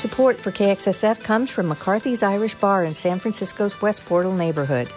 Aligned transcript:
Support 0.00 0.40
for 0.40 0.50
KXSF 0.50 1.22
comes 1.22 1.50
from 1.50 1.68
McCarthy's 1.68 2.22
Irish 2.22 2.54
Bar 2.54 2.84
in 2.84 2.94
San 2.94 3.18
Francisco's 3.18 3.82
West 3.82 4.02
Portal 4.06 4.34
neighborhood. 4.34 4.90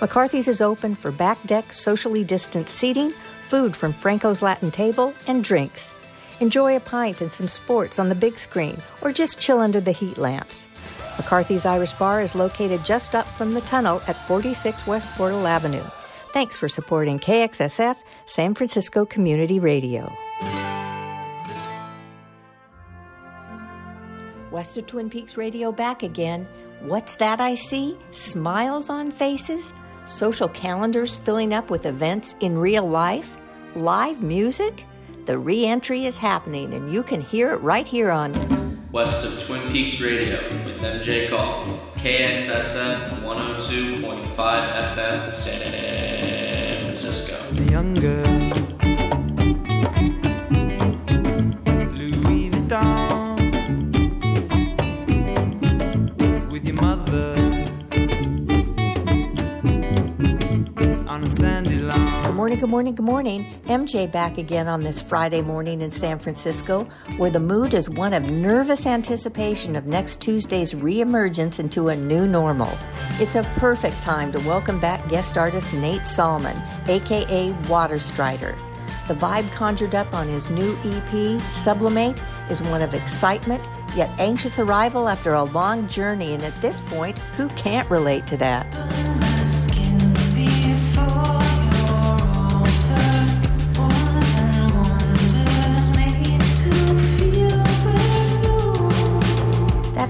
McCarthy's 0.00 0.46
is 0.46 0.60
open 0.60 0.94
for 0.94 1.10
back 1.10 1.42
deck, 1.42 1.72
socially 1.72 2.22
distanced 2.22 2.72
seating, 2.72 3.10
food 3.48 3.74
from 3.74 3.92
Franco's 3.92 4.42
Latin 4.42 4.70
Table, 4.70 5.12
and 5.26 5.42
drinks. 5.42 5.92
Enjoy 6.38 6.76
a 6.76 6.78
pint 6.78 7.20
and 7.20 7.32
some 7.32 7.48
sports 7.48 7.98
on 7.98 8.08
the 8.08 8.14
big 8.14 8.38
screen, 8.38 8.78
or 9.02 9.10
just 9.10 9.40
chill 9.40 9.58
under 9.58 9.80
the 9.80 9.90
heat 9.90 10.18
lamps. 10.18 10.68
McCarthy's 11.16 11.66
Irish 11.66 11.94
Bar 11.94 12.22
is 12.22 12.36
located 12.36 12.84
just 12.84 13.16
up 13.16 13.26
from 13.36 13.54
the 13.54 13.60
tunnel 13.62 14.02
at 14.06 14.28
46 14.28 14.86
West 14.86 15.08
Portal 15.16 15.48
Avenue. 15.48 15.82
Thanks 16.28 16.54
for 16.54 16.68
supporting 16.68 17.18
KXSF, 17.18 17.96
San 18.26 18.54
Francisco 18.54 19.04
Community 19.04 19.58
Radio. 19.58 20.12
West 24.54 24.76
of 24.76 24.86
Twin 24.86 25.10
Peaks 25.10 25.36
Radio 25.36 25.72
back 25.72 26.04
again. 26.04 26.46
What's 26.78 27.16
that 27.16 27.40
I 27.40 27.56
see? 27.56 27.98
Smiles 28.12 28.88
on 28.88 29.10
faces? 29.10 29.74
Social 30.04 30.48
calendars 30.48 31.16
filling 31.16 31.52
up 31.52 31.70
with 31.70 31.86
events 31.86 32.36
in 32.38 32.56
real 32.56 32.88
life? 32.88 33.36
Live 33.74 34.22
music? 34.22 34.84
The 35.24 35.36
re 35.36 35.66
entry 35.66 36.06
is 36.06 36.16
happening, 36.16 36.72
and 36.72 36.92
you 36.92 37.02
can 37.02 37.20
hear 37.20 37.50
it 37.50 37.62
right 37.62 37.84
here 37.84 38.12
on 38.12 38.30
West 38.92 39.26
of 39.26 39.42
Twin 39.42 39.72
Peaks 39.72 40.00
Radio 40.00 40.36
with 40.64 40.76
MJ 40.76 41.28
Call, 41.28 41.66
KXSF 41.96 43.24
102.5 43.24 44.36
FM, 44.36 45.34
San 45.34 46.84
Francisco. 46.84 47.44
The 47.50 47.72
young 47.72 47.94
girl, 47.94 48.33
morning, 62.54 62.94
good 62.94 63.04
morning, 63.04 63.42
good 63.42 63.46
morning. 63.46 63.60
MJ 63.66 64.10
back 64.10 64.38
again 64.38 64.68
on 64.68 64.84
this 64.84 65.02
Friday 65.02 65.42
morning 65.42 65.80
in 65.80 65.90
San 65.90 66.20
Francisco, 66.20 66.84
where 67.16 67.30
the 67.30 67.40
mood 67.40 67.74
is 67.74 67.90
one 67.90 68.12
of 68.12 68.30
nervous 68.30 68.86
anticipation 68.86 69.74
of 69.74 69.86
next 69.86 70.20
Tuesday's 70.20 70.72
reemergence 70.72 71.58
into 71.58 71.88
a 71.88 71.96
new 71.96 72.28
normal. 72.28 72.70
It's 73.14 73.34
a 73.34 73.42
perfect 73.56 74.00
time 74.00 74.30
to 74.32 74.38
welcome 74.40 74.78
back 74.78 75.08
guest 75.08 75.36
artist 75.36 75.74
Nate 75.74 76.06
Salman, 76.06 76.56
aka 76.86 77.52
Waterstrider. 77.66 78.56
The 79.08 79.14
vibe 79.14 79.50
conjured 79.52 79.96
up 79.96 80.14
on 80.14 80.28
his 80.28 80.48
new 80.48 80.78
EP, 80.84 81.40
Sublimate, 81.50 82.22
is 82.48 82.62
one 82.62 82.82
of 82.82 82.94
excitement, 82.94 83.68
yet 83.96 84.10
anxious 84.20 84.60
arrival 84.60 85.08
after 85.08 85.34
a 85.34 85.42
long 85.42 85.88
journey, 85.88 86.34
and 86.34 86.44
at 86.44 86.54
this 86.62 86.80
point, 86.82 87.18
who 87.36 87.48
can't 87.50 87.90
relate 87.90 88.28
to 88.28 88.36
that? 88.36 89.23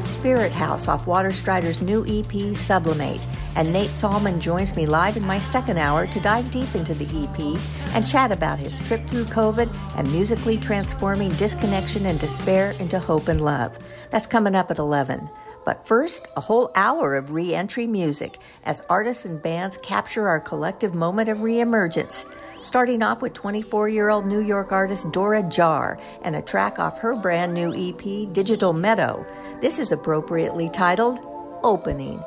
Spirit 0.04 0.52
House 0.52 0.86
off 0.86 1.06
Waterstrider's 1.06 1.80
new 1.80 2.04
EP, 2.06 2.54
Sublimate. 2.54 3.26
And 3.56 3.72
Nate 3.72 3.90
Salman 3.90 4.40
joins 4.40 4.76
me 4.76 4.86
live 4.86 5.16
in 5.16 5.26
my 5.26 5.38
second 5.38 5.78
hour 5.78 6.06
to 6.06 6.20
dive 6.20 6.50
deep 6.50 6.74
into 6.74 6.94
the 6.94 7.04
EP 7.04 7.58
and 7.94 8.06
chat 8.06 8.30
about 8.30 8.58
his 8.58 8.78
trip 8.80 9.06
through 9.06 9.24
COVID 9.24 9.74
and 9.96 10.12
musically 10.12 10.58
transforming 10.58 11.32
disconnection 11.32 12.06
and 12.06 12.20
despair 12.20 12.72
into 12.80 12.98
hope 12.98 13.28
and 13.28 13.40
love. 13.40 13.78
That's 14.10 14.26
coming 14.26 14.54
up 14.54 14.70
at 14.70 14.78
11. 14.78 15.30
But 15.64 15.86
first, 15.86 16.28
a 16.36 16.40
whole 16.40 16.70
hour 16.74 17.16
of 17.16 17.32
re 17.32 17.54
entry 17.54 17.86
music 17.86 18.38
as 18.64 18.82
artists 18.90 19.24
and 19.24 19.40
bands 19.40 19.78
capture 19.78 20.28
our 20.28 20.40
collective 20.40 20.94
moment 20.94 21.28
of 21.28 21.38
reemergence. 21.38 22.26
Starting 22.60 23.02
off 23.02 23.22
with 23.22 23.32
24 23.34 23.88
year 23.88 24.08
old 24.10 24.26
New 24.26 24.40
York 24.40 24.72
artist 24.72 25.10
Dora 25.10 25.42
Jar 25.42 25.98
and 26.22 26.36
a 26.36 26.42
track 26.42 26.78
off 26.78 26.98
her 27.00 27.14
brand 27.14 27.54
new 27.54 27.72
EP, 27.74 28.32
Digital 28.32 28.72
Meadow. 28.72 29.24
This 29.64 29.78
is 29.78 29.92
appropriately 29.92 30.68
titled 30.68 31.20
Opening. 31.62 32.22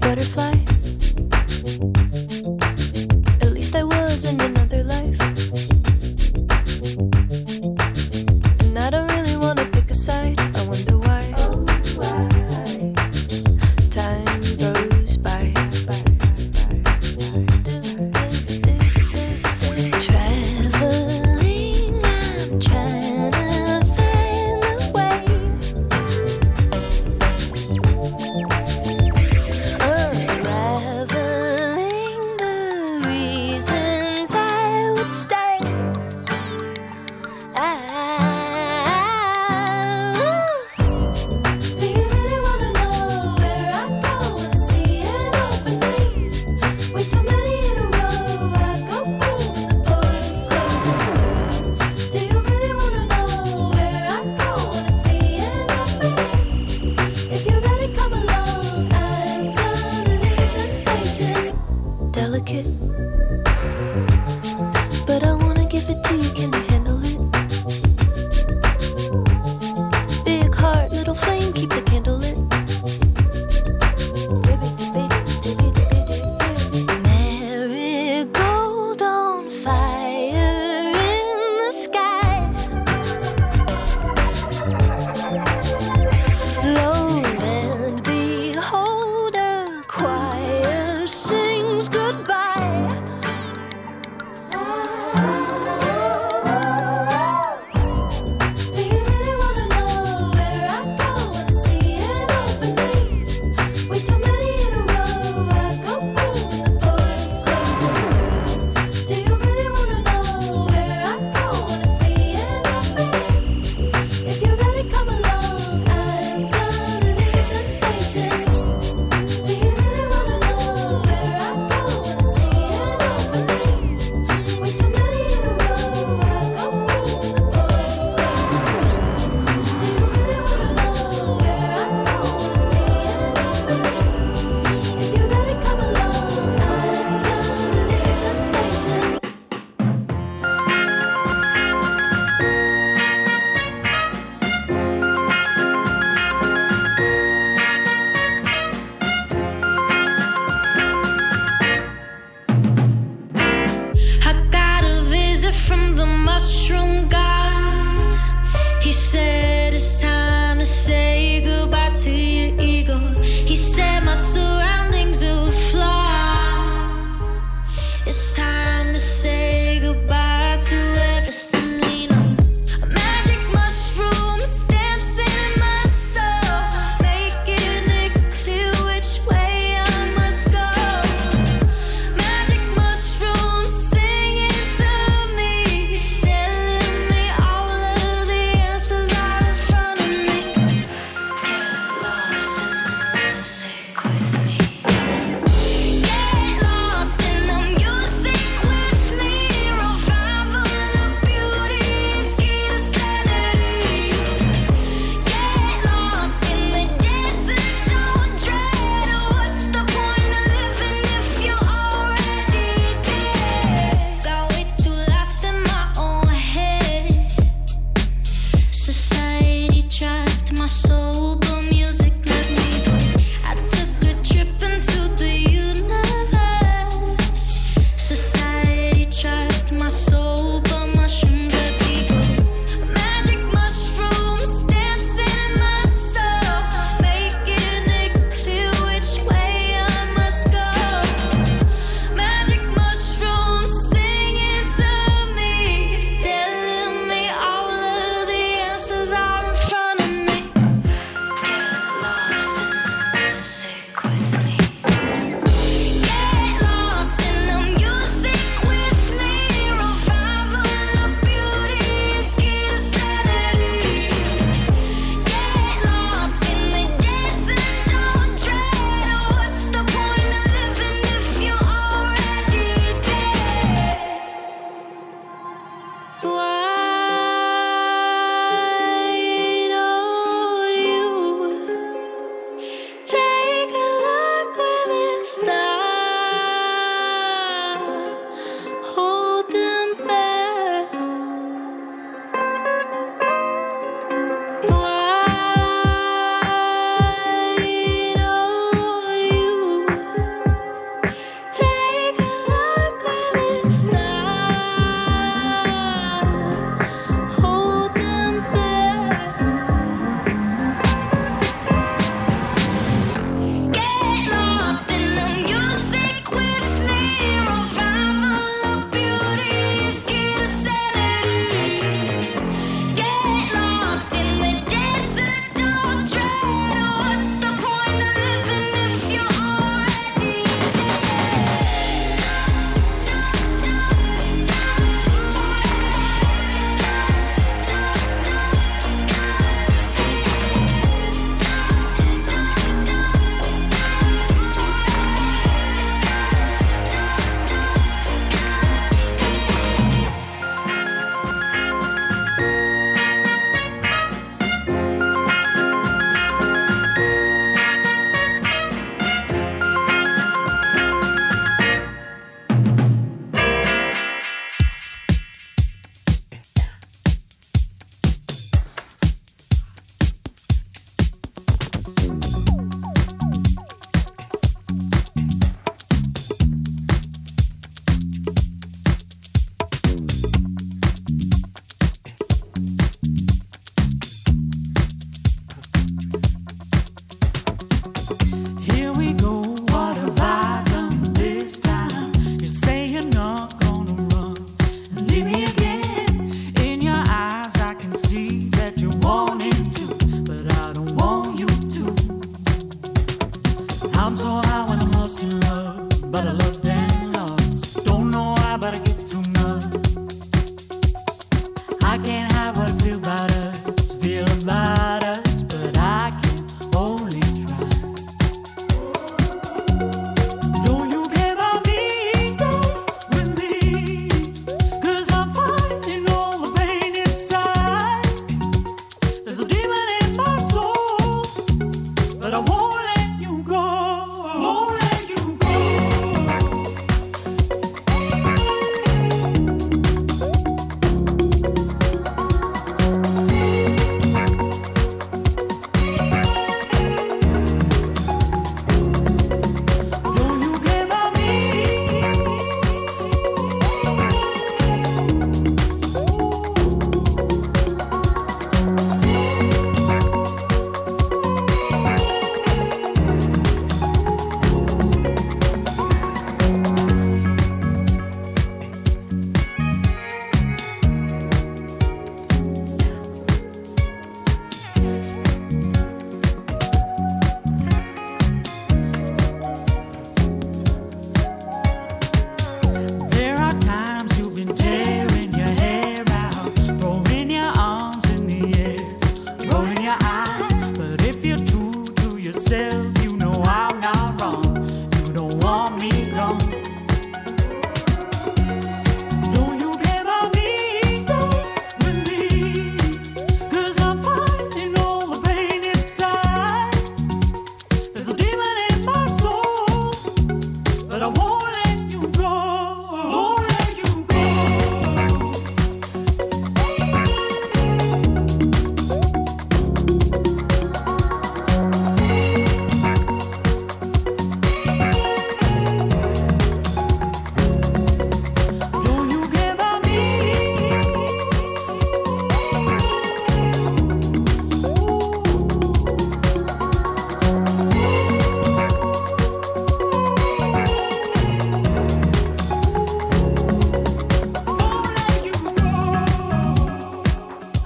butterfly. 0.00 0.54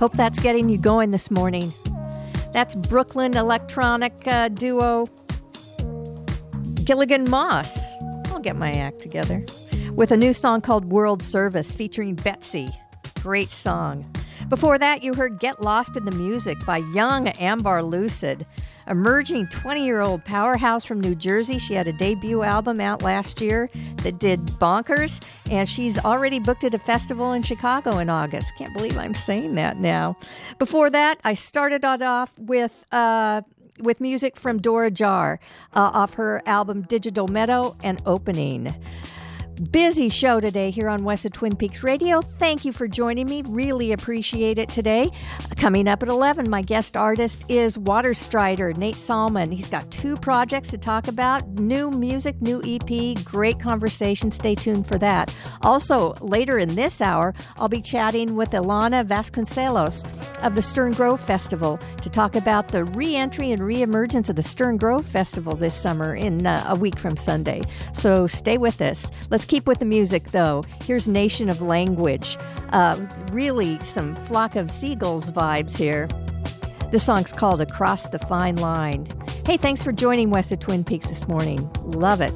Hope 0.02 0.14
that's 0.14 0.40
getting 0.40 0.68
you 0.68 0.78
going 0.78 1.12
this 1.12 1.30
morning. 1.30 1.72
That's 2.52 2.74
Brooklyn 2.74 3.36
electronic 3.36 4.12
uh, 4.26 4.48
duo 4.48 5.06
Gilligan 6.82 7.30
Moss. 7.30 7.78
I'll 8.26 8.40
get 8.40 8.56
my 8.56 8.72
act 8.72 8.98
together. 8.98 9.44
With 9.94 10.10
a 10.10 10.16
new 10.16 10.32
song 10.32 10.60
called 10.60 10.86
World 10.86 11.22
Service 11.22 11.72
featuring 11.72 12.16
Betsy. 12.16 12.68
Great 13.20 13.50
song. 13.50 14.04
Before 14.48 14.76
that, 14.76 15.04
you 15.04 15.14
heard 15.14 15.38
Get 15.38 15.62
Lost 15.62 15.96
in 15.96 16.04
the 16.04 16.10
Music 16.10 16.58
by 16.66 16.78
young 16.92 17.28
Ambar 17.28 17.84
Lucid. 17.84 18.44
Emerging 18.86 19.46
20 19.48 19.84
year 19.84 20.00
old 20.00 20.24
powerhouse 20.24 20.84
from 20.84 21.00
New 21.00 21.14
Jersey. 21.14 21.58
She 21.58 21.74
had 21.74 21.88
a 21.88 21.92
debut 21.92 22.42
album 22.42 22.80
out 22.80 23.02
last 23.02 23.40
year 23.40 23.70
that 24.02 24.18
did 24.18 24.40
bonkers, 24.58 25.22
and 25.50 25.68
she's 25.68 25.98
already 25.98 26.38
booked 26.38 26.64
at 26.64 26.74
a 26.74 26.78
festival 26.78 27.32
in 27.32 27.42
Chicago 27.42 27.98
in 27.98 28.10
August. 28.10 28.52
Can't 28.56 28.74
believe 28.74 28.96
I'm 28.96 29.14
saying 29.14 29.54
that 29.54 29.78
now. 29.78 30.16
Before 30.58 30.90
that, 30.90 31.20
I 31.24 31.34
started 31.34 31.84
it 31.84 32.02
off 32.02 32.32
with. 32.38 32.84
Uh, 32.92 33.42
with 33.80 34.00
music 34.00 34.36
from 34.36 34.60
Dora 34.60 34.90
Jar 34.90 35.40
uh, 35.74 35.80
off 35.80 36.14
her 36.14 36.42
album 36.46 36.82
Digital 36.82 37.26
Meadow 37.26 37.74
and 37.82 38.00
Opening. 38.06 38.72
Busy 39.70 40.08
show 40.08 40.40
today 40.40 40.70
here 40.70 40.88
on 40.88 41.04
West 41.04 41.26
of 41.26 41.32
Twin 41.32 41.54
Peaks 41.54 41.82
Radio. 41.82 42.22
Thank 42.22 42.64
you 42.64 42.72
for 42.72 42.88
joining 42.88 43.28
me. 43.28 43.42
Really 43.46 43.92
appreciate 43.92 44.58
it 44.58 44.68
today. 44.68 45.10
Coming 45.56 45.86
up 45.86 46.02
at 46.02 46.08
11, 46.08 46.48
my 46.48 46.62
guest 46.62 46.96
artist 46.96 47.44
is 47.48 47.76
Waterstrider, 47.76 48.76
Nate 48.76 48.96
Salman. 48.96 49.52
He's 49.52 49.68
got 49.68 49.88
two 49.90 50.16
projects 50.16 50.70
to 50.70 50.78
talk 50.78 51.06
about 51.06 51.46
new 51.60 51.90
music, 51.90 52.40
new 52.40 52.62
EP, 52.64 53.22
great 53.24 53.60
conversation. 53.60 54.32
Stay 54.32 54.54
tuned 54.54 54.88
for 54.88 54.98
that. 54.98 55.34
Also, 55.60 56.14
later 56.20 56.58
in 56.58 56.74
this 56.74 57.00
hour, 57.00 57.34
I'll 57.56 57.68
be 57.68 57.82
chatting 57.82 58.34
with 58.34 58.50
Ilana 58.50 59.06
Vasconcelos 59.06 60.04
of 60.42 60.54
the 60.54 60.62
Stern 60.62 60.92
Grove 60.92 61.20
Festival 61.20 61.78
to 62.00 62.08
talk 62.08 62.34
about 62.34 62.68
the 62.68 62.84
re 62.84 63.14
entry 63.14 63.52
and 63.52 63.62
re 63.62 63.82
emergence 63.82 64.28
of 64.28 64.36
the 64.36 64.42
Stern 64.42 64.78
Grove 64.78 65.04
Festival 65.04 65.54
this 65.54 65.74
summer 65.74 66.16
in 66.16 66.46
uh, 66.46 66.64
a 66.68 66.74
week 66.74 66.98
from 66.98 67.16
Sunday. 67.16 67.60
So 67.92 68.26
stay 68.26 68.56
with 68.56 68.80
us. 68.80 69.10
Let's 69.30 69.44
keep 69.52 69.66
with 69.66 69.80
the 69.80 69.84
music, 69.84 70.30
though. 70.30 70.64
Here's 70.82 71.06
Nation 71.06 71.50
of 71.50 71.60
Language. 71.60 72.38
Uh, 72.70 72.98
really, 73.32 73.78
some 73.80 74.16
flock 74.24 74.56
of 74.56 74.70
seagulls 74.70 75.30
vibes 75.30 75.76
here. 75.76 76.08
This 76.90 77.04
song's 77.04 77.34
called 77.34 77.60
Across 77.60 78.08
the 78.08 78.18
Fine 78.18 78.56
Line. 78.56 79.06
Hey, 79.44 79.58
thanks 79.58 79.82
for 79.82 79.92
joining 79.92 80.30
West 80.30 80.52
of 80.52 80.60
Twin 80.60 80.84
Peaks 80.84 81.08
this 81.08 81.28
morning. 81.28 81.70
Love 81.82 82.22
it. 82.22 82.32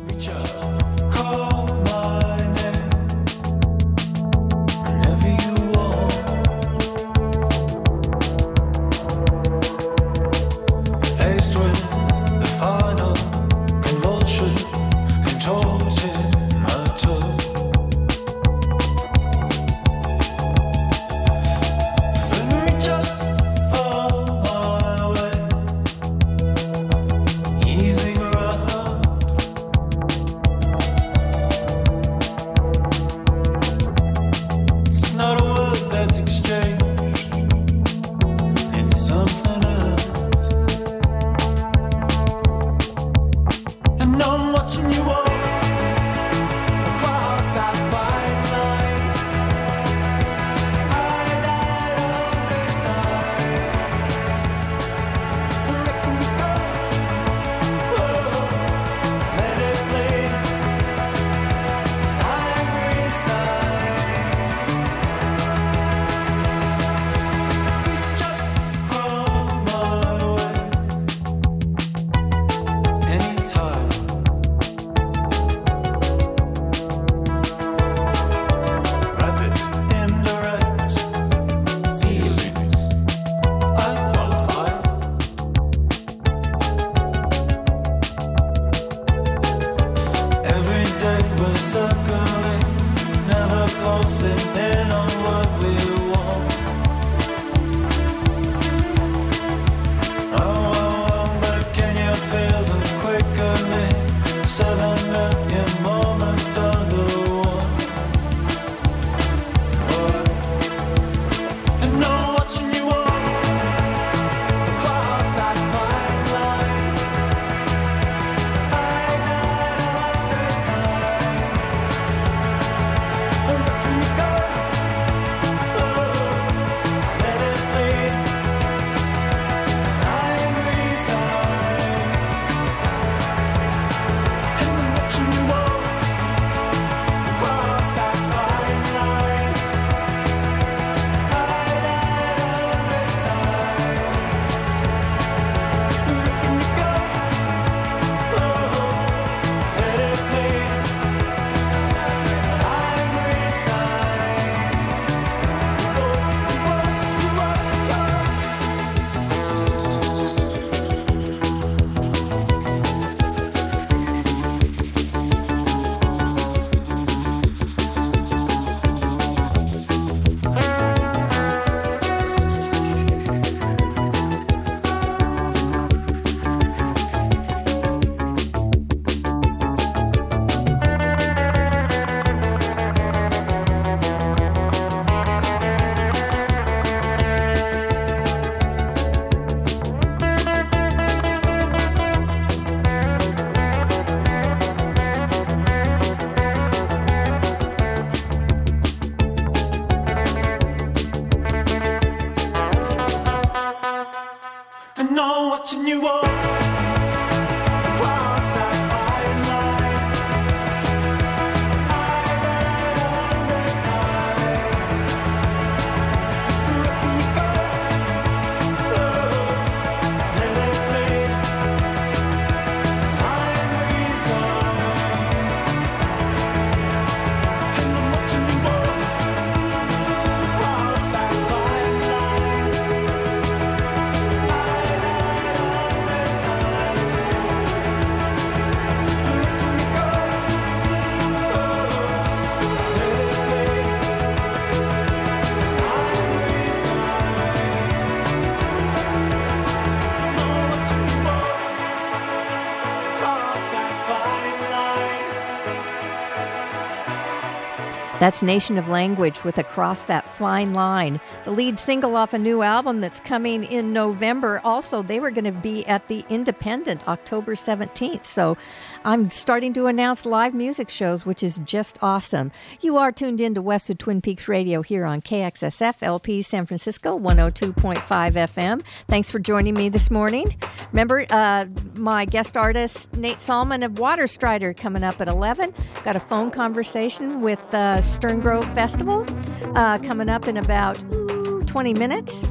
That's 258.36 258.42
Nation 258.42 258.76
of 258.76 258.86
Language 258.86 259.44
with 259.44 259.56
Across 259.56 260.04
That 260.04 260.28
Fine 260.28 260.74
Line, 260.74 261.22
the 261.46 261.52
lead 261.52 261.80
single 261.80 262.16
off 262.16 262.34
a 262.34 262.38
new 262.38 262.60
album 262.60 263.00
that's 263.00 263.18
coming 263.18 263.64
in 263.64 263.94
November. 263.94 264.60
Also, 264.62 265.02
they 265.02 265.20
were 265.20 265.30
going 265.30 265.46
to 265.46 265.52
be 265.52 265.86
at 265.86 266.06
the 266.08 266.22
Independent 266.28 267.08
October 267.08 267.54
17th. 267.54 268.26
So 268.26 268.58
I'm 269.06 269.30
starting 269.30 269.72
to 269.72 269.86
announce 269.86 270.26
live 270.26 270.52
music 270.52 270.90
shows, 270.90 271.24
which 271.24 271.42
is 271.42 271.62
just 271.64 271.98
awesome. 272.02 272.52
You 272.82 272.98
are 272.98 273.10
tuned 273.10 273.40
in 273.40 273.54
to 273.54 273.62
West 273.62 273.88
of 273.88 273.96
Twin 273.96 274.20
Peaks 274.20 274.48
Radio 274.48 274.82
here 274.82 275.06
on 275.06 275.22
KXSF 275.22 276.02
LP 276.02 276.42
San 276.42 276.66
Francisco 276.66 277.18
102.5 277.18 278.02
FM. 278.02 278.82
Thanks 279.08 279.30
for 279.30 279.38
joining 279.38 279.72
me 279.72 279.88
this 279.88 280.10
morning. 280.10 280.54
Remember, 280.92 281.26
uh, 281.30 281.66
my 281.94 282.24
guest 282.24 282.56
artist, 282.56 283.12
Nate 283.14 283.40
Salman 283.40 283.82
of 283.82 283.92
Waterstrider, 283.92 284.76
coming 284.76 285.02
up 285.02 285.20
at 285.20 285.28
11. 285.28 285.74
Got 286.04 286.16
a 286.16 286.20
phone 286.20 286.50
conversation 286.50 287.40
with 287.40 287.62
uh, 287.74 288.00
Stern 288.00 288.40
Grove 288.40 288.64
Festival 288.74 289.26
uh, 289.74 289.98
coming 289.98 290.28
up 290.28 290.48
in 290.48 290.56
about 290.56 291.02
ooh, 291.12 291.62
20 291.64 291.94
minutes. 291.94 292.42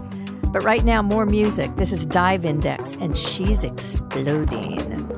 But 0.48 0.63
right 0.63 0.86
now, 0.86 1.02
more 1.02 1.26
music. 1.26 1.76
This 1.76 1.91
is 1.91 2.06
Dive 2.06 2.45
Index, 2.45 2.95
and 3.02 3.17
she's 3.17 3.63
exploding. 3.63 5.14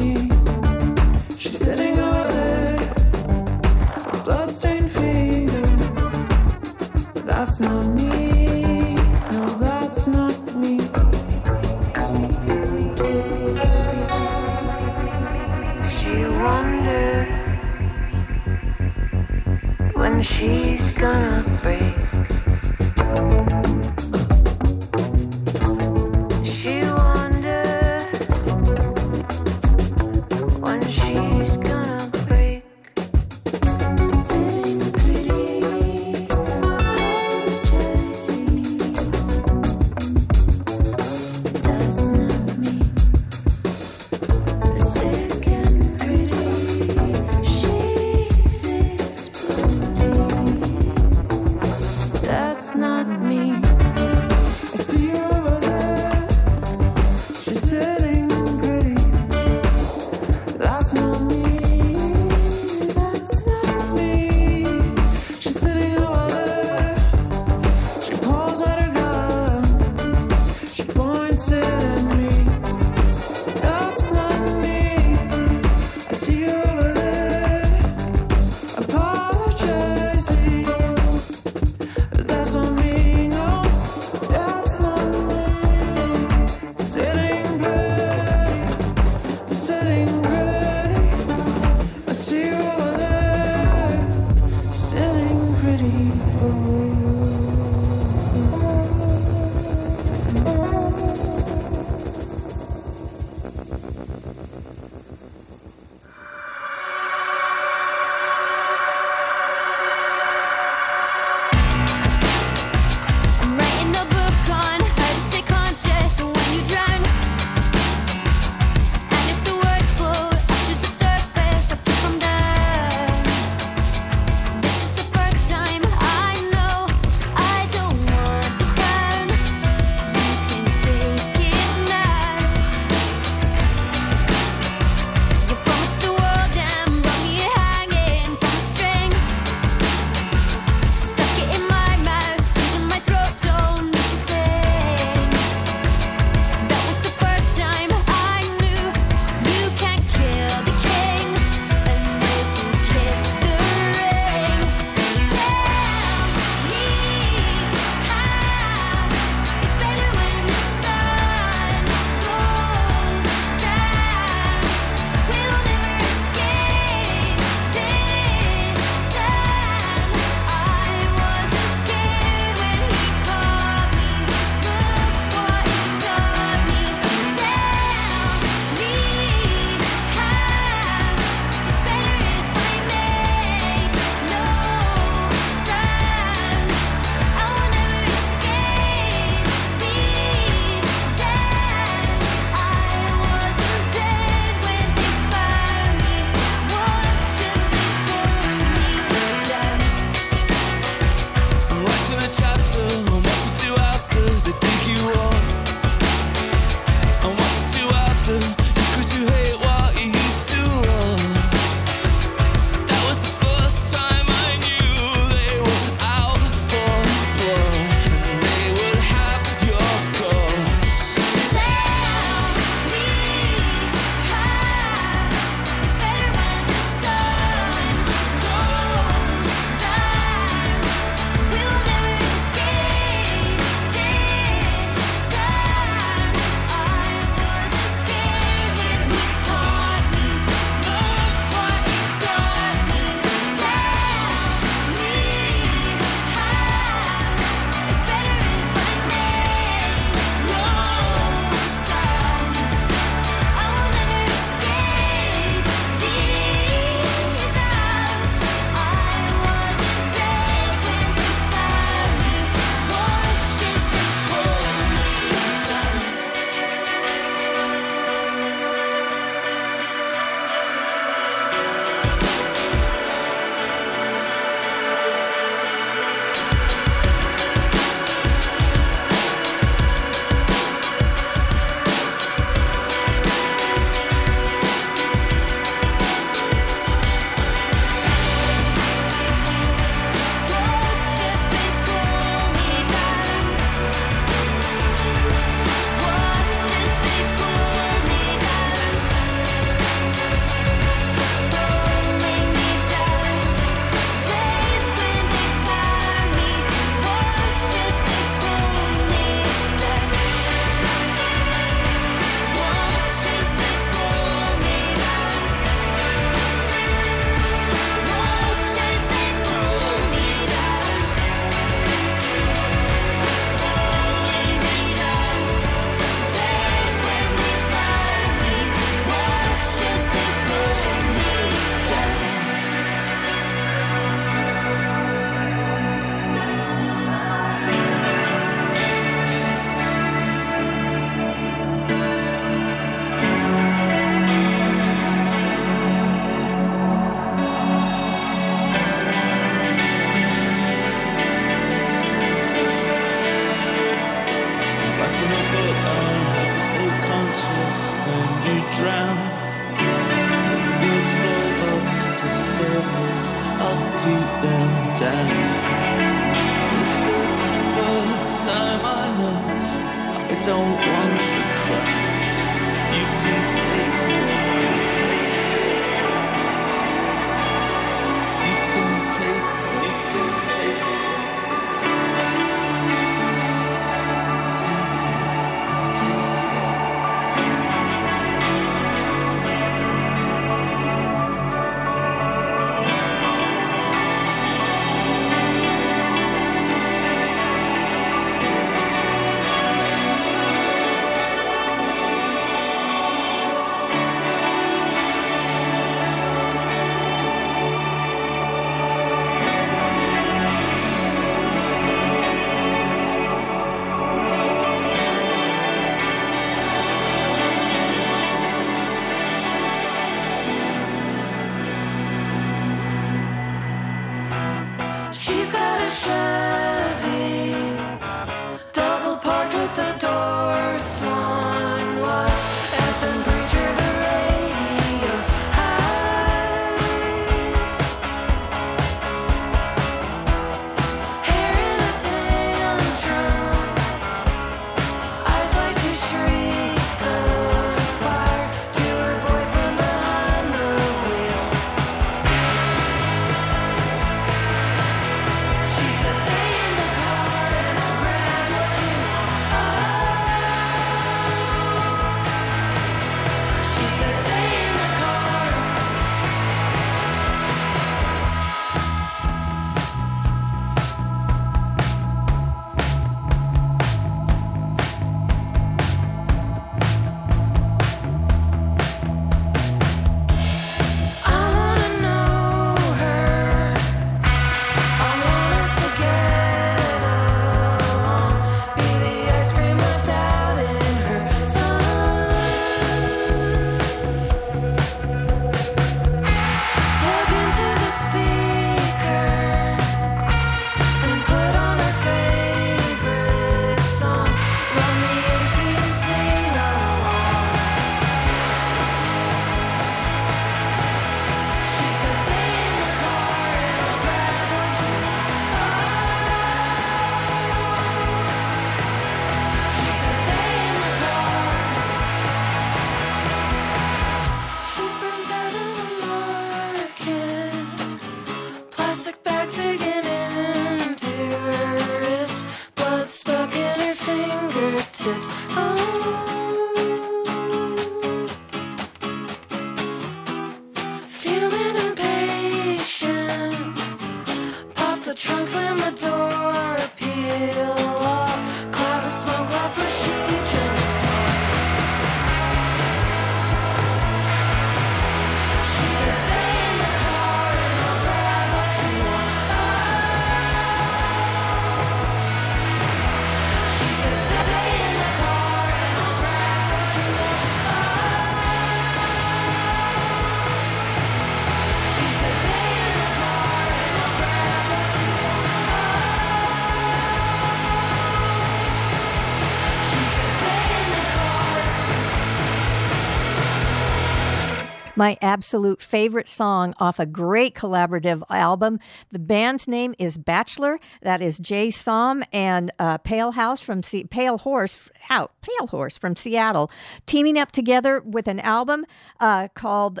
My 584.98 585.16
absolute 585.22 585.80
favorite 585.80 586.26
song 586.26 586.74
off 586.80 586.98
a 586.98 587.06
great 587.06 587.54
collaborative 587.54 588.24
album. 588.30 588.80
The 589.12 589.20
band's 589.20 589.68
name 589.68 589.94
is 589.96 590.18
Bachelor. 590.18 590.80
That 591.02 591.22
is 591.22 591.38
Jay 591.38 591.70
Som 591.70 592.24
and 592.32 592.72
uh, 592.80 592.98
Pale 592.98 593.30
House 593.30 593.60
from 593.60 593.82
Pale 593.82 594.38
Horse 594.38 594.76
out 595.08 595.30
Pale 595.40 595.68
Horse 595.68 595.96
from 595.96 596.16
Seattle, 596.16 596.68
teaming 597.06 597.38
up 597.38 597.52
together 597.52 598.02
with 598.04 598.26
an 598.26 598.40
album 598.40 598.84
uh, 599.20 599.46
called 599.54 600.00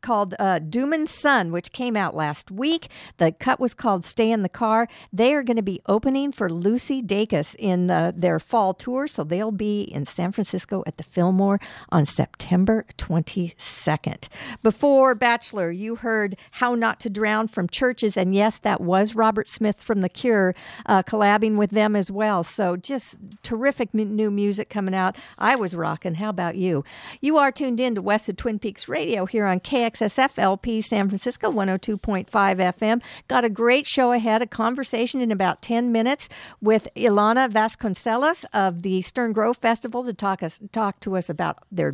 called 0.00 0.34
uh, 0.38 0.60
Doomin' 0.60 1.08
Sun, 1.08 1.52
which 1.52 1.72
came 1.72 1.96
out 1.96 2.14
last 2.14 2.50
week. 2.50 2.88
The 3.18 3.32
cut 3.32 3.58
was 3.58 3.74
called 3.74 4.04
Stay 4.04 4.30
in 4.30 4.42
the 4.42 4.48
Car. 4.48 4.88
They 5.12 5.34
are 5.34 5.42
going 5.42 5.56
to 5.56 5.62
be 5.62 5.80
opening 5.86 6.32
for 6.32 6.48
Lucy 6.48 7.02
Dacus 7.02 7.56
in 7.58 7.90
uh, 7.90 8.12
their 8.14 8.38
fall 8.38 8.72
tour, 8.74 9.06
so 9.06 9.24
they'll 9.24 9.50
be 9.50 9.82
in 9.82 10.04
San 10.04 10.32
Francisco 10.32 10.82
at 10.86 10.96
the 10.96 11.02
Fillmore 11.02 11.60
on 11.90 12.04
September 12.04 12.84
22nd. 12.98 14.28
Before 14.62 15.14
Bachelor, 15.14 15.72
you 15.72 15.96
heard 15.96 16.36
How 16.52 16.74
Not 16.74 17.00
to 17.00 17.10
Drown 17.10 17.48
from 17.48 17.68
CHVRCHES, 17.68 18.16
and 18.16 18.34
yes, 18.34 18.58
that 18.60 18.80
was 18.80 19.14
Robert 19.14 19.48
Smith 19.48 19.80
from 19.80 20.02
The 20.02 20.08
Cure 20.08 20.54
uh, 20.86 21.02
collabing 21.02 21.56
with 21.56 21.70
them 21.70 21.96
as 21.96 22.10
well. 22.10 22.44
So 22.44 22.76
just 22.76 23.18
terrific 23.42 23.90
m- 23.94 24.14
new 24.14 24.30
music 24.30 24.68
coming 24.70 24.94
out. 24.94 25.16
I 25.38 25.56
was 25.56 25.74
rocking. 25.74 26.14
How 26.14 26.28
about 26.28 26.56
you? 26.56 26.84
You 27.20 27.38
are 27.38 27.50
tuned 27.50 27.80
in 27.80 27.94
to 27.96 28.02
West 28.02 28.28
of 28.28 28.36
Twin 28.36 28.58
Peaks 28.58 28.88
Radio 28.88 29.26
here 29.32 29.46
on 29.46 29.58
KXSF 29.58 30.38
LP 30.38 30.80
San 30.80 31.08
Francisco 31.08 31.50
102.5 31.50 32.28
FM. 32.30 33.02
Got 33.28 33.44
a 33.44 33.50
great 33.50 33.86
show 33.86 34.12
ahead, 34.12 34.42
a 34.42 34.46
conversation 34.46 35.20
in 35.20 35.32
about 35.32 35.62
10 35.62 35.90
minutes 35.90 36.28
with 36.60 36.86
Ilana 36.94 37.50
Vasconcelos 37.50 38.44
of 38.52 38.82
the 38.82 39.02
Stern 39.02 39.32
Grove 39.32 39.56
Festival 39.56 40.04
to 40.04 40.12
talk 40.12 40.42
us 40.42 40.60
talk 40.70 41.00
to 41.00 41.16
us 41.16 41.28
about 41.28 41.58
their 41.72 41.92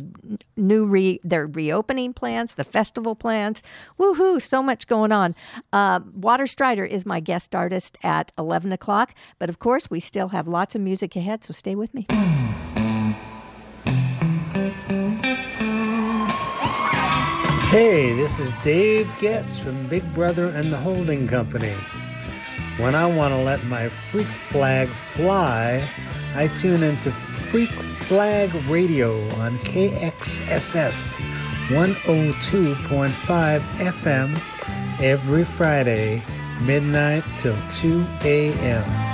new 0.57 0.85
re, 0.85 1.19
their 1.23 1.47
reopening 1.47 2.13
plans, 2.13 2.53
the 2.53 2.63
festival 2.63 3.15
plans. 3.15 3.63
Woohoo, 3.97 4.41
so 4.41 4.61
much 4.61 4.85
going 4.85 5.11
on. 5.11 5.33
Uh, 5.73 6.01
Waterstrider 6.01 6.85
is 6.85 7.05
my 7.05 7.19
guest 7.19 7.55
artist 7.55 7.97
at 8.03 8.31
11 8.37 8.71
o'clock, 8.73 9.15
but 9.39 9.49
of 9.49 9.59
course 9.59 9.89
we 9.89 9.99
still 9.99 10.27
have 10.29 10.47
lots 10.47 10.75
of 10.75 10.81
music 10.81 11.15
ahead, 11.15 11.43
so 11.43 11.53
stay 11.53 11.75
with 11.75 11.93
me. 11.93 12.05
Hey, 17.69 18.13
this 18.13 18.39
is 18.39 18.51
Dave 18.63 19.07
Getz 19.19 19.59
from 19.59 19.85
Big 19.89 20.03
Brother 20.15 20.47
and 20.47 20.73
the 20.73 20.77
Holding 20.77 21.27
Company. 21.27 21.75
When 22.77 22.95
I 22.95 23.05
want 23.05 23.31
to 23.31 23.37
let 23.37 23.63
my 23.65 23.89
freak 23.89 24.25
flag 24.25 24.87
fly, 24.87 25.87
I 26.33 26.47
tune 26.47 26.81
into 26.81 27.11
Freak 27.11 27.69
Flag 27.69 28.51
Radio 28.67 29.21
on 29.35 29.59
KXSF 29.59 30.93
102.5 31.67 33.59
FM 33.59 34.99
every 34.99 35.43
Friday, 35.43 36.23
midnight 36.61 37.23
till 37.37 37.55
2 37.69 38.03
a.m. 38.23 39.08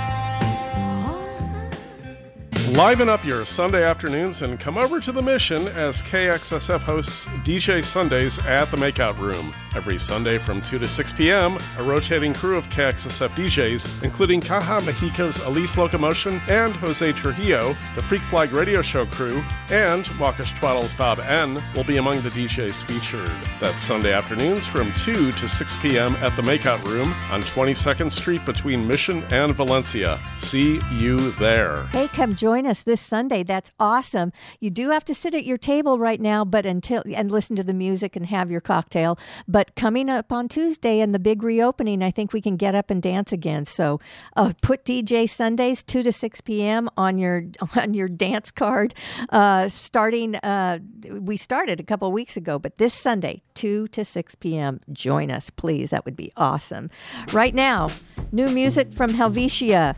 Liven 2.70 3.08
up 3.08 3.24
your 3.24 3.44
Sunday 3.44 3.84
afternoons 3.84 4.42
and 4.42 4.58
come 4.58 4.76
over 4.76 4.98
to 4.98 5.12
the 5.12 5.22
Mission 5.22 5.68
as 5.68 6.02
KXSF 6.02 6.80
hosts 6.80 7.26
DJ 7.44 7.84
Sundays 7.84 8.40
at 8.40 8.64
the 8.72 8.76
Makeout 8.76 9.16
Room. 9.18 9.54
Every 9.76 9.98
Sunday 9.98 10.38
from 10.38 10.60
2 10.62 10.78
to 10.78 10.88
6 10.88 11.12
p.m., 11.12 11.58
a 11.78 11.82
rotating 11.82 12.32
crew 12.32 12.56
of 12.56 12.68
KXSF 12.70 13.28
DJs, 13.28 14.02
including 14.02 14.40
Caja 14.40 14.84
Mexica's 14.84 15.38
Elise 15.40 15.76
Locomotion 15.76 16.40
and 16.48 16.74
Jose 16.76 17.12
Trujillo, 17.12 17.76
the 17.94 18.02
Freak 18.02 18.22
Flag 18.22 18.52
Radio 18.52 18.80
Show 18.80 19.04
crew, 19.06 19.44
and 19.70 20.06
Wakish 20.18 20.54
Twaddle's 20.54 20.94
Bob 20.94 21.20
N, 21.20 21.62
will 21.74 21.84
be 21.84 21.98
among 21.98 22.22
the 22.22 22.30
DJs 22.30 22.82
featured. 22.84 23.30
That's 23.60 23.82
Sunday 23.82 24.14
afternoons 24.14 24.66
from 24.66 24.92
2 24.94 25.32
to 25.32 25.46
6 25.46 25.76
p.m. 25.76 26.16
at 26.16 26.34
the 26.36 26.42
Makeout 26.42 26.82
Room 26.82 27.14
on 27.30 27.42
22nd 27.42 28.10
Street 28.10 28.44
between 28.46 28.88
Mission 28.88 29.22
and 29.30 29.54
Valencia. 29.54 30.18
See 30.38 30.80
you 30.94 31.32
there. 31.32 31.82
Hey, 31.88 32.08
come 32.08 32.34
join 32.34 32.55
us 32.64 32.84
this 32.84 33.00
Sunday. 33.00 33.42
That's 33.42 33.72
awesome. 33.80 34.32
You 34.60 34.70
do 34.70 34.90
have 34.90 35.04
to 35.06 35.14
sit 35.14 35.34
at 35.34 35.44
your 35.44 35.58
table 35.58 35.98
right 35.98 36.20
now, 36.20 36.44
but 36.44 36.64
until 36.64 37.02
and 37.12 37.32
listen 37.32 37.56
to 37.56 37.64
the 37.64 37.74
music 37.74 38.14
and 38.14 38.26
have 38.26 38.52
your 38.52 38.60
cocktail. 38.60 39.18
But 39.48 39.74
coming 39.74 40.08
up 40.08 40.32
on 40.32 40.48
Tuesday 40.48 41.00
and 41.00 41.12
the 41.12 41.18
big 41.18 41.42
reopening, 41.42 42.02
I 42.02 42.12
think 42.12 42.32
we 42.32 42.40
can 42.40 42.56
get 42.56 42.76
up 42.76 42.88
and 42.88 43.02
dance 43.02 43.32
again. 43.32 43.64
So 43.64 43.98
uh, 44.36 44.52
put 44.62 44.84
DJ 44.84 45.28
Sundays 45.28 45.82
two 45.82 46.04
to 46.04 46.12
six 46.12 46.40
p.m. 46.40 46.88
on 46.96 47.18
your 47.18 47.46
on 47.76 47.94
your 47.94 48.08
dance 48.08 48.50
card. 48.50 48.94
Uh, 49.30 49.68
starting, 49.68 50.36
uh, 50.36 50.78
we 51.10 51.36
started 51.36 51.80
a 51.80 51.84
couple 51.84 52.10
weeks 52.12 52.36
ago, 52.36 52.58
but 52.58 52.78
this 52.78 52.94
Sunday, 52.94 53.42
two 53.54 53.88
to 53.88 54.04
six 54.04 54.36
p.m. 54.36 54.80
Join 54.92 55.32
us, 55.32 55.50
please. 55.50 55.90
That 55.90 56.04
would 56.04 56.16
be 56.16 56.30
awesome. 56.36 56.90
Right 57.32 57.54
now, 57.54 57.90
new 58.30 58.48
music 58.48 58.92
from 58.92 59.12
Helvetia 59.12 59.96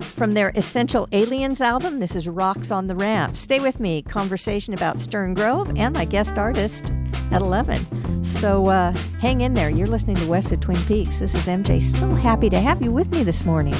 from 0.00 0.34
their 0.34 0.50
Essential 0.54 1.08
Aliens 1.12 1.60
album. 1.60 2.00
This 2.00 2.16
is 2.16 2.28
Rocks 2.28 2.70
on 2.70 2.86
the 2.86 2.94
Ramp. 2.94 3.36
Stay 3.36 3.60
with 3.60 3.80
me. 3.80 4.02
Conversation 4.02 4.74
about 4.74 4.98
Stern 4.98 5.34
Grove 5.34 5.72
and 5.76 5.94
my 5.94 6.04
guest 6.04 6.38
artist 6.38 6.92
at 7.30 7.40
11. 7.40 8.24
So 8.24 8.66
uh, 8.66 8.92
hang 9.20 9.40
in 9.40 9.54
there. 9.54 9.70
You're 9.70 9.86
listening 9.86 10.16
to 10.16 10.26
West 10.26 10.52
of 10.52 10.60
Twin 10.60 10.80
Peaks. 10.84 11.18
This 11.18 11.34
is 11.34 11.46
MJ. 11.46 11.82
So 11.82 12.08
happy 12.08 12.50
to 12.50 12.60
have 12.60 12.82
you 12.82 12.92
with 12.92 13.10
me 13.10 13.24
this 13.24 13.44
morning. 13.44 13.76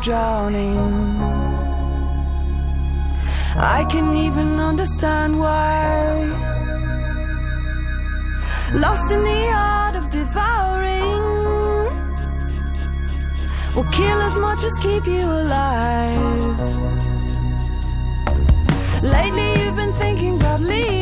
Drowning. 0.00 0.78
I 3.56 3.84
can 3.90 4.14
even 4.14 4.58
understand 4.58 5.38
why. 5.38 6.24
Lost 8.72 9.12
in 9.12 9.24
the 9.24 9.50
art 9.52 9.96
of 9.96 10.08
devouring 10.10 11.22
will 13.74 13.90
kill 13.92 14.20
as 14.22 14.38
much 14.38 14.64
as 14.64 14.78
keep 14.78 15.06
you 15.06 15.24
alive. 15.24 16.58
Lately, 19.02 19.62
you've 19.62 19.76
been 19.76 19.92
thinking 19.94 20.36
about 20.36 20.60
leaving 20.60 20.99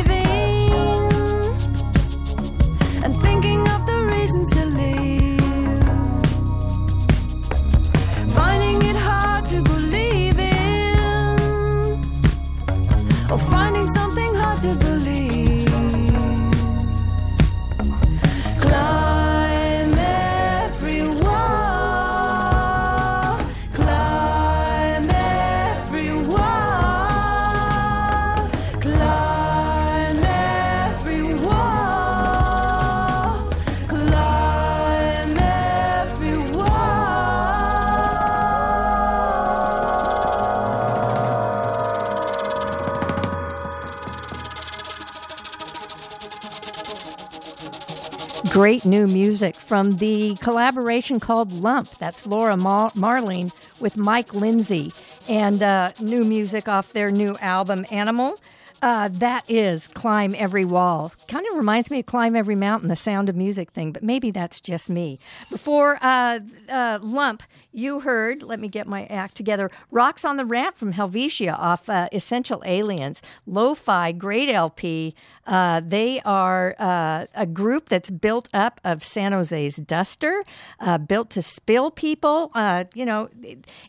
Great 48.68 48.84
new 48.84 49.06
music 49.06 49.56
from 49.56 49.92
the 49.92 50.34
collaboration 50.42 51.20
called 51.20 51.50
Lump. 51.52 51.88
That's 51.96 52.26
Laura 52.26 52.54
Mar- 52.54 52.90
Marling 52.94 53.50
with 53.80 53.96
Mike 53.96 54.34
Lindsay. 54.34 54.92
And 55.26 55.62
uh, 55.62 55.92
new 56.02 56.22
music 56.22 56.68
off 56.68 56.92
their 56.92 57.10
new 57.10 57.34
album, 57.40 57.86
Animal. 57.90 58.38
Uh, 58.82 59.08
that 59.08 59.50
is 59.50 59.88
Climb 59.88 60.34
Every 60.36 60.66
Wall. 60.66 61.14
Kind 61.28 61.46
of 61.50 61.58
reminds 61.58 61.90
me 61.90 61.98
of 61.98 62.06
Climb 62.06 62.34
Every 62.34 62.54
Mountain, 62.54 62.88
the 62.88 62.96
sound 62.96 63.28
of 63.28 63.36
music 63.36 63.72
thing, 63.72 63.92
but 63.92 64.02
maybe 64.02 64.30
that's 64.30 64.62
just 64.62 64.88
me. 64.88 65.18
Before 65.50 65.98
uh, 66.00 66.40
uh, 66.70 67.00
Lump, 67.02 67.42
you 67.70 68.00
heard, 68.00 68.42
let 68.42 68.58
me 68.58 68.68
get 68.68 68.86
my 68.86 69.04
act 69.06 69.34
together, 69.34 69.70
Rocks 69.90 70.24
on 70.24 70.38
the 70.38 70.46
Ramp 70.46 70.74
from 70.76 70.92
Helvetia 70.92 71.54
off 71.54 71.90
uh, 71.90 72.08
Essential 72.12 72.62
Aliens. 72.64 73.20
Lo 73.44 73.74
fi, 73.74 74.10
great 74.10 74.48
LP. 74.48 75.14
Uh, 75.46 75.82
they 75.84 76.20
are 76.22 76.74
uh, 76.78 77.26
a 77.34 77.46
group 77.46 77.90
that's 77.90 78.10
built 78.10 78.48
up 78.54 78.80
of 78.82 79.04
San 79.04 79.32
Jose's 79.32 79.76
Duster, 79.76 80.42
uh, 80.80 80.96
built 80.96 81.28
to 81.30 81.42
spill 81.42 81.90
people. 81.90 82.50
You 82.94 83.04
know, 83.04 83.28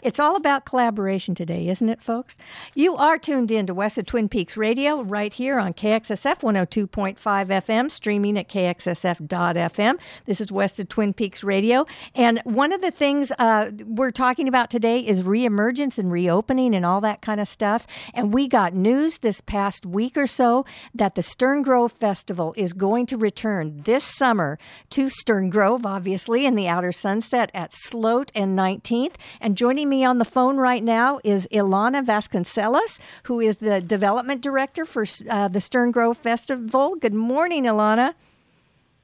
it's 0.01 0.19
all 0.19 0.35
about 0.35 0.65
collaboration 0.65 1.35
today, 1.35 1.69
isn't 1.69 1.87
it, 1.87 2.01
folks? 2.01 2.37
You 2.75 2.97
are 2.97 3.17
tuned 3.17 3.49
in 3.49 3.65
to 3.67 3.73
West 3.73 3.97
of 3.97 4.05
Twin 4.05 4.27
Peaks 4.27 4.57
Radio 4.57 5.01
right 5.03 5.33
here 5.33 5.57
on 5.57 5.73
KXSF 5.73 6.41
102.5 6.41 7.28
FM, 7.29 7.91
streaming 7.91 8.37
at 8.37 8.49
kxsf.fm. 8.49 9.99
This 10.25 10.41
is 10.41 10.51
West 10.51 10.79
of 10.79 10.89
Twin 10.89 11.13
Peaks 11.13 11.43
Radio. 11.43 11.85
And 12.15 12.41
one 12.43 12.71
of 12.71 12.81
the 12.81 12.91
things 12.91 13.31
uh, 13.37 13.71
we're 13.85 14.11
talking 14.11 14.47
about 14.47 14.69
today 14.69 14.99
is 14.99 15.23
reemergence 15.23 15.97
and 15.97 16.11
reopening 16.11 16.75
and 16.75 16.85
all 16.85 17.01
that 17.01 17.21
kind 17.21 17.39
of 17.39 17.47
stuff. 17.47 17.87
And 18.13 18.33
we 18.33 18.47
got 18.47 18.73
news 18.73 19.19
this 19.19 19.41
past 19.41 19.85
week 19.85 20.17
or 20.17 20.27
so 20.27 20.65
that 20.93 21.15
the 21.15 21.23
Stern 21.23 21.61
Grove 21.61 21.91
Festival 21.91 22.53
is 22.57 22.73
going 22.73 23.05
to 23.07 23.17
return 23.17 23.81
this 23.83 24.03
summer 24.03 24.57
to 24.91 25.09
Stern 25.09 25.49
Grove, 25.49 25.85
obviously, 25.85 26.45
in 26.45 26.55
the 26.55 26.67
outer 26.67 26.91
sunset 26.91 27.51
at 27.53 27.73
Sloat 27.73 28.31
and 28.35 28.57
19th. 28.57 29.15
And 29.39 29.55
joining 29.55 29.89
me 29.89 30.03
on 30.03 30.17
the 30.17 30.25
phone 30.25 30.57
right 30.57 30.83
now 30.83 31.19
is 31.23 31.47
Ilana 31.51 32.05
Vasconcelos, 32.05 32.99
who 33.23 33.39
is 33.39 33.57
the 33.57 33.81
development 33.81 34.41
director 34.41 34.85
for 34.85 35.05
uh, 35.29 35.47
the 35.47 35.61
Stern 35.61 35.91
Grove 35.91 36.17
Festival. 36.17 36.95
Good 36.95 37.13
morning, 37.19 37.65
Ilana. 37.65 38.13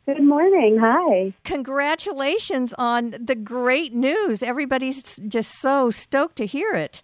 Good 0.05 0.23
morning. 0.23 0.77
Hi. 0.79 1.33
Congratulations 1.43 2.73
on 2.77 3.15
the 3.19 3.35
great 3.35 3.93
news. 3.93 4.43
Everybody's 4.43 5.19
just 5.27 5.59
so 5.59 5.89
stoked 5.89 6.35
to 6.37 6.45
hear 6.45 6.73
it. 6.73 7.01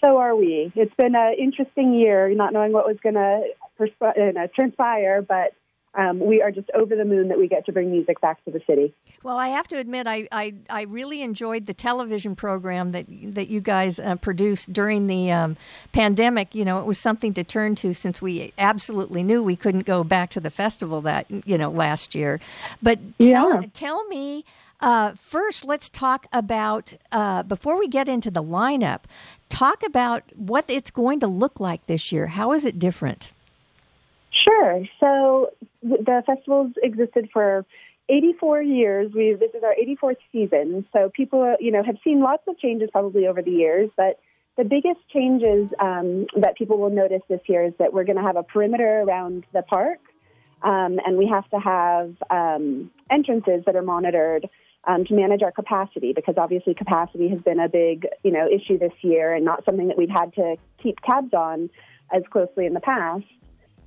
So 0.00 0.18
are 0.18 0.36
we. 0.36 0.72
It's 0.76 0.94
been 0.94 1.16
an 1.16 1.34
interesting 1.38 1.94
year, 1.94 2.32
not 2.34 2.52
knowing 2.52 2.72
what 2.72 2.86
was 2.86 2.96
going 3.02 3.16
to 3.16 3.42
persp- 3.78 4.36
uh, 4.36 4.46
transpire, 4.54 5.20
but 5.20 5.54
um, 5.96 6.20
we 6.20 6.42
are 6.42 6.50
just 6.50 6.70
over 6.74 6.94
the 6.94 7.04
moon 7.04 7.28
that 7.28 7.38
we 7.38 7.48
get 7.48 7.64
to 7.66 7.72
bring 7.72 7.90
music 7.90 8.20
back 8.20 8.44
to 8.44 8.50
the 8.50 8.60
city. 8.66 8.94
Well, 9.22 9.38
I 9.38 9.48
have 9.48 9.66
to 9.68 9.76
admit, 9.78 10.06
I, 10.06 10.28
I, 10.30 10.54
I 10.68 10.82
really 10.82 11.22
enjoyed 11.22 11.66
the 11.66 11.74
television 11.74 12.36
program 12.36 12.92
that 12.92 13.06
that 13.08 13.48
you 13.48 13.60
guys 13.60 13.98
uh, 13.98 14.16
produced 14.16 14.72
during 14.72 15.06
the 15.06 15.30
um, 15.32 15.56
pandemic. 15.92 16.54
You 16.54 16.64
know, 16.64 16.78
it 16.80 16.86
was 16.86 16.98
something 16.98 17.32
to 17.34 17.44
turn 17.44 17.74
to 17.76 17.94
since 17.94 18.20
we 18.20 18.52
absolutely 18.58 19.22
knew 19.22 19.42
we 19.42 19.56
couldn't 19.56 19.86
go 19.86 20.04
back 20.04 20.30
to 20.30 20.40
the 20.40 20.50
festival 20.50 21.00
that 21.02 21.26
you 21.46 21.56
know 21.56 21.70
last 21.70 22.14
year. 22.14 22.40
But 22.82 22.98
tell, 23.18 23.62
Yeah. 23.62 23.62
tell 23.72 24.04
me. 24.08 24.44
Uh, 24.78 25.14
first, 25.14 25.64
let's 25.64 25.88
talk 25.88 26.26
about 26.34 26.92
uh, 27.10 27.42
before 27.42 27.78
we 27.78 27.88
get 27.88 28.10
into 28.10 28.30
the 28.30 28.42
lineup. 28.42 29.00
Talk 29.48 29.82
about 29.82 30.22
what 30.36 30.66
it's 30.68 30.90
going 30.90 31.18
to 31.20 31.26
look 31.26 31.58
like 31.58 31.86
this 31.86 32.12
year. 32.12 32.26
How 32.26 32.52
is 32.52 32.66
it 32.66 32.78
different? 32.78 33.30
Sure. 34.48 34.84
So 35.00 35.50
the 35.82 36.22
festival's 36.26 36.72
existed 36.82 37.28
for 37.32 37.64
84 38.08 38.62
years. 38.62 39.12
We 39.14 39.34
this 39.34 39.50
is 39.54 39.62
our 39.64 39.74
84th 39.74 40.16
season. 40.32 40.86
So 40.92 41.10
people, 41.14 41.42
uh, 41.42 41.56
you 41.60 41.72
know, 41.72 41.82
have 41.82 41.96
seen 42.04 42.20
lots 42.20 42.42
of 42.46 42.58
changes 42.58 42.88
probably 42.92 43.26
over 43.26 43.42
the 43.42 43.50
years, 43.50 43.90
but 43.96 44.20
the 44.56 44.64
biggest 44.64 45.00
changes 45.12 45.70
um, 45.80 46.26
that 46.36 46.56
people 46.56 46.78
will 46.78 46.90
notice 46.90 47.22
this 47.28 47.40
year 47.46 47.64
is 47.64 47.74
that 47.78 47.92
we're 47.92 48.04
going 48.04 48.16
to 48.16 48.22
have 48.22 48.36
a 48.36 48.42
perimeter 48.42 49.00
around 49.00 49.44
the 49.52 49.62
park, 49.62 49.98
um, 50.62 50.98
and 51.04 51.18
we 51.18 51.26
have 51.26 51.48
to 51.50 51.58
have 51.58 52.14
um, 52.30 52.90
entrances 53.10 53.64
that 53.66 53.76
are 53.76 53.82
monitored 53.82 54.48
um, 54.86 55.04
to 55.04 55.14
manage 55.14 55.42
our 55.42 55.52
capacity 55.52 56.12
because 56.14 56.36
obviously 56.38 56.72
capacity 56.72 57.28
has 57.28 57.40
been 57.40 57.58
a 57.58 57.68
big, 57.68 58.06
you 58.22 58.30
know, 58.30 58.48
issue 58.48 58.78
this 58.78 58.92
year 59.02 59.34
and 59.34 59.44
not 59.44 59.64
something 59.64 59.88
that 59.88 59.98
we've 59.98 60.08
had 60.08 60.32
to 60.34 60.56
keep 60.82 60.98
tabs 61.00 61.34
on 61.34 61.68
as 62.14 62.22
closely 62.30 62.66
in 62.66 62.72
the 62.72 62.80
past. 62.80 63.24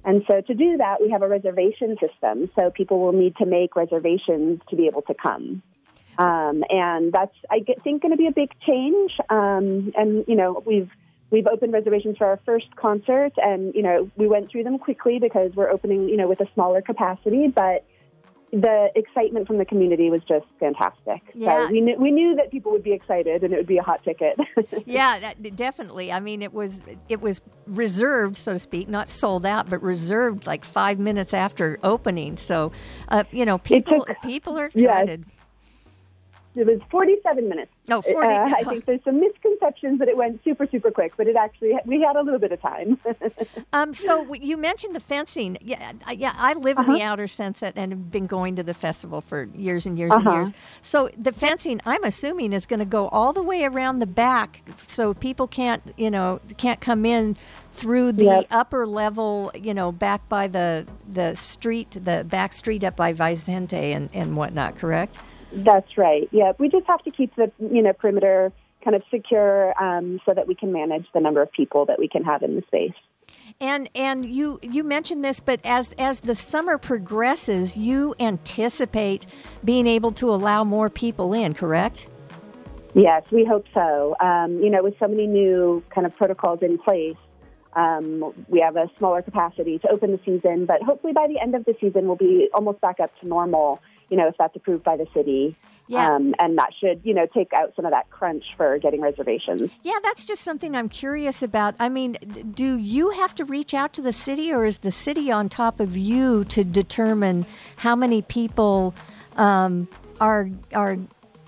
And 0.06 0.24
so 0.28 0.42
to 0.42 0.54
do 0.54 0.78
that, 0.78 1.02
we 1.02 1.10
have 1.12 1.22
a 1.22 1.28
reservation 1.28 1.98
system. 2.00 2.50
So 2.56 2.72
people 2.72 3.00
will 3.00 3.12
need 3.12 3.36
to 3.38 3.46
make 3.46 3.76
reservations 3.76 4.62
to 4.70 4.76
be 4.76 4.88
able 4.88 5.02
to 5.04 5.14
come. 5.14 5.62
Um, 6.18 6.64
and 6.70 7.14
that's, 7.14 7.36
I 7.50 7.60
think, 7.84 8.02
going 8.02 8.12
to 8.12 8.18
be 8.18 8.28
a 8.28 8.32
big 8.32 8.52
change. 8.66 9.12
Um, 9.30 9.94
and, 9.96 10.26
you 10.28 10.36
know, 10.36 10.62
we've, 10.66 10.90
we've 11.32 11.48
opened 11.48 11.74
reservations 11.74 12.18
for 12.18 12.28
our 12.28 12.40
first 12.46 12.76
concert 12.76 13.34
and, 13.38 13.74
you 13.74 13.84
know, 13.84 14.10
we 14.18 14.28
went 14.28 14.52
through 14.52 14.64
them 14.64 14.80
quickly 14.80 15.20
because 15.20 15.52
we're 15.56 15.70
opening, 15.70 16.10
you 16.10 16.18
know, 16.18 16.28
with 16.28 16.42
a 16.42 16.48
smaller 16.54 16.82
capacity, 16.82 17.48
but 17.48 17.86
the 18.52 18.90
excitement 18.96 19.48
from 19.48 19.58
the 19.58 19.66
community 19.66 20.10
was 20.10 20.22
just 20.28 20.46
fantastic. 20.60 21.22
Yeah. 21.34 21.68
So 21.68 21.72
we 21.72 21.82
knew, 21.82 21.96
we 22.00 22.12
knew 22.12 22.36
that 22.36 22.52
people 22.52 22.72
would 22.72 22.84
be 22.84 22.94
excited 22.94 23.44
and 23.44 23.54
it 23.54 23.58
would 23.58 23.68
be 23.68 23.78
a 23.78 23.84
hot 23.84 24.04
ticket. 24.04 24.40
yeah, 24.86 25.20
that, 25.20 25.56
definitely. 25.56 26.12
I 26.12 26.20
mean, 26.20 26.42
it 26.42 26.54
was 26.54 26.82
it 27.08 27.22
was 27.22 27.42
reserved, 27.68 28.36
so 28.38 28.54
to 28.54 28.60
speak, 28.60 28.90
not 28.90 29.08
sold 29.08 29.46
out, 29.46 29.70
but 29.70 29.82
reserved 29.84 30.48
like 30.48 30.66
five 30.66 31.00
minutes 31.00 31.34
after 31.34 31.78
opening. 31.84 32.38
So, 32.38 32.72
uh, 33.10 33.24
you 33.32 33.46
know, 33.46 33.58
people 33.58 34.06
took- 34.06 34.22
people 34.22 34.58
are 34.58 34.72
Yes. 34.74 35.20
It 36.56 36.66
was 36.66 36.80
47 36.90 37.48
minutes. 37.48 37.72
No, 37.88 38.02
40 38.02 38.28
Uh, 38.28 38.44
I 38.58 38.64
think 38.64 38.86
there's 38.86 39.04
some 39.04 39.20
misconceptions 39.20 40.00
that 40.00 40.08
it 40.08 40.18
went 40.18 40.44
super, 40.44 40.66
super 40.68 40.90
quick, 40.92 41.14
but 41.16 41.28
it 41.28 41.36
actually, 41.36 41.74
we 41.86 42.02
had 42.02 42.16
a 42.16 42.22
little 42.22 42.40
bit 42.40 42.52
of 42.52 42.62
time. 42.62 43.00
Um, 43.72 43.94
so 43.94 44.34
you 44.34 44.58
mentioned 44.58 44.96
the 44.96 45.00
fencing. 45.00 45.58
Yeah, 45.62 45.92
I- 46.06 46.14
yeah. 46.14 46.34
I 46.36 46.54
live 46.54 46.78
in 46.80 46.86
Uh-huh. 46.86 46.94
the 46.98 47.02
outer 47.04 47.28
Sunset 47.28 47.74
and 47.76 47.92
have 47.92 48.12
been 48.12 48.26
going 48.26 48.56
to 48.56 48.64
the 48.64 48.74
festival 48.74 49.22
for 49.22 49.48
years 49.56 49.86
and 49.86 49.98
years 49.98 50.12
and 50.12 50.26
Uh-huh. 50.28 50.38
years. 50.38 50.54
So 50.82 51.10
the 51.18 51.32
fencing, 51.32 51.80
I'm 51.86 52.04
assuming, 52.04 52.52
is 52.54 52.66
going 52.66 52.80
to 52.80 52.86
go 52.86 53.10
all 53.10 53.32
the 53.32 53.44
way 53.44 53.64
around 53.64 54.00
the 54.00 54.08
back, 54.08 54.62
so 54.88 55.14
people 55.14 55.46
can't, 55.48 55.84
you 55.98 56.10
know, 56.10 56.40
can't 56.58 56.82
come 56.82 57.06
in 57.06 57.38
through 57.74 58.14
the 58.14 58.26
Yep. 58.26 58.48
upper 58.50 58.88
level, 58.88 59.52
you 59.56 59.74
know, 59.74 59.92
back 59.92 60.28
by 60.30 60.48
the 60.48 60.86
the 61.12 61.36
street, 61.36 61.92
the 61.92 62.26
back 62.28 62.54
street 62.54 62.84
up 62.84 62.96
by 62.96 63.14
Vicente 63.14 63.94
and 63.94 64.10
and 64.14 64.36
whatnot. 64.36 64.78
Correct? 64.80 65.20
That's 65.52 65.98
right. 65.98 66.28
Yeah, 66.32 66.54
we 66.58 66.70
just 66.70 66.86
have 66.88 67.04
to 67.04 67.12
keep 67.12 67.36
the, 67.36 67.52
you 67.60 67.82
know, 67.82 67.94
perimeter 67.94 68.52
kind 68.84 68.96
of 68.96 69.04
secure 69.12 69.74
um, 69.82 70.20
so 70.26 70.34
that 70.34 70.48
we 70.48 70.56
can 70.56 70.72
manage 70.72 71.06
the 71.14 71.20
number 71.20 71.42
of 71.42 71.52
people 71.52 71.86
that 71.86 72.00
we 72.00 72.08
can 72.08 72.24
have 72.24 72.44
in 72.44 72.56
the 72.56 72.62
space. 72.68 72.94
And 73.60 73.90
and 73.94 74.26
you 74.26 74.60
you 74.64 74.84
mentioned 74.84 75.24
this, 75.24 75.40
but 75.40 75.60
as 75.64 75.94
as 76.00 76.22
the 76.22 76.34
summer 76.34 76.78
progresses, 76.78 77.78
you 77.78 78.16
anticipate 78.20 79.28
being 79.64 79.86
able 79.86 80.12
to 80.14 80.30
allow 80.30 80.64
more 80.64 80.90
people 80.90 81.34
in. 81.34 81.54
Correct? 81.54 82.08
Yes, 82.96 83.24
we 83.32 83.46
hope 83.46 83.66
so. 83.74 84.16
Um, 84.20 84.60
you 84.64 84.70
know, 84.70 84.82
with 84.82 84.96
so 85.00 85.08
many 85.08 85.28
new 85.28 85.84
kind 85.94 86.08
of 86.08 86.16
protocols 86.16 86.60
in 86.64 86.80
place, 86.80 87.18
um, 87.74 88.34
we 88.48 88.60
have 88.62 88.76
a 88.76 88.90
smaller 88.98 89.22
capacity 89.22 89.78
to 89.80 89.90
open 89.90 90.12
the 90.12 90.20
season, 90.26 90.66
but 90.66 90.82
hopefully 90.82 91.14
by 91.14 91.28
the 91.28 91.40
end 91.40 91.54
of 91.54 91.66
the 91.66 91.76
season, 91.80 92.08
we'll 92.08 92.16
be 92.16 92.50
almost 92.54 92.82
back 92.82 93.00
up 93.00 93.12
to 93.20 93.28
normal, 93.28 93.80
you 94.10 94.18
know, 94.18 94.28
if 94.28 94.36
that's 94.38 94.56
approved 94.56 94.84
by 94.84 94.98
the 94.98 95.08
city. 95.14 95.56
Yeah. 95.88 96.08
Um, 96.08 96.36
and 96.38 96.56
that 96.60 96.70
should, 96.80 97.02
you 97.04 97.16
know, 97.16 97.26
take 97.26 97.52
out 97.52 97.74
some 97.76 97.84
of 97.84 97.92
that 97.92 98.12
crunch 98.12 98.44
for 98.56 98.78
getting 98.78 99.02
reservations. 99.02 99.72
Yeah, 99.82 99.98
that's 100.04 100.24
just 100.24 100.44
something 100.44 100.76
I'm 100.76 100.88
curious 100.88 101.42
about. 101.42 101.74
I 101.80 101.90
mean, 101.90 102.14
do 102.54 102.78
you 102.78 103.10
have 103.10 103.34
to 103.36 103.46
reach 103.46 103.74
out 103.74 103.94
to 103.94 104.02
the 104.02 104.14
city, 104.14 104.54
or 104.54 104.66
is 104.66 104.80
the 104.80 104.92
city 104.92 105.32
on 105.32 105.50
top 105.50 105.80
of 105.80 105.98
you 105.98 106.44
to 106.46 106.64
determine 106.64 107.48
how 107.78 107.96
many 107.96 108.22
people 108.22 108.94
um, 109.36 109.88
are 110.22 110.50
are 110.76 110.98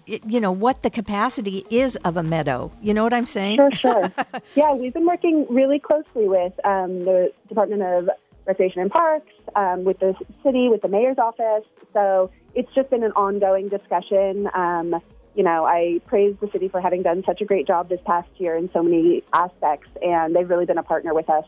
you 0.08 0.40
know 0.40 0.52
what 0.52 0.82
the 0.82 0.90
capacity 0.90 1.64
is 1.70 1.96
of 1.98 2.18
a 2.18 2.24
meadow? 2.24 2.72
You 2.82 2.96
know 2.96 3.04
what 3.04 3.14
I'm 3.14 3.28
saying? 3.28 3.58
Sure, 3.58 3.72
sure. 3.72 4.12
yeah, 4.56 4.74
we've 4.74 4.94
been 4.94 5.06
working 5.06 5.46
really 5.52 5.78
closely 5.78 6.28
with 6.28 6.54
um, 6.66 7.06
the 7.06 7.32
Department 7.48 7.84
of 7.84 8.10
Recreation 8.46 8.82
and 8.82 8.92
Parks, 8.92 9.32
um, 9.56 9.84
with 9.84 10.00
the 10.00 10.14
city, 10.44 10.70
with 10.70 10.82
the 10.82 10.88
mayor's 10.88 11.18
office. 11.18 11.66
So 11.94 12.32
it's 12.56 12.74
just 12.74 12.90
been 12.90 13.04
an 13.04 13.12
ongoing 13.14 13.70
discussion. 13.70 14.50
Um, 14.54 14.96
you 15.36 15.44
know, 15.44 15.66
I 15.66 16.02
praise 16.08 16.36
the 16.42 16.50
city 16.52 16.68
for 16.68 16.82
having 16.82 17.04
done 17.04 17.24
such 17.26 17.42
a 17.42 17.46
great 17.46 17.66
job 17.68 17.88
this 17.88 18.02
past 18.06 18.30
year 18.38 18.56
in 18.58 18.70
so 18.74 18.84
many 18.84 19.24
aspects, 19.32 19.88
and 20.02 20.36
they've 20.36 20.50
really 20.50 20.66
been 20.66 20.78
a 20.78 20.84
partner 20.84 21.14
with 21.14 21.30
us, 21.30 21.46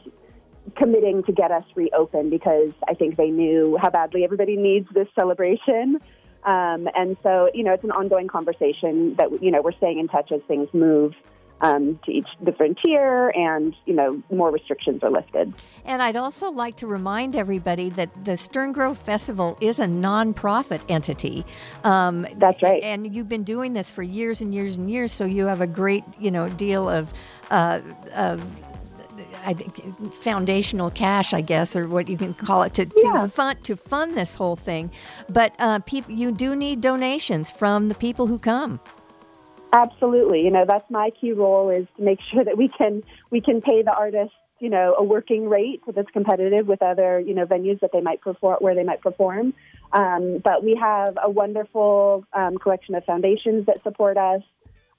committing 0.75 1.23
to 1.23 1.33
get 1.33 1.51
us 1.51 1.65
reopened 1.75 2.31
because 2.31 2.71
I 2.87 2.93
think 2.93 3.17
they 3.17 3.29
knew 3.29 3.77
how 3.81 3.89
badly 3.89 4.23
everybody 4.23 4.55
needs 4.55 4.87
this 4.93 5.07
celebration. 5.15 5.99
Um, 6.45 6.87
and 6.95 7.17
so, 7.23 7.49
you 7.53 7.63
know, 7.63 7.73
it's 7.73 7.83
an 7.83 7.91
ongoing 7.91 8.27
conversation 8.27 9.15
that, 9.15 9.41
you 9.41 9.51
know, 9.51 9.61
we're 9.61 9.73
staying 9.73 9.99
in 9.99 10.07
touch 10.07 10.31
as 10.31 10.41
things 10.47 10.69
move 10.73 11.13
um, 11.61 11.99
to 12.05 12.11
each 12.11 12.27
different 12.43 12.77
tier 12.83 13.29
and, 13.35 13.75
you 13.85 13.93
know, 13.93 14.21
more 14.29 14.51
restrictions 14.51 15.01
are 15.03 15.11
lifted. 15.11 15.53
And 15.85 16.01
I'd 16.01 16.15
also 16.15 16.51
like 16.51 16.75
to 16.77 16.87
remind 16.87 17.35
everybody 17.35 17.89
that 17.91 18.25
the 18.25 18.35
Stern 18.35 18.71
Grove 18.73 18.97
Festival 18.97 19.57
is 19.61 19.79
a 19.79 19.85
nonprofit 19.85 20.81
entity. 20.89 21.45
Um, 21.83 22.27
That's 22.35 22.61
right. 22.61 22.83
And 22.83 23.15
you've 23.15 23.29
been 23.29 23.43
doing 23.43 23.73
this 23.73 23.91
for 23.91 24.03
years 24.03 24.41
and 24.41 24.53
years 24.53 24.75
and 24.75 24.89
years, 24.91 25.11
so 25.11 25.25
you 25.25 25.45
have 25.45 25.61
a 25.61 25.67
great, 25.67 26.03
you 26.19 26.31
know, 26.31 26.49
deal 26.49 26.89
of. 26.89 27.13
Uh, 27.51 27.81
of 28.15 28.43
I 29.45 29.53
foundational 30.11 30.89
cash, 30.89 31.33
I 31.33 31.41
guess, 31.41 31.75
or 31.75 31.87
what 31.87 32.07
you 32.07 32.17
can 32.17 32.33
call 32.33 32.63
it, 32.63 32.73
to, 32.75 32.85
to 32.85 32.93
Yeah. 33.03 33.27
fund 33.27 33.63
to 33.65 33.75
fund 33.75 34.15
this 34.15 34.35
whole 34.35 34.55
thing. 34.55 34.89
But 35.29 35.53
uh, 35.59 35.79
peop 35.79 36.05
you 36.07 36.31
do 36.31 36.55
need 36.55 36.81
donations 36.81 37.51
from 37.51 37.89
the 37.89 37.95
people 37.95 38.27
who 38.27 38.39
come. 38.39 38.79
Absolutely. 39.73 40.41
You 40.41 40.51
know, 40.51 40.65
that's 40.67 40.89
my 40.91 41.09
key 41.19 41.33
role 41.33 41.69
is 41.71 41.87
to 41.97 42.03
make 42.03 42.19
sure 42.31 42.43
that 42.43 42.57
we 42.57 42.69
can 42.77 43.01
we 43.31 43.41
can 43.41 43.59
pay 43.59 43.81
the 43.81 43.91
artists, 43.91 44.35
you 44.59 44.69
know, 44.69 44.95
a 44.97 45.03
working 45.03 45.49
rate 45.49 45.81
that's 45.93 46.09
competitive 46.11 46.67
with 46.67 46.81
other, 46.83 47.19
you 47.19 47.33
know, 47.33 47.45
venues 47.45 47.79
that 47.79 47.91
they 47.91 48.01
might 48.01 48.21
perform 48.21 48.57
where 48.59 48.75
they 48.75 48.83
might 48.83 49.01
perform. 49.01 49.53
Um, 49.91 50.39
but 50.43 50.63
we 50.63 50.75
have 50.75 51.17
a 51.21 51.29
wonderful 51.29 52.23
um, 52.33 52.57
collection 52.59 52.93
of 52.93 53.03
foundations 53.05 53.65
that 53.65 53.81
support 53.83 54.17
us. 54.17 54.41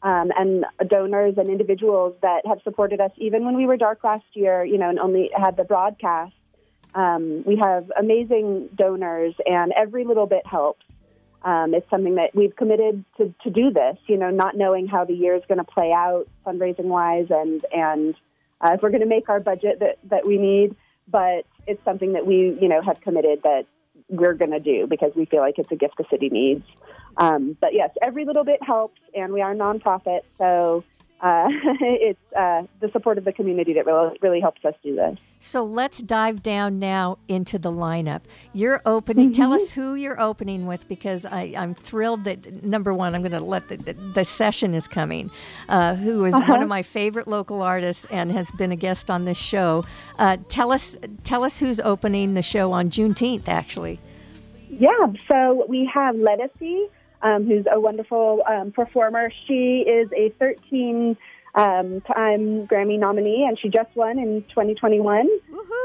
Um, 0.02 0.30
and 0.36 0.66
donors 0.86 1.38
and 1.38 1.48
individuals 1.48 2.14
that 2.20 2.42
have 2.46 2.58
supported 2.62 3.00
us 3.00 3.10
even 3.16 3.46
when 3.46 3.56
we 3.56 3.66
were 3.66 3.78
dark 3.78 4.04
last 4.04 4.26
year, 4.34 4.62
you 4.62 4.76
know, 4.76 4.90
and 4.90 4.98
only 4.98 5.30
had 5.34 5.56
the 5.56 5.64
broadcast. 5.64 6.34
Um, 6.94 7.42
we 7.46 7.56
have 7.56 7.90
amazing 7.98 8.68
donors, 8.74 9.34
and 9.46 9.72
every 9.74 10.04
little 10.04 10.26
bit 10.26 10.46
helps. 10.46 10.84
Um, 11.44 11.74
it's 11.74 11.88
something 11.90 12.14
that 12.14 12.34
we've 12.34 12.56
committed 12.56 13.04
to, 13.18 13.34
to 13.44 13.50
do 13.50 13.70
this, 13.70 13.98
you 14.06 14.16
know, 14.16 14.30
not 14.30 14.56
knowing 14.56 14.86
how 14.86 15.04
the 15.04 15.12
year 15.12 15.34
is 15.34 15.42
going 15.46 15.58
to 15.58 15.64
play 15.64 15.92
out 15.92 16.26
fundraising 16.46 16.86
wise 16.86 17.26
and, 17.28 17.64
and 17.70 18.14
uh, 18.62 18.72
if 18.72 18.82
we're 18.82 18.90
going 18.90 19.02
to 19.02 19.06
make 19.06 19.28
our 19.28 19.40
budget 19.40 19.80
that, 19.80 19.98
that 20.08 20.26
we 20.26 20.38
need. 20.38 20.74
But 21.06 21.44
it's 21.66 21.84
something 21.84 22.14
that 22.14 22.26
we, 22.26 22.56
you 22.58 22.68
know, 22.68 22.80
have 22.80 23.02
committed 23.02 23.42
that 23.42 23.66
we're 24.08 24.32
going 24.32 24.52
to 24.52 24.60
do 24.60 24.86
because 24.86 25.12
we 25.14 25.26
feel 25.26 25.40
like 25.40 25.58
it's 25.58 25.70
a 25.70 25.76
gift 25.76 25.98
the 25.98 26.04
city 26.10 26.30
needs. 26.30 26.64
Um, 27.18 27.56
but 27.60 27.74
yes, 27.74 27.90
every 28.00 28.24
little 28.24 28.44
bit 28.44 28.62
helps, 28.62 29.00
and 29.14 29.32
we 29.32 29.42
are 29.42 29.52
a 29.52 29.54
nonprofit, 29.54 30.20
so 30.38 30.82
uh, 31.20 31.46
it's 31.80 32.18
uh, 32.36 32.62
the 32.80 32.90
support 32.92 33.16
of 33.18 33.24
the 33.24 33.32
community 33.32 33.72
that 33.74 33.86
really, 33.86 34.16
really 34.20 34.40
helps 34.40 34.64
us 34.64 34.74
do 34.82 34.94
this. 34.96 35.16
So 35.40 35.64
let's 35.64 35.98
dive 36.02 36.42
down 36.42 36.78
now 36.78 37.18
into 37.28 37.58
the 37.58 37.70
lineup. 37.70 38.22
You're 38.52 38.80
opening. 38.86 39.32
Tell 39.32 39.50
Mm-hmm. 39.50 39.56
us 39.56 39.70
who 39.70 39.94
you're 39.94 40.20
opening 40.20 40.66
with, 40.66 40.88
because 40.88 41.24
I, 41.24 41.52
I'm 41.56 41.74
thrilled 41.74 42.24
that 42.24 42.62
number 42.64 42.92
one, 42.94 43.14
I'm 43.14 43.20
going 43.22 43.32
to 43.32 43.40
let 43.40 43.68
the, 43.68 43.76
the, 43.76 43.92
the 43.92 44.20
Seshen 44.22 44.74
is 44.74 44.88
coming, 44.88 45.30
uh, 45.68 45.94
who 45.96 46.24
is 46.24 46.34
Uh-huh. 46.34 46.52
one 46.52 46.62
of 46.62 46.68
my 46.68 46.82
favorite 46.82 47.28
local 47.28 47.62
artists 47.62 48.06
and 48.10 48.32
has 48.32 48.50
been 48.52 48.72
a 48.72 48.76
guest 48.76 49.10
on 49.10 49.24
this 49.26 49.38
show. 49.38 49.84
Uh, 50.18 50.36
tell 50.48 50.72
us, 50.72 50.96
tell 51.24 51.44
us 51.44 51.58
who's 51.58 51.78
opening 51.80 52.34
the 52.34 52.42
show 52.42 52.72
on 52.72 52.90
Juneteenth. 52.90 53.48
Actually, 53.48 54.00
Yeah, 54.70 54.88
so 55.30 55.64
we 55.68 55.88
have 55.92 56.16
Lettucey, 56.16 56.88
um, 57.24 57.46
who's 57.46 57.64
a 57.70 57.80
wonderful 57.80 58.42
um, 58.46 58.70
performer. 58.70 59.32
She 59.48 59.84
is 59.86 60.08
a 60.16 60.28
13 60.38 61.16
um, 61.54 62.00
time 62.02 62.66
Grammy 62.66 62.98
nominee, 62.98 63.46
and 63.48 63.58
she 63.58 63.68
just 63.68 63.88
won 63.96 64.18
in 64.18 64.42
2021. 64.50 65.28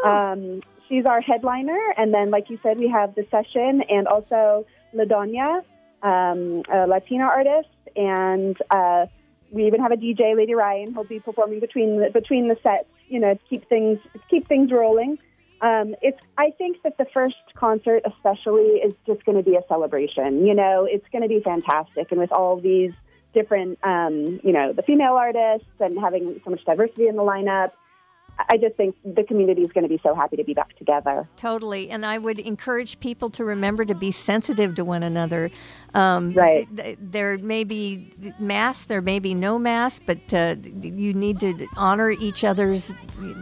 Um, 0.05 0.61
she's 0.87 1.05
our 1.05 1.21
headliner, 1.21 1.79
and 1.97 2.13
then, 2.13 2.29
like 2.29 2.49
you 2.49 2.59
said, 2.61 2.79
we 2.79 2.89
have 2.89 3.15
the 3.15 3.23
Seshen 3.23 3.81
and 3.89 4.07
also 4.07 4.65
La 4.93 5.05
Doña, 5.05 5.63
um, 6.03 6.63
a 6.71 6.87
Latina 6.87 7.23
artist, 7.23 7.69
and 7.95 8.57
uh, 8.69 9.05
we 9.51 9.65
even 9.65 9.79
have 9.81 9.91
a 9.91 9.97
DJ, 9.97 10.35
Lady 10.35 10.53
Ryan, 10.53 10.93
who'll 10.93 11.03
be 11.05 11.19
performing 11.19 11.59
between 11.59 11.99
the, 11.99 12.09
between 12.09 12.47
the 12.47 12.57
sets. 12.61 12.89
You 13.07 13.19
know, 13.19 13.33
to 13.33 13.39
keep 13.49 13.67
things 13.67 13.97
to 14.13 14.19
keep 14.29 14.47
things 14.47 14.71
rolling. 14.71 15.17
Um, 15.61 15.95
it's. 16.01 16.19
I 16.37 16.51
think 16.51 16.81
that 16.83 16.97
the 16.97 17.05
first 17.13 17.35
concert, 17.55 18.03
especially, 18.05 18.79
is 18.79 18.93
just 19.05 19.25
going 19.25 19.37
to 19.37 19.43
be 19.43 19.55
a 19.55 19.63
celebration. 19.67 20.45
You 20.45 20.53
know, 20.53 20.87
it's 20.89 21.07
going 21.11 21.21
to 21.21 21.27
be 21.27 21.41
fantastic, 21.41 22.11
and 22.11 22.19
with 22.19 22.31
all 22.31 22.59
these 22.59 22.93
different, 23.33 23.77
um, 23.83 24.39
you 24.43 24.51
know, 24.51 24.73
the 24.73 24.81
female 24.81 25.13
artists 25.13 25.67
and 25.79 25.99
having 25.99 26.41
so 26.43 26.51
much 26.51 26.63
diversity 26.65 27.07
in 27.07 27.15
the 27.15 27.21
lineup, 27.21 27.71
I 28.47 28.55
just 28.57 28.75
think 28.75 28.95
the 29.03 29.23
community 29.23 29.63
is 29.63 29.71
going 29.73 29.83
to 29.83 29.89
be 29.89 29.99
so 30.01 30.15
happy 30.15 30.37
to 30.37 30.43
be 30.45 30.53
back 30.53 30.77
together. 30.77 31.27
Totally, 31.35 31.89
and 31.89 32.05
I 32.05 32.17
would 32.17 32.39
encourage 32.39 32.99
people 33.01 33.29
to 33.31 33.43
remember 33.43 33.83
to 33.83 33.93
be 33.95 34.11
sensitive 34.11 34.75
to 34.75 34.85
one 34.85 35.03
another. 35.03 35.51
Um, 35.93 36.31
Right. 36.31 36.65
th- 36.75 36.97
There 37.01 37.37
may 37.39 37.63
be 37.65 38.13
masks, 38.39 38.85
there 38.85 39.01
may 39.01 39.19
be 39.19 39.33
no 39.33 39.59
mask, 39.59 40.03
but 40.05 40.33
uh, 40.33 40.55
you 40.81 41.13
need 41.13 41.39
to 41.41 41.67
honor 41.75 42.11
each 42.11 42.43
other's 42.45 42.93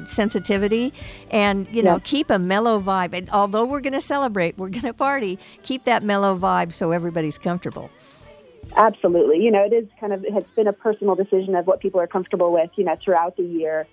sensitivity, 0.08 0.94
and 1.30 1.68
you 1.72 1.84
know, 1.84 1.94
Yeah. 1.94 2.00
keep 2.04 2.30
a 2.30 2.40
mellow 2.40 2.80
vibe. 2.82 3.14
And 3.14 3.30
although 3.30 3.66
we're 3.66 3.82
going 3.82 3.94
to 3.94 4.02
celebrate, 4.02 4.58
we're 4.58 4.70
going 4.70 4.82
to 4.82 4.94
party. 4.94 5.38
Keep 5.64 5.84
that 5.84 6.02
mellow 6.04 6.36
vibe 6.38 6.74
so 6.74 6.92
everybody's 6.92 7.38
comfortable. 7.38 7.90
Absolutely. 8.76 9.40
You 9.44 9.52
know, 9.52 9.64
it 9.64 9.74
is 9.74 9.88
kind 10.00 10.12
of, 10.14 10.26
it's 10.26 10.52
been 10.56 10.68
a 10.68 10.74
personal 10.74 11.16
decision 11.16 11.56
of 11.56 11.68
what 11.68 11.80
people 11.80 12.00
are 12.02 12.08
comfortable 12.08 12.52
with, 12.52 12.70
you 12.76 12.84
know, 12.84 12.96
throughout 13.04 13.38
the 13.38 13.44
year. 13.44 13.88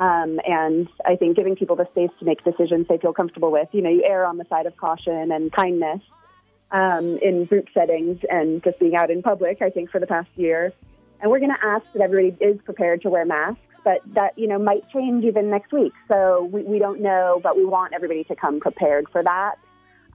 Um, 0.00 0.40
and 0.46 0.88
I 1.04 1.16
think 1.16 1.36
giving 1.36 1.56
people 1.56 1.76
the 1.76 1.86
space 1.90 2.10
to 2.20 2.24
make 2.24 2.42
decisions 2.42 2.88
they 2.88 2.96
feel 2.96 3.12
comfortable 3.12 3.52
with, 3.52 3.68
you 3.72 3.82
know, 3.82 3.90
you 3.90 4.02
err 4.04 4.24
on 4.24 4.38
the 4.38 4.46
side 4.46 4.64
of 4.64 4.74
caution 4.78 5.30
and 5.30 5.52
kindness 5.52 6.00
um, 6.70 7.18
in 7.18 7.44
group 7.44 7.66
settings 7.74 8.18
and 8.30 8.64
just 8.64 8.78
being 8.78 8.96
out 8.96 9.10
in 9.10 9.22
public, 9.22 9.60
I 9.60 9.68
think, 9.68 9.90
for 9.90 10.00
the 10.00 10.06
past 10.06 10.30
year. 10.36 10.72
And 11.20 11.30
we're 11.30 11.38
going 11.38 11.54
to 11.54 11.66
ask 11.66 11.84
that 11.92 12.00
everybody 12.00 12.34
is 12.42 12.58
prepared 12.62 13.02
to 13.02 13.10
wear 13.10 13.26
masks, 13.26 13.60
but 13.84 14.00
that, 14.14 14.38
you 14.38 14.46
know, 14.46 14.58
might 14.58 14.88
change 14.88 15.22
even 15.24 15.50
next 15.50 15.70
week. 15.70 15.92
So 16.08 16.44
we, 16.44 16.62
we 16.62 16.78
don't 16.78 17.02
know, 17.02 17.38
but 17.42 17.58
we 17.58 17.66
want 17.66 17.92
everybody 17.92 18.24
to 18.24 18.34
come 18.34 18.58
prepared 18.58 19.06
for 19.10 19.22
that. 19.22 19.56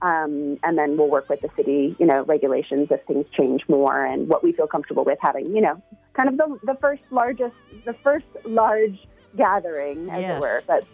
Um, 0.02 0.58
and 0.64 0.76
then 0.76 0.96
we'll 0.96 1.08
work 1.08 1.28
with 1.28 1.42
the 1.42 1.48
city, 1.56 1.94
you 2.00 2.06
know, 2.06 2.24
regulations 2.24 2.88
if 2.90 3.04
things 3.04 3.26
change 3.32 3.62
more 3.68 4.04
and 4.04 4.28
what 4.28 4.42
we 4.42 4.50
feel 4.50 4.66
comfortable 4.66 5.04
with 5.04 5.18
having, 5.20 5.54
you 5.54 5.62
know, 5.62 5.80
kind 6.12 6.28
of 6.28 6.36
the, 6.36 6.58
the 6.64 6.74
first 6.80 7.02
largest, 7.12 7.54
the 7.84 7.94
first 7.94 8.26
large 8.44 9.06
gathering, 9.36 10.10
as 10.10 10.20
Yes. 10.22 10.36
it 10.36 10.40
were. 10.40 10.62
But 10.66 10.84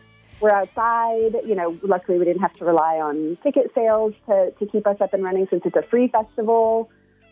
we're 0.41 0.51
outside, 0.51 1.35
you 1.47 1.55
know, 1.55 1.79
luckily 1.83 2.19
we 2.19 2.25
didn't 2.25 2.43
have 2.43 2.53
to 2.55 2.65
rely 2.65 2.97
on 3.01 3.39
ticket 3.43 3.71
sales 3.75 4.13
to, 4.27 4.51
to 4.59 4.67
keep 4.67 4.87
us 4.87 5.01
up 5.01 5.15
and 5.15 5.23
running 5.23 5.47
since 5.49 5.63
it's 5.65 5.77
a 5.77 5.83
free 5.83 6.09
festival. 6.09 6.91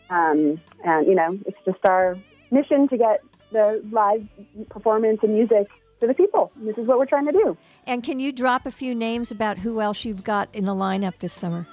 Um, 0.09 0.59
and, 0.83 1.07
you 1.07 1.15
know, 1.15 1.37
it's 1.45 1.57
just 1.65 1.79
our 1.85 2.17
mission 2.51 2.87
to 2.89 2.97
get 2.97 3.21
the 3.51 3.83
live 3.91 4.25
performance 4.69 5.19
and 5.23 5.33
music 5.33 5.67
to 5.99 6.07
the 6.07 6.13
people. 6.13 6.51
This 6.55 6.77
is 6.77 6.87
what 6.87 6.97
we're 6.99 7.05
trying 7.05 7.25
to 7.27 7.31
do. 7.33 7.57
And 7.85 8.03
can 8.03 8.19
you 8.19 8.31
drop 8.31 8.65
a 8.65 8.71
few 8.71 8.95
names 8.95 9.29
about 9.31 9.57
who 9.57 9.81
else 9.81 10.03
you've 10.05 10.23
got 10.23 10.47
in 10.53 10.65
the 10.65 10.73
lineup 10.75 11.17
this 11.17 11.33
summer? 11.33 11.67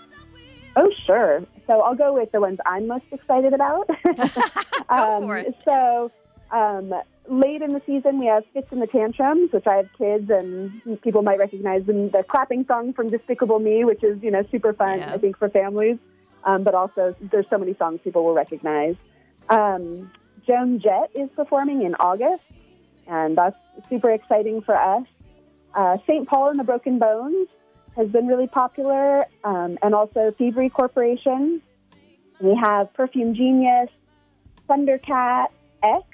Oh, 0.76 0.91
sure. 1.07 1.43
So 1.66 1.80
I'll 1.80 1.95
go 1.97 2.12
with 2.14 2.30
the 2.32 2.41
ones 2.41 2.59
I'm 2.66 2.86
most 2.86 3.05
excited 3.11 3.53
about. 3.53 3.89
Go 4.05 4.14
for 5.20 5.36
it. 5.39 5.55
So 5.64 6.11
um, 6.51 6.92
late 7.28 7.62
in 7.62 7.72
the 7.72 7.82
season, 7.86 8.18
we 8.18 8.26
have 8.26 8.44
Fitz 8.53 8.68
and 8.70 8.80
the 8.80 8.86
Tantrums, 8.86 9.53
which 9.53 9.66
I 9.66 9.76
have 9.76 9.88
kids, 9.96 10.30
and 10.30 11.01
people 11.03 11.22
might 11.22 11.38
recognize 11.38 11.84
them. 11.84 12.11
The 12.11 12.24
clapping 12.28 12.64
song 12.66 12.92
from 12.92 13.11
Despicable 13.11 13.59
Me, 13.59 13.84
which 13.84 14.03
is 14.03 14.22
you 14.22 14.30
know 14.30 14.42
super 14.51 14.72
fun, 14.72 14.99
Yeah. 14.99 15.14
I 15.14 15.18
think, 15.18 15.38
for 15.38 15.49
families. 15.49 15.99
Um, 16.44 16.62
but 16.62 16.74
also, 16.74 17.14
there's 17.20 17.46
so 17.51 17.59
many 17.59 17.74
songs 17.74 18.01
people 18.03 18.24
will 18.24 18.34
recognize. 18.34 18.94
Um, 19.49 20.11
Joan 20.46 20.80
Jett 20.80 21.11
is 21.14 21.28
performing 21.36 21.82
in 21.82 21.94
August, 21.96 22.42
and 23.07 23.36
that's 23.36 23.57
super 23.90 24.11
exciting 24.11 24.62
for 24.62 24.76
us. 24.76 25.05
Uh, 25.74 25.99
St. 26.07 26.26
Paul 26.26 26.51
and 26.51 26.59
the 26.59 26.64
Broken 26.64 26.99
Bones 26.99 27.49
has 27.96 28.09
been 28.09 28.26
really 28.26 28.46
popular, 28.46 29.24
um, 29.44 29.78
and 29.82 29.94
also 29.94 30.32
Thievery 30.38 30.70
Corporation. 30.70 31.61
We 32.40 32.55
have 32.62 32.94
Perfume 32.94 33.34
Genius, 33.34 33.90
Thundercat, 34.68 35.49
X, 35.82 36.05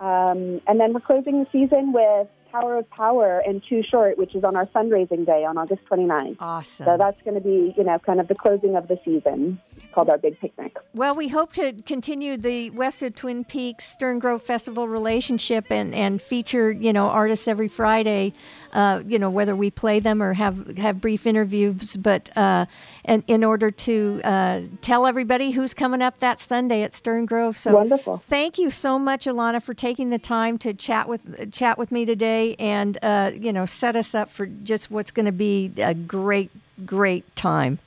um, 0.00 0.60
and 0.66 0.80
then 0.80 0.92
we're 0.92 1.00
closing 1.00 1.40
the 1.40 1.46
season 1.52 1.92
with 1.92 2.28
Tower 2.50 2.78
of 2.78 2.90
Power 2.90 3.42
and 3.46 3.62
Too 3.68 3.82
Short, 3.82 4.18
which 4.18 4.34
is 4.34 4.44
on 4.44 4.56
our 4.56 4.66
fundraising 4.66 5.26
day 5.26 5.44
on 5.44 5.56
August 5.58 5.82
29th. 5.90 6.36
Awesome. 6.40 6.86
So 6.86 6.96
that's 6.98 7.20
going 7.22 7.34
to 7.34 7.40
be, 7.40 7.74
you 7.76 7.84
know, 7.84 7.98
kind 7.98 8.20
of 8.20 8.28
the 8.28 8.34
closing 8.34 8.76
of 8.76 8.88
the 8.88 8.98
season. 9.04 9.60
Called 9.92 10.08
our 10.08 10.18
Big 10.18 10.38
Picnic. 10.38 10.76
Well, 10.94 11.14
we 11.16 11.28
hope 11.28 11.52
to 11.54 11.72
continue 11.84 12.36
the 12.36 12.70
West 12.70 13.02
of 13.02 13.14
Twin 13.14 13.44
Peaks 13.44 13.86
Stern 13.86 14.18
Grove 14.18 14.42
Festival 14.42 14.88
relationship 14.88 15.70
and, 15.70 15.94
and 15.94 16.22
feature, 16.22 16.70
you 16.70 16.92
know, 16.92 17.06
artists 17.06 17.48
every 17.48 17.68
Friday, 17.68 18.32
uh, 18.72 19.02
you 19.04 19.18
know, 19.18 19.30
whether 19.30 19.56
we 19.56 19.70
play 19.70 19.98
them 19.98 20.22
or 20.22 20.32
have, 20.32 20.78
have 20.78 21.00
brief 21.00 21.26
interviews. 21.26 21.96
But 21.96 22.36
uh, 22.36 22.66
and 23.04 23.24
in 23.26 23.42
order 23.42 23.70
to 23.70 24.20
uh, 24.22 24.62
tell 24.82 25.06
everybody 25.06 25.50
who's 25.50 25.74
coming 25.74 26.02
up 26.02 26.20
that 26.20 26.40
Sunday 26.40 26.82
at 26.82 26.94
Stern 26.94 27.26
Grove. 27.26 27.56
So 27.56 27.74
Wonderful. 27.74 28.18
Thank 28.28 28.58
you 28.58 28.70
so 28.70 28.98
much, 28.98 29.24
Ilana, 29.24 29.62
for 29.62 29.74
taking 29.74 30.10
the 30.10 30.18
time 30.18 30.58
to 30.58 30.74
chat 30.74 31.08
with 31.08 31.52
chat 31.52 31.78
with 31.78 31.90
me 31.90 32.04
today 32.04 32.39
and, 32.58 32.98
uh, 33.02 33.32
you 33.34 33.52
know, 33.52 33.66
set 33.66 33.96
us 33.96 34.14
up 34.14 34.30
for 34.30 34.46
just 34.46 34.90
what's 34.90 35.10
going 35.10 35.26
to 35.26 35.32
be 35.32 35.72
a 35.78 35.94
great, 35.94 36.50
great 36.84 37.24
time. 37.36 37.78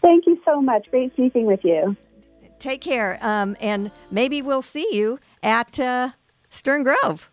Thank 0.00 0.26
you 0.26 0.40
so 0.44 0.60
much. 0.60 0.90
Great 0.90 1.12
speaking 1.12 1.46
with 1.46 1.64
you. 1.64 1.96
Take 2.58 2.80
care, 2.80 3.18
um, 3.20 3.56
and 3.60 3.90
maybe 4.10 4.40
we'll 4.40 4.62
see 4.62 4.86
you 4.92 5.18
at 5.42 5.78
uh, 5.78 6.10
Stern 6.50 6.82
Grove. 6.82 7.30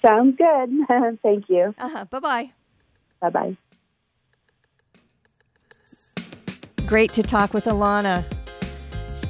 Sounds 0.00 0.36
good. 0.36 1.18
Thank 1.22 1.48
you. 1.48 1.74
Uh-huh. 1.78 2.04
Bye 2.06 2.18
bye. 2.20 2.50
Bye 3.20 3.30
bye. 3.30 3.56
Great 6.86 7.12
to 7.14 7.22
talk 7.22 7.52
with 7.52 7.64
Ilana. 7.64 8.24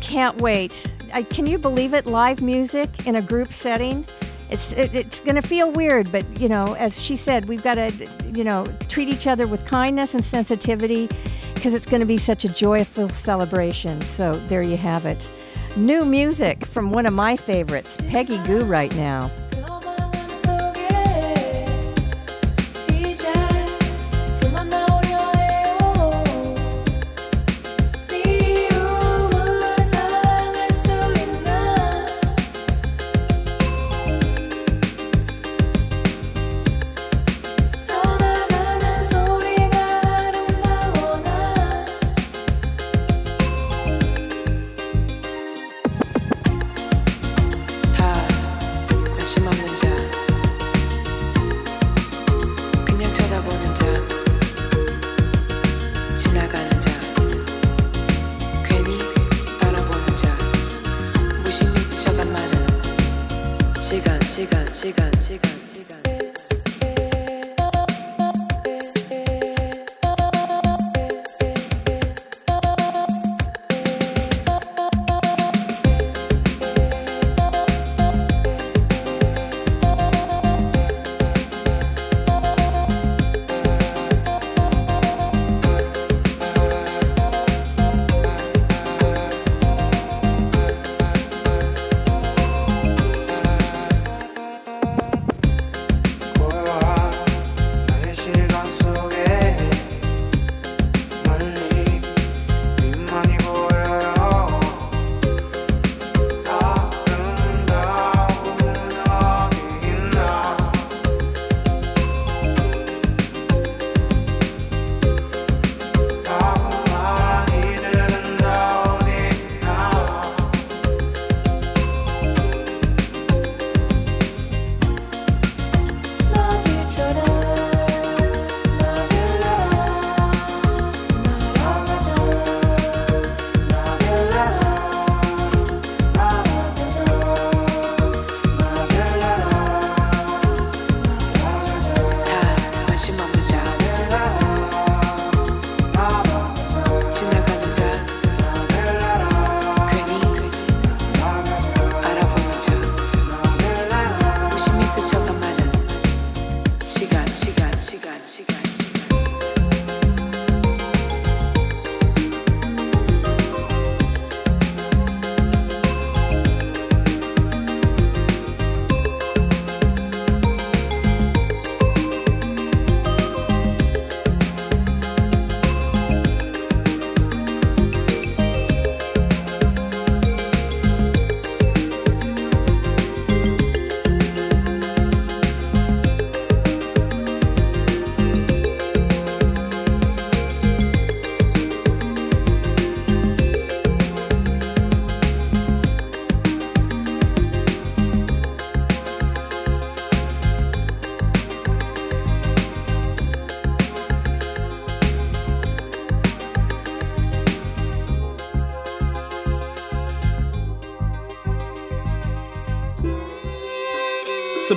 Can't 0.03 0.37
wait. 0.41 0.77
I, 1.12 1.22
can 1.22 1.47
you 1.47 1.59
believe 1.59 1.95
it? 1.95 2.07
Live 2.07 2.43
music 2.43 3.07
in 3.07 3.16
a 3.16 3.22
group 3.22 3.53
setting. 3.53 4.05
It's 4.51 4.72
it, 4.72 4.94
it's 4.94 5.20
going 5.20 5.34
to 5.34 5.42
feel 5.42 5.70
weird, 5.70 6.11
but 6.12 6.40
you 6.40 6.49
know, 6.49 6.74
as 6.74 7.01
she 7.01 7.16
said, 7.16 7.47
we've 7.47 7.62
got 7.62 7.74
to 7.74 7.90
you 8.32 8.44
know 8.44 8.66
treat 8.88 9.09
each 9.09 9.26
other 9.26 9.47
with 9.47 9.66
kindness 9.66 10.14
and 10.14 10.24
sensitivity 10.24 11.09
because 11.55 11.74
it's 11.74 11.86
going 11.86 12.01
to 12.01 12.07
be 12.07 12.18
such 12.18 12.44
a 12.44 12.49
joyful 12.49 13.09
celebration. 13.09 14.01
So 14.03 14.32
there 14.49 14.62
you 14.62 14.76
have 14.76 15.07
it. 15.07 15.28
New 15.76 16.05
music 16.05 16.64
from 16.64 16.90
one 16.90 17.07
of 17.07 17.12
my 17.12 17.36
favorites, 17.36 18.01
Peggy 18.09 18.38
Gou, 18.47 18.64
right 18.64 18.94
now. 18.97 19.30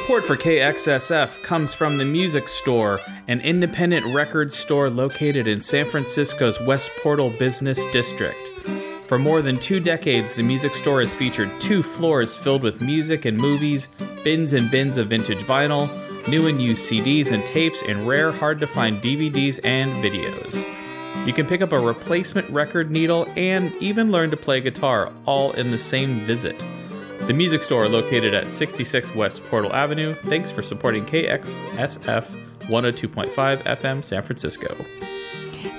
Support 0.09 0.25
for 0.25 0.37
KXSF 0.37 1.43
comes 1.43 1.75
from 1.75 1.99
the 1.99 2.03
Music 2.03 2.49
Store, 2.49 2.99
an 3.27 3.41
independent 3.41 4.07
record 4.07 4.51
store 4.51 4.89
located 4.89 5.45
in 5.45 5.61
San 5.61 5.85
Francisco's 5.85 6.59
West 6.61 6.89
Portal 7.03 7.29
Business 7.29 7.85
District. 7.91 8.49
For 9.05 9.19
more 9.19 9.43
than 9.43 9.59
two 9.59 9.79
decades, 9.79 10.33
the 10.33 10.41
Music 10.41 10.73
Store 10.73 11.01
has 11.01 11.13
featured 11.13 11.61
two 11.61 11.83
floors 11.83 12.35
filled 12.35 12.63
with 12.63 12.81
music 12.81 13.25
and 13.25 13.37
movies, 13.37 13.89
bins 14.23 14.53
and 14.53 14.71
bins 14.71 14.97
of 14.97 15.09
vintage 15.09 15.43
vinyl, 15.43 15.87
new 16.27 16.47
and 16.47 16.59
used 16.59 16.89
CDs 16.89 17.31
and 17.31 17.45
tapes, 17.45 17.83
and 17.83 18.07
rare, 18.07 18.31
hard 18.31 18.59
to 18.61 18.65
find 18.65 19.03
DVDs 19.03 19.59
and 19.63 19.91
videos. 20.03 20.65
You 21.27 21.33
can 21.33 21.45
pick 21.45 21.61
up 21.61 21.71
a 21.71 21.79
replacement 21.79 22.49
record 22.49 22.89
needle 22.89 23.31
and 23.35 23.71
even 23.75 24.11
learn 24.11 24.31
to 24.31 24.37
play 24.37 24.59
guitar 24.59 25.13
all 25.27 25.51
in 25.51 25.69
the 25.69 25.77
same 25.77 26.21
visit. 26.21 26.59
The 27.29 27.35
music 27.35 27.61
store 27.61 27.87
located 27.87 28.33
at 28.33 28.49
66 28.49 29.13
West 29.13 29.43
Portal 29.51 29.71
Avenue. 29.71 30.15
Thanks 30.15 30.49
for 30.49 30.63
supporting 30.63 31.05
KXSF 31.05 32.35
102.5 32.61 33.63
FM 33.65 34.03
San 34.03 34.23
Francisco. 34.23 34.75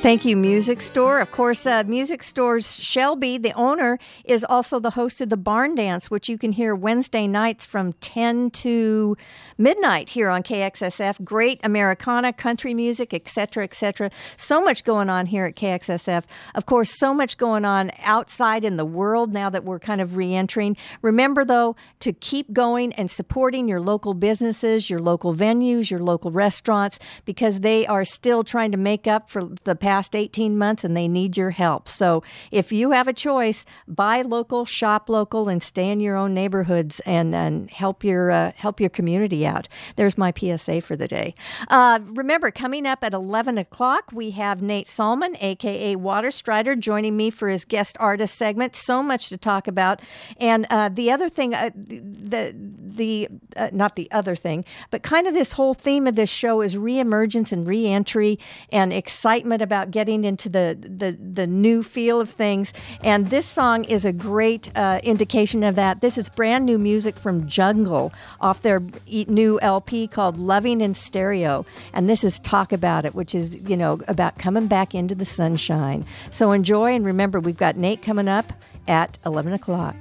Thank 0.02 0.24
you, 0.24 0.34
Music 0.34 0.80
Store. 0.80 1.18
Of 1.18 1.30
course, 1.30 1.66
uh, 1.66 1.84
Music 1.86 2.22
Store's 2.22 2.74
Shelby, 2.74 3.36
the 3.36 3.52
owner, 3.52 3.98
is 4.24 4.44
also 4.44 4.80
the 4.80 4.88
host 4.88 5.20
of 5.20 5.28
the 5.28 5.36
Barn 5.36 5.74
Dance, 5.74 6.10
which 6.10 6.26
you 6.26 6.38
can 6.38 6.52
hear 6.52 6.74
Wednesday 6.74 7.26
nights 7.26 7.66
from 7.66 7.92
10 8.00 8.50
to 8.50 9.14
midnight 9.58 10.08
here 10.08 10.30
on 10.30 10.42
KXSF. 10.42 11.22
Great 11.22 11.60
Americana, 11.62 12.32
country 12.32 12.72
music, 12.72 13.12
etc., 13.12 13.62
etc. 13.62 14.10
So 14.38 14.62
much 14.62 14.84
going 14.84 15.10
on 15.10 15.26
here 15.26 15.44
at 15.44 15.54
KXSF. 15.54 16.24
Of 16.54 16.64
course, 16.64 16.98
so 16.98 17.12
much 17.12 17.36
going 17.36 17.66
on 17.66 17.90
outside 18.02 18.64
in 18.64 18.78
the 18.78 18.86
world 18.86 19.34
now 19.34 19.50
that 19.50 19.64
we're 19.64 19.78
kind 19.78 20.00
of 20.00 20.16
re-entering. 20.16 20.78
Remember, 21.02 21.44
though, 21.44 21.76
to 21.98 22.14
keep 22.14 22.54
going 22.54 22.94
and 22.94 23.10
supporting 23.10 23.68
your 23.68 23.82
local 23.82 24.14
businesses, 24.14 24.88
your 24.88 25.00
local 25.00 25.34
venues, 25.34 25.90
your 25.90 26.00
local 26.00 26.30
restaurants, 26.30 26.98
because 27.26 27.60
they 27.60 27.86
are 27.86 28.06
still 28.06 28.42
trying 28.42 28.72
to 28.72 28.78
make 28.78 29.06
up 29.06 29.28
for 29.28 29.50
the 29.64 29.76
past 29.76 29.89
18 30.14 30.56
months 30.56 30.84
and 30.84 30.96
they 30.96 31.08
need 31.08 31.36
your 31.36 31.50
help. 31.50 31.88
So 31.88 32.22
if 32.50 32.72
you 32.72 32.92
have 32.92 33.08
a 33.08 33.12
choice, 33.12 33.64
buy 33.88 34.22
local, 34.22 34.64
shop 34.64 35.08
local, 35.08 35.48
and 35.48 35.62
stay 35.62 35.90
in 35.90 36.00
your 36.00 36.16
own 36.16 36.34
neighborhoods 36.34 37.00
and, 37.00 37.34
and 37.34 37.70
help 37.70 38.04
your 38.04 38.30
uh, 38.30 38.52
help 38.56 38.80
your 38.80 38.90
community 38.90 39.46
out. 39.46 39.68
There's 39.96 40.16
my 40.16 40.32
PSA 40.36 40.80
for 40.82 40.96
the 40.96 41.08
day. 41.08 41.34
Uh, 41.68 42.00
remember, 42.04 42.50
coming 42.50 42.86
up 42.86 43.02
at 43.02 43.12
11 43.14 43.58
o'clock, 43.58 44.10
we 44.12 44.30
have 44.30 44.62
Nate 44.62 44.86
Salman, 44.86 45.36
aka 45.40 45.96
Waterstrider, 45.96 46.76
joining 46.76 47.16
me 47.16 47.30
for 47.30 47.48
his 47.48 47.64
guest 47.64 47.96
artist 48.00 48.36
segment. 48.36 48.76
So 48.76 49.02
much 49.02 49.28
to 49.28 49.36
talk 49.36 49.66
about. 49.66 50.00
And 50.38 50.66
uh, 50.70 50.88
the 50.88 51.10
other 51.10 51.28
thing, 51.28 51.54
uh, 51.54 51.70
the 51.74 52.54
the 52.54 53.28
uh, 53.56 53.70
not 53.72 53.96
the 53.96 54.10
other 54.10 54.36
thing, 54.36 54.64
but 54.90 55.02
kind 55.02 55.26
of 55.26 55.34
this 55.34 55.52
whole 55.52 55.74
theme 55.74 56.06
of 56.06 56.14
this 56.14 56.30
show 56.30 56.60
is 56.60 56.76
reemergence 56.76 57.52
and 57.52 57.66
reentry 57.66 58.38
and 58.70 58.92
excitement 58.92 59.62
about 59.62 59.79
getting 59.86 60.24
into 60.24 60.48
the 60.48 60.76
the 60.80 61.12
the 61.12 61.46
new 61.46 61.82
feel 61.82 62.20
of 62.20 62.30
things. 62.30 62.72
And 63.02 63.30
this 63.30 63.46
song 63.46 63.84
is 63.84 64.04
a 64.04 64.12
great 64.12 64.70
uh, 64.76 65.00
indication 65.02 65.62
of 65.62 65.74
that. 65.76 66.00
This 66.00 66.18
is 66.18 66.28
brand 66.28 66.66
new 66.66 66.78
music 66.78 67.16
from 67.16 67.48
Jungle 67.48 68.12
off 68.40 68.62
their 68.62 68.82
new 69.08 69.60
LP 69.60 70.06
called 70.06 70.38
Loving 70.38 70.80
in 70.80 70.94
Stereo, 70.94 71.64
and 71.92 72.08
this 72.08 72.24
is 72.24 72.38
Talk 72.40 72.72
About 72.72 73.04
It, 73.04 73.14
which 73.14 73.34
is 73.34 73.54
you 73.68 73.76
know 73.76 74.00
about 74.08 74.38
coming 74.38 74.66
back 74.66 74.94
into 74.94 75.14
the 75.14 75.26
sunshine. 75.26 76.04
So 76.30 76.52
enjoy 76.52 76.94
and 76.94 77.04
remember, 77.04 77.40
we've 77.40 77.56
got 77.56 77.76
Nate 77.76 78.02
coming 78.02 78.28
up 78.28 78.52
at 78.88 79.18
eleven 79.24 79.52
o'clock. 79.52 79.96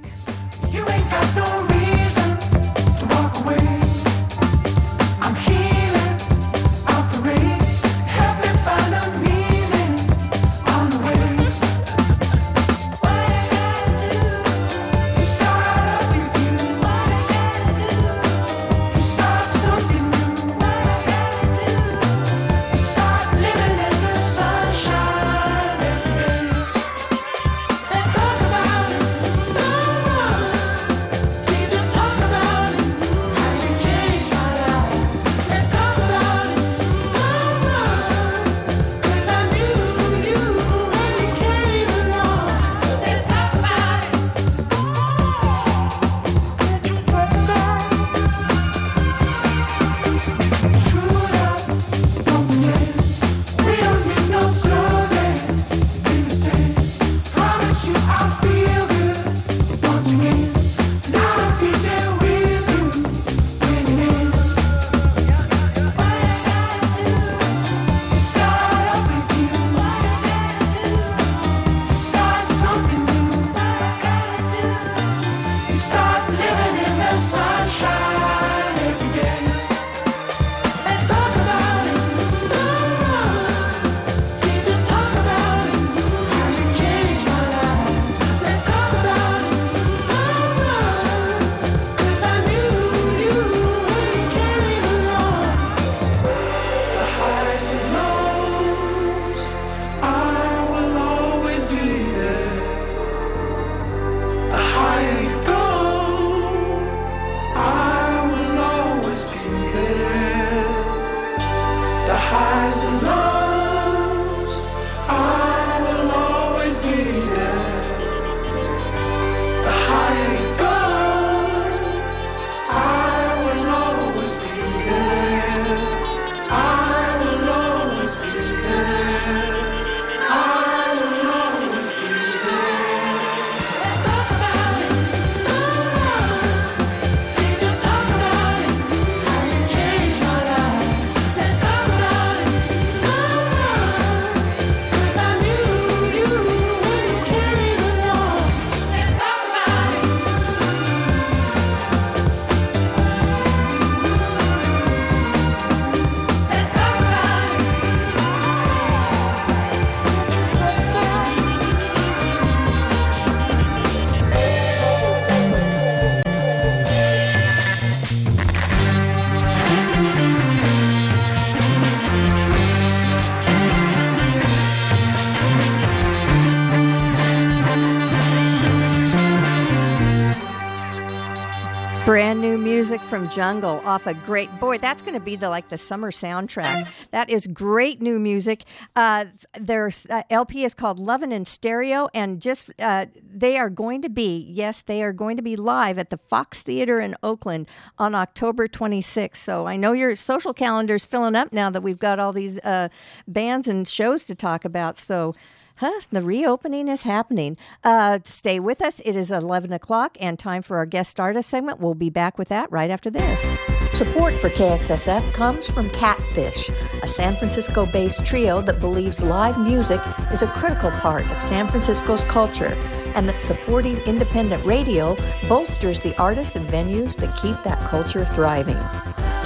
Music 182.80 183.02
from 183.02 183.28
Jungle 183.28 183.78
off 183.84 184.06
a 184.06 184.14
great 184.14 184.48
boy. 184.58 184.78
That's 184.78 185.02
going 185.02 185.12
to 185.12 185.20
be 185.20 185.36
the 185.36 185.50
like 185.50 185.68
the 185.68 185.76
summer 185.76 186.10
soundtrack. 186.10 186.88
That 187.10 187.28
is 187.28 187.46
great 187.46 188.00
new 188.00 188.18
music. 188.18 188.64
Uh, 188.96 189.26
their 189.60 189.90
uh, 190.08 190.22
LP 190.30 190.64
is 190.64 190.72
called 190.72 190.98
Lovin' 190.98 191.30
in 191.30 191.44
Stereo, 191.44 192.08
and 192.14 192.40
just 192.40 192.70
uh, 192.78 193.04
they 193.22 193.58
are 193.58 193.68
going 193.68 194.00
to 194.00 194.08
be 194.08 194.46
yes, 194.48 194.80
they 194.80 195.02
are 195.02 195.12
going 195.12 195.36
to 195.36 195.42
be 195.42 195.56
live 195.56 195.98
at 195.98 196.08
the 196.08 196.16
Fox 196.16 196.62
Theater 196.62 197.00
in 197.00 197.14
Oakland 197.22 197.68
on 197.98 198.14
October 198.14 198.66
26th. 198.66 199.36
So 199.36 199.66
I 199.66 199.76
know 199.76 199.92
your 199.92 200.16
social 200.16 200.54
calendar's 200.54 201.04
filling 201.04 201.36
up 201.36 201.52
now 201.52 201.68
that 201.68 201.82
we've 201.82 201.98
got 201.98 202.18
all 202.18 202.32
these 202.32 202.58
uh, 202.60 202.88
bands 203.28 203.68
and 203.68 203.86
shows 203.86 204.24
to 204.24 204.34
talk 204.34 204.64
about. 204.64 204.98
So. 204.98 205.34
Huh, 205.80 206.00
the 206.10 206.20
reopening 206.20 206.88
is 206.88 207.04
happening. 207.04 207.56
Uh, 207.82 208.18
stay 208.24 208.60
with 208.60 208.82
us. 208.82 209.00
It 209.02 209.16
is 209.16 209.30
11 209.30 209.72
o'clock 209.72 210.18
and 210.20 210.38
time 210.38 210.60
for 210.60 210.76
our 210.76 210.84
guest 210.84 211.18
artist 211.18 211.48
segment. 211.48 211.80
We'll 211.80 211.94
be 211.94 212.10
back 212.10 212.36
with 212.36 212.48
that 212.48 212.70
right 212.70 212.90
after 212.90 213.08
this. 213.08 213.58
Support 213.92 214.34
for 214.34 214.50
KXSF 214.50 215.32
comes 215.32 215.70
from 215.70 215.88
Catfish, 215.88 216.68
a 217.02 217.08
San 217.08 217.34
Francisco 217.34 217.86
based 217.86 218.26
trio 218.26 218.60
that 218.60 218.78
believes 218.78 219.22
live 219.22 219.58
music 219.58 220.02
is 220.30 220.42
a 220.42 220.48
critical 220.48 220.90
part 220.90 221.24
of 221.32 221.40
San 221.40 221.66
Francisco's 221.66 222.24
culture 222.24 222.76
and 223.14 223.26
that 223.26 223.40
supporting 223.40 223.96
independent 224.00 224.62
radio 224.66 225.16
bolsters 225.48 225.98
the 225.98 226.14
artists 226.20 226.56
and 226.56 226.68
venues 226.68 227.16
that 227.16 227.34
keep 227.40 227.56
that 227.64 227.82
culture 227.86 228.26
thriving. 228.26 228.76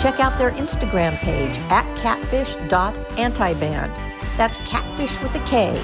Check 0.00 0.18
out 0.18 0.36
their 0.36 0.50
Instagram 0.50 1.16
page 1.18 1.56
at 1.70 1.86
catfish.antiband. 1.98 3.94
That's 4.36 4.58
catfish 4.58 5.22
with 5.22 5.32
a 5.36 5.40
K. 5.46 5.80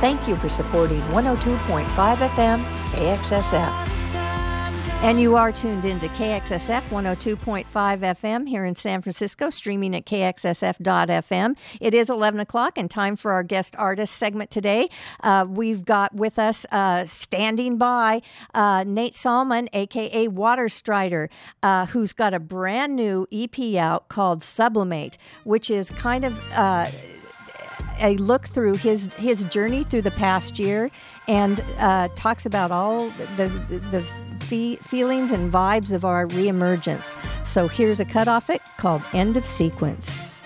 Thank 0.00 0.28
you 0.28 0.36
for 0.36 0.48
supporting 0.48 1.00
102.5 1.00 1.84
FM 1.86 2.62
KXSF. 2.92 3.98
And 5.00 5.20
you 5.20 5.36
are 5.36 5.50
tuned 5.50 5.84
into 5.84 6.06
KXSF 6.08 6.82
102.5 6.82 7.66
FM 7.66 8.48
here 8.48 8.64
in 8.64 8.74
San 8.74 9.02
Francisco, 9.02 9.50
streaming 9.50 9.96
at 9.96 10.06
KXSF.FM. 10.06 11.56
It 11.80 11.94
is 11.94 12.10
11 12.10 12.38
o'clock 12.40 12.78
and 12.78 12.90
time 12.90 13.16
for 13.16 13.32
our 13.32 13.42
guest 13.42 13.74
artist 13.76 14.14
segment 14.14 14.50
today. 14.50 14.88
Uh, 15.22 15.46
we've 15.48 15.84
got 15.84 16.14
with 16.14 16.38
us 16.38 16.64
uh, 16.70 17.04
standing 17.06 17.76
by 17.76 18.22
uh, 18.54 18.84
Nate 18.84 19.14
Salman, 19.16 19.68
aka 19.72 20.28
Waterstrider, 20.28 21.28
uh, 21.62 21.86
who's 21.86 22.12
got 22.12 22.34
a 22.34 22.40
brand 22.40 22.94
new 22.94 23.26
EP 23.32 23.76
out 23.76 24.08
called 24.08 24.42
Sublimate, 24.42 25.16
which 25.44 25.70
is 25.70 25.90
kind 25.92 26.24
of 26.24 26.40
uh, 26.52 26.88
a 28.00 28.16
look 28.16 28.46
through 28.46 28.74
his 28.74 29.08
his 29.16 29.44
journey 29.44 29.84
through 29.84 30.02
the 30.02 30.10
past 30.10 30.58
year 30.58 30.90
and 31.26 31.64
uh, 31.78 32.08
talks 32.14 32.46
about 32.46 32.70
all 32.70 33.08
the 33.36 33.48
the, 33.68 33.78
the 33.90 34.04
fe- 34.44 34.76
feelings 34.76 35.30
and 35.30 35.52
vibes 35.52 35.92
of 35.92 36.04
our 36.04 36.26
reemergence. 36.26 37.16
So 37.46 37.68
here's 37.68 38.00
a 38.00 38.04
cut 38.04 38.28
off 38.28 38.50
it 38.50 38.62
called 38.76 39.02
End 39.12 39.36
of 39.36 39.46
Sequence. 39.46 40.37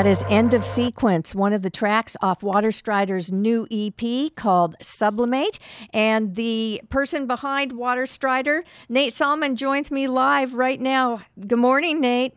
That 0.00 0.06
is 0.06 0.24
End 0.30 0.54
of 0.54 0.64
Sequence, 0.64 1.34
one 1.34 1.52
of 1.52 1.60
the 1.60 1.68
tracks 1.68 2.16
off 2.22 2.42
Waterstrider's 2.42 3.30
new 3.30 3.68
EP 3.70 4.34
called 4.34 4.74
Sublimate. 4.80 5.58
And 5.92 6.36
the 6.36 6.80
person 6.88 7.26
behind 7.26 7.72
Waterstrider, 7.72 8.64
Nate 8.88 9.12
Salman, 9.12 9.56
joins 9.56 9.90
me 9.90 10.06
live 10.06 10.54
right 10.54 10.80
now. 10.80 11.20
Good 11.46 11.58
morning, 11.58 12.00
Nate. 12.00 12.32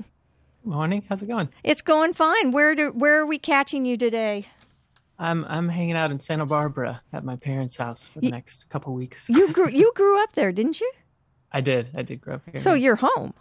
Morning. 0.65 1.05
How's 1.07 1.23
it 1.23 1.27
going? 1.27 1.47
It's 1.63 1.81
going 1.81 2.13
fine. 2.13 2.51
Where 2.51 2.75
do 2.75 2.91
where 2.91 3.21
are 3.21 3.25
we 3.25 3.39
catching 3.39 3.85
you 3.85 3.95
today? 3.95 4.45
I'm 5.17 5.45
I'm 5.45 5.69
hanging 5.69 5.95
out 5.95 6.11
in 6.11 6.19
Santa 6.19 6.45
Barbara 6.45 7.01
at 7.13 7.23
my 7.23 7.37
parents' 7.37 7.77
house 7.77 8.09
for 8.09 8.19
the 8.19 8.29
next 8.29 8.67
couple 8.67 8.93
weeks. 8.93 9.29
You 9.29 9.53
grew 9.53 9.69
you 9.71 9.93
grew 9.95 10.21
up 10.21 10.33
there, 10.33 10.51
didn't 10.51 10.81
you? 10.81 10.91
I 11.53 11.61
did. 11.61 11.91
I 11.95 12.01
did 12.01 12.19
grow 12.19 12.35
up 12.35 12.41
here. 12.45 12.57
So 12.57 12.73
you're 12.73 12.97
home. 12.97 13.33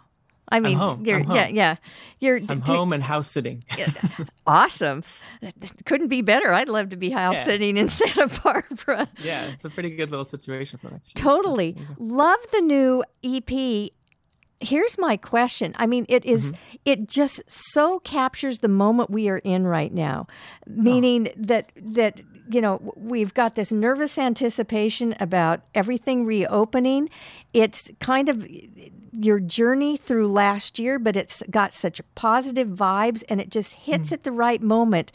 I 0.53 0.59
mean, 0.59 0.77
you're 1.03 1.17
I'm 1.17 1.23
home. 1.25 1.35
yeah, 1.35 1.47
yeah. 1.47 1.75
You're 2.19 2.37
I'm 2.47 2.59
do- 2.59 2.73
home 2.73 2.93
and 2.93 3.01
house 3.03 3.27
sitting. 3.27 3.63
awesome. 4.47 5.03
Couldn't 5.85 6.09
be 6.09 6.21
better. 6.21 6.53
I'd 6.53 6.69
love 6.69 6.89
to 6.89 6.95
be 6.95 7.09
house 7.09 7.37
Yeah. 7.37 7.43
sitting 7.43 7.77
in 7.77 7.87
Santa 7.99 8.27
Barbara. 8.43 9.09
yeah, 9.17 9.45
it's 9.47 9.65
a 9.65 9.69
pretty 9.69 9.89
good 9.89 10.11
little 10.11 10.25
situation 10.25 10.77
for 10.79 10.91
next. 10.91 11.07
year. 11.09 11.13
Totally. 11.23 11.73
Mm-hmm. 11.73 11.93
Love 11.97 12.39
the 12.51 12.61
new 12.61 13.03
EP. 13.23 13.91
Here's 14.59 14.97
my 14.97 15.17
question. 15.17 15.73
I 15.77 15.87
mean, 15.87 16.05
it 16.07 16.23
is- 16.23 16.51
mm-hmm. 16.51 16.75
it 16.85 17.09
just 17.09 17.41
so 17.47 17.99
captures 17.99 18.59
the 18.59 18.69
moment 18.69 19.09
we 19.09 19.29
are 19.29 19.39
in 19.39 19.65
right 19.65 19.91
now. 19.93 20.27
Meaning 20.67 21.29
oh. 21.29 21.33
that 21.37 21.71
that 21.75 22.21
you 22.49 22.61
know, 22.61 22.93
we've 22.95 23.33
got 23.33 23.55
this 23.55 23.71
nervous 23.71 24.17
anticipation 24.17 25.15
about 25.19 25.61
everything 25.73 26.25
reopening. 26.25 27.09
It's 27.53 27.89
kind 27.99 28.29
of 28.29 28.45
your 29.13 29.39
journey 29.39 29.97
through 29.97 30.27
last 30.27 30.79
year, 30.79 30.99
but 30.99 31.15
it's 31.15 31.43
got 31.49 31.73
such 31.73 32.01
positive 32.15 32.67
vibes 32.67 33.23
and 33.29 33.39
it 33.39 33.49
just 33.49 33.73
hits 33.73 34.11
at 34.11 34.23
the 34.23 34.31
right 34.31 34.61
moment. 34.61 35.11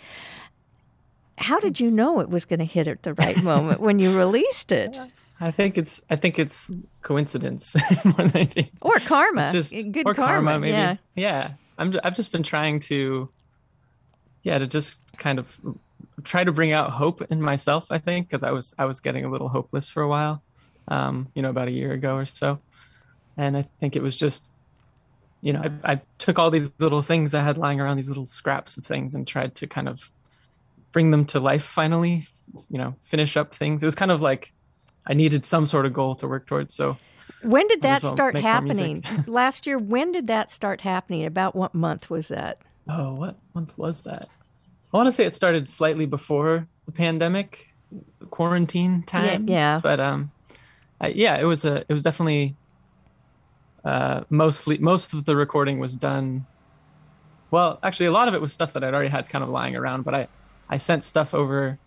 How 1.39 1.61
did 1.61 1.79
you 1.79 1.91
know 1.91 2.21
it 2.21 2.29
was 2.29 2.45
going 2.45 2.59
to 2.59 2.65
hit 2.65 2.89
at 2.89 3.03
the 3.03 3.15
right 3.15 3.41
moment 3.43 3.81
when 3.81 3.99
you 3.99 4.17
released 4.17 4.73
it? 4.73 4.99
I 5.41 5.53
think 5.53 5.79
it's 5.79 6.01
I 6.11 6.17
think 6.17 6.37
it's 6.39 6.69
coincidence 7.03 7.77
more 8.05 8.13
than 8.15 8.37
anything. 8.37 8.71
Or 8.81 8.95
karma. 8.99 9.43
It's 9.43 9.53
just 9.53 9.93
Good 9.93 10.07
or 10.07 10.15
karma, 10.15 10.51
karma, 10.51 10.61
maybe. 10.61 10.73
yeah. 10.73 10.97
Yeah. 11.15 11.51
I'm 11.79 11.95
I've 12.03 12.17
just 12.17 12.33
been 12.33 12.43
trying 12.43 12.81
to 12.81 13.29
yeah, 14.43 14.59
to 14.59 14.67
just 14.67 15.01
kind 15.19 15.39
of 15.39 15.57
try 16.25 16.43
to 16.43 16.53
bring 16.53 16.73
out 16.73 16.91
hope 16.91 17.23
in 17.31 17.41
myself, 17.41 17.87
I 17.91 17.99
think, 17.99 18.29
because 18.29 18.43
I 18.43 18.51
was 18.51 18.75
I 18.79 18.85
was 18.85 19.01
getting 19.01 19.25
a 19.25 19.31
little 19.31 19.49
hopeless 19.49 19.89
for 19.89 20.03
a 20.03 20.09
while. 20.09 20.43
Um, 20.89 21.29
you 21.35 21.43
know, 21.43 21.51
about 21.51 21.69
a 21.69 21.71
year 21.71 21.93
ago 21.93 22.17
or 22.17 22.25
so. 22.25 22.59
And 23.39 23.57
I 23.57 23.63
think 23.81 23.97
it 23.97 24.03
was 24.03 24.17
just 24.17 24.51
you 25.41 25.53
know, 25.53 25.63
I, 25.85 25.93
I 25.93 26.01
took 26.19 26.39
all 26.39 26.51
these 26.51 26.73
little 26.79 27.03
things 27.03 27.33
I 27.35 27.41
had 27.43 27.59
lying 27.59 27.81
around, 27.81 27.97
these 27.97 28.09
little 28.09 28.27
scraps 28.27 28.77
of 28.77 28.85
things, 28.85 29.15
and 29.15 29.27
tried 29.27 29.55
to 29.57 29.67
kind 29.67 29.89
of 29.89 30.11
bring 30.93 31.11
them 31.11 31.25
to 31.27 31.41
life 31.41 31.65
finally, 31.65 32.27
you 32.69 32.79
know, 32.79 32.97
finish 33.03 33.37
up 33.37 33.55
things. 33.55 33.83
It 33.83 33.87
was 33.87 33.95
kind 33.95 34.11
of 34.11 34.21
like 34.21 34.53
I 35.07 35.15
needed 35.15 35.45
some 35.45 35.67
sort 35.67 35.87
of 35.87 35.93
goal 35.93 36.15
to 36.17 36.27
work 36.29 36.47
towards. 36.47 36.75
So 36.75 36.97
When 37.43 37.69
did 37.69 37.83
that 37.83 38.03
well 38.03 38.13
start 38.13 38.35
make 38.35 38.43
more 38.43 38.63
music. 38.63 39.05
happening? 39.05 39.25
Last 39.33 39.67
year, 39.67 39.79
when 39.79 40.13
did 40.13 40.27
that 40.27 40.51
start 40.51 40.81
happening? 40.81 41.25
About 41.25 41.55
what 41.55 41.75
month 41.75 42.11
was 42.11 42.29
that? 42.29 42.59
Oh, 42.89 43.15
what 43.15 43.37
month 43.55 43.77
was 43.79 44.03
that? 44.03 44.29
I 44.93 44.97
want 44.97 45.07
to 45.07 45.13
say 45.13 45.25
it 45.25 45.35
started 45.35 45.69
slightly 45.69 46.07
before 46.07 46.67
the 46.87 46.93
pandemic, 46.93 47.69
quarantine 48.31 49.03
times. 49.03 49.49
yeah. 49.49 49.79
But 49.81 50.01
um, 50.01 50.33
I, 51.01 51.09
yeah, 51.09 51.37
it 51.37 51.45
was 51.45 51.65
a 51.65 51.85
it 51.89 51.91
was 51.91 52.03
definitely 52.03 52.57
uh 53.85 54.25
mostly 54.31 54.79
most 54.79 55.15
of 55.15 55.25
the 55.25 55.37
recording 55.37 55.79
was 55.79 55.97
done. 55.97 56.47
Well, 57.51 57.79
actually, 57.83 58.07
a 58.07 58.13
lot 58.13 58.29
of 58.29 58.35
it 58.35 58.41
was 58.41 58.53
stuff 58.53 58.73
that 58.75 58.85
I'd 58.85 58.93
already 58.93 59.09
had 59.09 59.29
kind 59.31 59.43
of 59.43 59.49
lying 59.51 59.75
around, 59.77 60.03
but 60.03 60.15
I 60.15 60.29
I 60.69 60.77
sent 60.77 61.05
stuff 61.05 61.35
over 61.35 61.79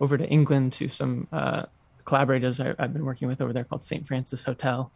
over 0.00 0.16
to 0.16 0.24
England 0.28 0.72
to 0.74 0.86
some 0.88 1.26
uh, 1.32 1.64
collaborators 2.04 2.60
I, 2.60 2.74
I've 2.78 2.92
been 2.92 3.04
working 3.04 3.26
with 3.28 3.40
over 3.40 3.52
there 3.52 3.64
called 3.64 3.82
St. 3.82 4.06
Francis 4.06 4.44
Hotel, 4.44 4.90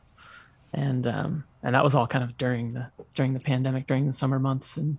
and 0.72 1.06
um, 1.06 1.44
and 1.62 1.74
that 1.74 1.82
was 1.84 1.94
all 1.94 2.06
kind 2.06 2.22
of 2.24 2.38
during 2.38 2.72
the 2.74 2.86
during 3.14 3.32
the 3.34 3.40
pandemic, 3.40 3.86
during 3.86 4.06
the 4.06 4.12
summer 4.12 4.38
months 4.38 4.76
and 4.76 4.96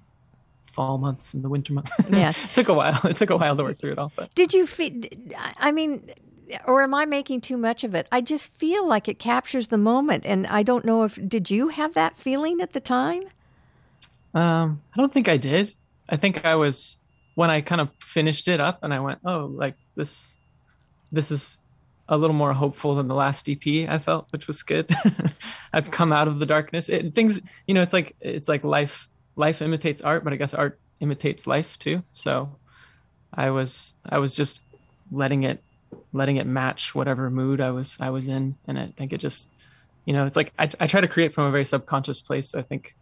fall 0.73 0.97
months 0.97 1.33
and 1.33 1.43
the 1.43 1.49
winter 1.49 1.71
months. 1.73 1.91
Yeah. 2.09 2.29
it 2.31 2.53
took 2.53 2.67
a 2.67 2.73
while. 2.73 2.99
It 3.05 3.15
took 3.15 3.29
a 3.29 3.37
while 3.37 3.55
to 3.55 3.63
work 3.63 3.79
through 3.79 3.93
it 3.93 3.97
all, 3.99 4.11
but 4.15 4.33
Did 4.35 4.53
you 4.53 4.67
feel? 4.67 5.01
I 5.57 5.71
mean, 5.71 6.11
or 6.65 6.81
am 6.81 6.93
I 6.93 7.05
making 7.05 7.41
too 7.41 7.57
much 7.57 7.83
of 7.83 7.95
it? 7.95 8.07
I 8.11 8.21
just 8.21 8.57
feel 8.57 8.87
like 8.87 9.07
it 9.07 9.19
captures 9.19 9.67
the 9.67 9.77
moment, 9.77 10.25
and 10.25 10.47
I 10.47 10.63
don't 10.63 10.85
know 10.85 11.03
if 11.03 11.17
did 11.27 11.49
you 11.49 11.69
have 11.69 11.93
that 11.93 12.17
feeling 12.17 12.61
at 12.61 12.73
the 12.73 12.79
time? 12.79 13.23
um, 14.33 14.81
I 14.93 14.97
don't 14.97 15.13
think 15.13 15.29
I 15.29 15.37
did. 15.37 15.73
I 16.09 16.17
think 16.17 16.45
I 16.45 16.55
was 16.55 16.97
when 17.35 17.49
I 17.49 17.61
kind 17.61 17.81
of 17.81 17.89
finished 17.99 18.47
it 18.47 18.59
up 18.59 18.79
and 18.83 18.93
I 18.93 18.99
went, 18.99 19.19
oh, 19.25 19.45
like 19.45 19.75
this, 19.95 20.33
this 21.11 21.31
is 21.31 21.57
a 22.09 22.17
little 22.17 22.35
more 22.35 22.53
hopeful 22.53 22.95
than 22.95 23.07
the 23.07 23.15
last 23.15 23.49
EP 23.49 23.89
I 23.89 23.97
felt, 23.99 24.27
which 24.31 24.47
was 24.47 24.61
good. 24.63 24.89
I've 25.73 25.91
come 25.91 26.11
out 26.11 26.27
of 26.27 26.39
the 26.39 26.45
darkness. 26.45 26.89
It, 26.89 27.13
things, 27.13 27.41
you 27.67 27.73
know, 27.73 27.81
it's 27.81 27.93
like 27.93 28.15
it's 28.19 28.47
like 28.47 28.63
life. 28.63 29.09
Life 29.35 29.63
imitates 29.63 30.01
art, 30.01 30.23
but 30.23 30.31
I 30.31 30.35
guess 30.35 30.53
art 30.53 30.79
imitates 30.99 31.47
life 31.47 31.79
too. 31.79 32.03
So, 32.11 32.55
I 33.33 33.49
was 33.49 33.95
I 34.05 34.19
was 34.19 34.35
just 34.35 34.61
letting 35.11 35.41
it 35.41 35.63
letting 36.11 36.37
it 36.37 36.47
match 36.47 36.95
whatever 36.95 37.29
mood 37.29 37.61
I 37.61 37.71
was 37.71 37.97
I 37.99 38.09
was 38.09 38.27
in, 38.27 38.55
and 38.67 38.79
I 38.79 38.93
think 38.95 39.13
it 39.13 39.17
just, 39.17 39.49
you 40.05 40.13
know, 40.13 40.25
it's 40.25 40.35
like 40.35 40.53
I 40.57 40.69
I 40.79 40.87
try 40.87 41.01
to 41.01 41.07
create 41.07 41.33
from 41.33 41.45
a 41.45 41.51
very 41.51 41.65
subconscious 41.65 42.21
place. 42.21 42.55
I 42.55 42.61
think 42.61 42.95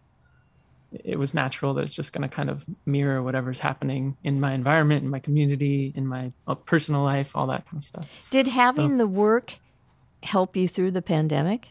it 0.91 1.17
was 1.17 1.33
natural 1.33 1.73
that 1.73 1.83
it's 1.83 1.93
just 1.93 2.11
going 2.11 2.27
to 2.27 2.27
kind 2.27 2.49
of 2.49 2.65
mirror 2.85 3.23
whatever's 3.23 3.59
happening 3.59 4.17
in 4.23 4.39
my 4.39 4.53
environment, 4.53 5.03
in 5.03 5.09
my 5.09 5.19
community, 5.19 5.93
in 5.95 6.05
my 6.05 6.31
uh, 6.47 6.55
personal 6.55 7.01
life, 7.01 7.31
all 7.33 7.47
that 7.47 7.65
kind 7.65 7.77
of 7.77 7.83
stuff. 7.83 8.09
Did 8.29 8.47
having 8.47 8.97
the 8.97 9.07
work 9.07 9.53
help 10.23 10.55
you 10.55 10.67
through 10.67 10.91
the 10.91 11.01
pandemic? 11.01 11.67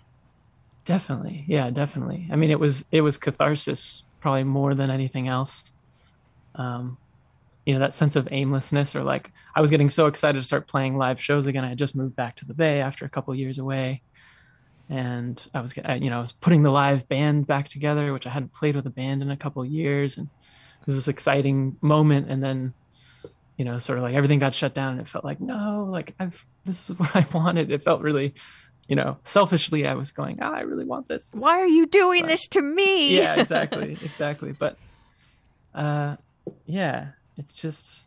Definitely. 0.84 1.44
Yeah, 1.46 1.70
definitely. 1.70 2.26
I 2.32 2.36
mean, 2.36 2.50
it 2.50 2.58
was 2.58 2.84
it 2.90 3.02
was 3.02 3.18
catharsis 3.18 4.04
probably 4.20 4.44
more 4.44 4.74
than 4.74 4.90
anything 4.90 5.28
else. 5.28 5.72
Um, 6.54 6.96
you 7.70 7.74
know, 7.74 7.82
that 7.82 7.94
sense 7.94 8.16
of 8.16 8.26
aimlessness 8.32 8.96
or 8.96 9.04
like 9.04 9.30
I 9.54 9.60
was 9.60 9.70
getting 9.70 9.90
so 9.90 10.08
excited 10.08 10.40
to 10.40 10.44
start 10.44 10.66
playing 10.66 10.98
live 10.98 11.20
shows 11.20 11.46
again. 11.46 11.64
I 11.64 11.68
had 11.68 11.78
just 11.78 11.94
moved 11.94 12.16
back 12.16 12.34
to 12.38 12.44
the 12.44 12.52
Bay 12.52 12.80
after 12.80 13.04
a 13.04 13.08
couple 13.08 13.32
of 13.32 13.38
years 13.38 13.58
away. 13.58 14.02
And 14.88 15.46
I 15.54 15.60
was, 15.60 15.76
you 15.76 16.10
know, 16.10 16.18
I 16.18 16.20
was 16.20 16.32
putting 16.32 16.64
the 16.64 16.72
live 16.72 17.08
band 17.08 17.46
back 17.46 17.68
together, 17.68 18.12
which 18.12 18.26
I 18.26 18.30
hadn't 18.30 18.52
played 18.52 18.74
with 18.74 18.88
a 18.88 18.90
band 18.90 19.22
in 19.22 19.30
a 19.30 19.36
couple 19.36 19.62
of 19.62 19.68
years, 19.68 20.16
and 20.16 20.26
it 20.80 20.86
was 20.86 20.96
this 20.96 21.06
exciting 21.06 21.76
moment. 21.80 22.28
And 22.28 22.42
then, 22.42 22.74
you 23.56 23.64
know, 23.64 23.78
sort 23.78 23.98
of 23.98 24.02
like 24.02 24.14
everything 24.14 24.40
got 24.40 24.52
shut 24.52 24.74
down, 24.74 24.94
and 24.94 25.00
it 25.00 25.06
felt 25.06 25.24
like 25.24 25.40
no, 25.40 25.86
like 25.88 26.16
I've 26.18 26.44
this 26.64 26.90
is 26.90 26.98
what 26.98 27.14
I 27.14 27.24
wanted. 27.32 27.70
It 27.70 27.84
felt 27.84 28.02
really, 28.02 28.34
you 28.88 28.96
know, 28.96 29.16
selfishly, 29.22 29.86
I 29.86 29.94
was 29.94 30.10
going, 30.10 30.40
ah, 30.42 30.54
I 30.54 30.62
really 30.62 30.86
want 30.86 31.06
this. 31.06 31.30
Why 31.34 31.60
are 31.60 31.68
you 31.68 31.86
doing 31.86 32.26
this 32.26 32.48
to 32.48 32.60
me? 32.60 33.16
Yeah, 33.16 33.36
exactly, 33.36 33.92
exactly. 34.04 34.50
But, 34.50 34.76
uh, 35.72 36.16
yeah, 36.66 37.10
it's 37.40 37.52
just, 37.54 38.04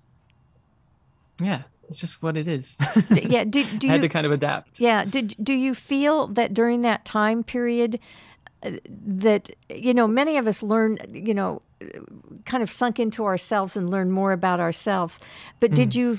yeah, 1.42 1.64
it's 1.90 2.00
just 2.00 2.22
what 2.24 2.38
it 2.38 2.48
is. 2.48 2.78
yeah. 3.12 3.44
Did 3.44 3.68
do 3.80 3.90
I 3.90 3.92
had 3.92 4.02
you? 4.02 4.08
to 4.08 4.10
kind 4.10 4.26
of 4.26 4.32
adapt. 4.32 4.80
Yeah. 4.80 5.04
Did 5.06 5.36
do 5.44 5.54
you 5.54 5.74
feel 5.74 6.28
that 6.28 6.54
during 6.54 6.82
that 6.82 7.04
time 7.06 7.44
period 7.44 8.00
uh, 8.64 8.72
that 8.88 9.50
you 9.70 9.94
know 9.94 10.08
many 10.08 10.38
of 10.38 10.48
us 10.48 10.64
learn 10.64 10.98
you 11.12 11.34
know 11.34 11.62
kind 12.46 12.64
of 12.64 12.72
sunk 12.72 12.98
into 13.00 13.26
ourselves 13.26 13.76
and 13.76 13.90
learn 13.90 14.10
more 14.12 14.32
about 14.32 14.60
ourselves. 14.62 15.20
But 15.60 15.74
did 15.74 15.96
you 15.96 16.18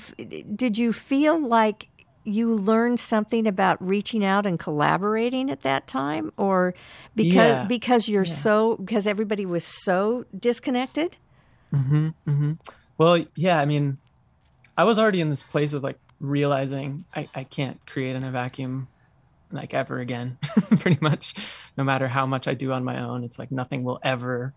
did 0.55 0.77
you 0.77 0.93
feel 0.93 1.39
like 1.39 1.87
you 2.27 2.51
learned 2.53 2.99
something 2.99 3.45
about 3.47 3.77
reaching 3.79 4.23
out 4.23 4.45
and 4.47 4.57
collaborating 4.59 5.49
at 5.51 5.61
that 5.61 5.87
time 5.87 6.31
or 6.37 6.73
because 7.15 7.57
Yeah. 7.57 7.65
because 7.65 8.07
you're 8.07 8.25
so 8.25 8.77
because 8.77 9.07
everybody 9.07 9.45
was 9.45 9.63
so 9.63 10.25
disconnected? 10.37 11.17
hmm 11.71 12.09
hmm 12.25 12.53
Well, 12.97 13.25
yeah, 13.35 13.59
I 13.59 13.65
mean, 13.65 13.97
I 14.77 14.83
was 14.83 14.99
already 14.99 15.21
in 15.21 15.29
this 15.29 15.43
place 15.43 15.73
of 15.73 15.83
like 15.83 15.99
realizing 16.19 17.05
I, 17.15 17.29
I 17.35 17.43
can't 17.43 17.79
create 17.85 18.15
in 18.15 18.23
a 18.23 18.31
vacuum 18.31 18.87
like 19.51 19.73
ever 19.73 19.99
again, 19.99 20.37
pretty 20.79 20.97
much. 21.01 21.35
No 21.77 21.83
matter 21.83 22.07
how 22.07 22.25
much 22.25 22.47
I 22.47 22.53
do 22.53 22.71
on 22.71 22.83
my 22.83 23.01
own, 23.01 23.23
it's 23.23 23.39
like 23.39 23.51
nothing 23.51 23.83
will 23.83 23.99
ever 24.03 24.53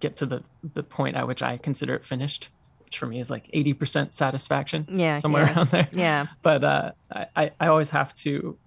get 0.00 0.16
to 0.16 0.26
the, 0.26 0.42
the 0.74 0.82
point 0.82 1.16
at 1.16 1.26
which 1.26 1.42
I 1.42 1.56
consider 1.56 1.94
it 1.94 2.04
finished, 2.04 2.50
which 2.84 2.98
for 2.98 3.06
me 3.06 3.20
is 3.20 3.30
like 3.30 3.50
80% 3.52 4.14
satisfaction. 4.14 4.86
Yeah, 4.88 5.18
Somewhere 5.18 5.44
yeah, 5.44 5.54
around 5.54 5.68
there. 5.68 5.88
yeah. 5.92 6.26
But 6.42 6.64
uh, 6.64 6.92
I, 7.34 7.50
I, 7.58 7.68
always 7.68 7.90
have 7.90 8.14
to 8.16 8.58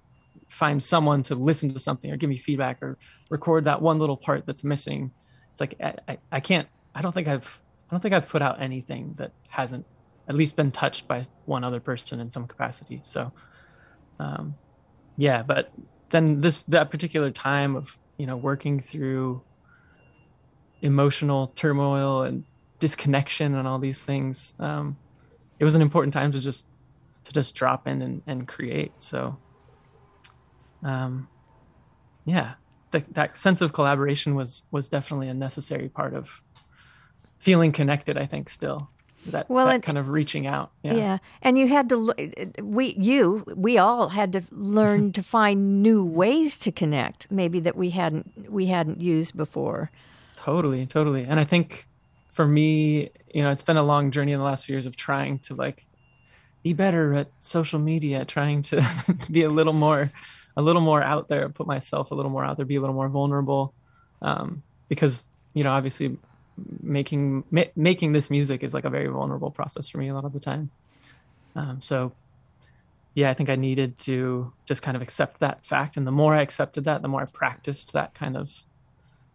find 0.48 0.82
someone 0.82 1.22
to 1.24 1.36
listen 1.36 1.74
to 1.74 1.80
something 1.80 2.12
or 2.12 2.18
give 2.18 2.30
me 2.30 2.38
feedback 2.38 2.82
or 2.82 2.98
record 3.30 3.66
that 3.66 3.82
one 3.82 4.00
little 4.00 4.18
part 4.18 4.46
that's 4.46 4.64
missing. 4.64 5.12
It's 5.52 5.62
like 5.62 5.76
I, 5.82 5.96
I, 6.08 6.18
I 6.32 6.40
can't 6.40 6.68
I 6.96 7.02
don't 7.02 7.14
think 7.14 7.28
I've 7.28 7.62
I 7.90 7.94
don't 7.94 8.02
think 8.02 8.14
I've 8.14 8.30
put 8.30 8.42
out 8.42 8.62
anything 8.62 9.16
that 9.18 9.32
hasn't 9.48 9.86
at 10.28 10.36
least 10.36 10.56
been 10.56 10.72
touched 10.72 11.08
by 11.08 11.26
one 11.46 11.64
other 11.64 11.80
person 11.80 12.20
in 12.20 12.30
some 12.30 12.48
capacity. 12.48 13.00
So 13.04 13.32
um 14.20 14.56
yeah, 15.18 15.44
but 15.44 15.72
then 16.10 16.42
this 16.42 16.60
that 16.70 16.92
particular 16.92 17.32
time 17.32 17.76
of, 17.76 17.98
you 18.18 18.26
know, 18.26 18.38
working 18.38 18.80
through 18.80 19.42
emotional 20.82 21.48
turmoil 21.56 22.24
and 22.24 22.46
disconnection 22.80 23.56
and 23.56 23.68
all 23.68 23.80
these 23.80 24.02
things 24.02 24.56
um, 24.60 24.98
it 25.60 25.66
was 25.66 25.76
an 25.76 25.82
important 25.82 26.14
time 26.14 26.32
to 26.32 26.40
just 26.40 26.66
to 27.26 27.34
just 27.34 27.54
drop 27.54 27.88
in 27.88 28.02
and, 28.02 28.22
and 28.26 28.48
create 28.48 28.92
so 29.00 29.38
um, 30.84 31.28
yeah 32.26 32.54
th- 32.92 33.06
that 33.12 33.38
sense 33.38 33.62
of 33.62 33.74
collaboration 33.74 34.34
was 34.34 34.64
was 34.72 34.88
definitely 34.88 35.28
a 35.28 35.34
necessary 35.34 35.90
part 35.90 36.14
of 36.14 36.42
feeling 37.40 37.72
connected 37.72 38.18
i 38.18 38.26
think 38.26 38.48
still 38.50 38.90
that, 39.32 39.50
Well, 39.50 39.66
that 39.66 39.74
and- 39.76 39.84
kind 39.84 39.98
of 39.98 40.08
reaching 40.08 40.48
out 40.48 40.72
Yeah. 40.82 40.94
yeah, 40.96 41.18
and 41.42 41.60
you 41.60 41.68
had 41.68 41.90
to. 41.90 42.14
We, 42.64 42.96
you, 42.98 43.44
we 43.54 43.78
all 43.78 44.08
had 44.08 44.32
to 44.32 44.44
learn 44.50 45.12
to 45.18 45.22
find 45.22 45.84
new 45.84 46.06
ways 46.06 46.58
to 46.60 46.72
connect, 46.72 47.30
maybe 47.30 47.60
that 47.60 47.76
we 47.76 47.90
hadn't 47.90 48.50
we 48.50 48.68
hadn't 48.68 49.02
used 49.02 49.36
before. 49.36 49.92
totally 50.38 50.86
totally 50.86 51.26
and 51.26 51.38
i 51.38 51.44
think 51.44 51.86
for 52.32 52.48
me 52.48 53.10
you 53.36 53.44
know 53.44 53.50
it's 53.52 53.62
been 53.62 53.76
a 53.76 53.84
long 53.84 54.10
journey 54.10 54.32
in 54.32 54.40
the 54.40 54.46
last 54.46 54.66
few 54.66 54.74
years 54.74 54.86
of 54.86 54.96
trying 54.96 55.38
to 55.40 55.54
like 55.54 55.86
be 56.64 56.72
better 56.72 57.14
at 57.14 57.28
social 57.42 57.78
media 57.80 58.24
trying 58.24 58.62
to 58.62 58.78
be 59.32 59.44
a 59.44 59.50
little 59.50 59.74
more 59.74 60.10
a 60.56 60.62
little 60.62 60.82
more 60.82 61.04
out 61.04 61.28
there 61.28 61.50
put 61.50 61.68
myself 61.68 62.12
a 62.12 62.16
little 62.16 62.32
more 62.32 62.46
out 62.46 62.56
there 62.56 62.66
be 62.66 62.78
a 62.78 62.80
little 62.80 62.96
more 62.96 63.10
vulnerable 63.10 63.74
um, 64.22 64.64
because 64.88 65.26
you 65.54 65.64
know 65.66 65.72
obviously 65.72 66.18
making 66.82 67.44
ma- 67.52 67.64
making 67.76 68.14
this 68.14 68.30
music 68.30 68.64
is 68.64 68.74
like 68.74 68.86
a 68.86 68.90
very 68.90 69.08
vulnerable 69.08 69.52
process 69.52 69.88
for 69.88 69.98
me 69.98 70.10
a 70.10 70.14
lot 70.14 70.26
of 70.26 70.34
the 70.34 70.40
time. 70.40 70.72
Um, 71.56 71.82
so 71.82 72.14
yeah 73.16 73.30
i 73.30 73.34
think 73.34 73.50
i 73.50 73.56
needed 73.56 73.98
to 73.98 74.54
just 74.66 74.82
kind 74.82 74.96
of 74.96 75.02
accept 75.02 75.40
that 75.40 75.66
fact. 75.66 75.98
And 75.98 76.06
the 76.06 76.12
more 76.12 76.36
i 76.36 76.42
accepted 76.42 76.86
that 76.86 77.02
the 77.02 77.08
more 77.08 77.22
i 77.22 77.26
practiced 77.26 77.94
that 77.94 78.14
kind 78.14 78.38
of 78.38 78.64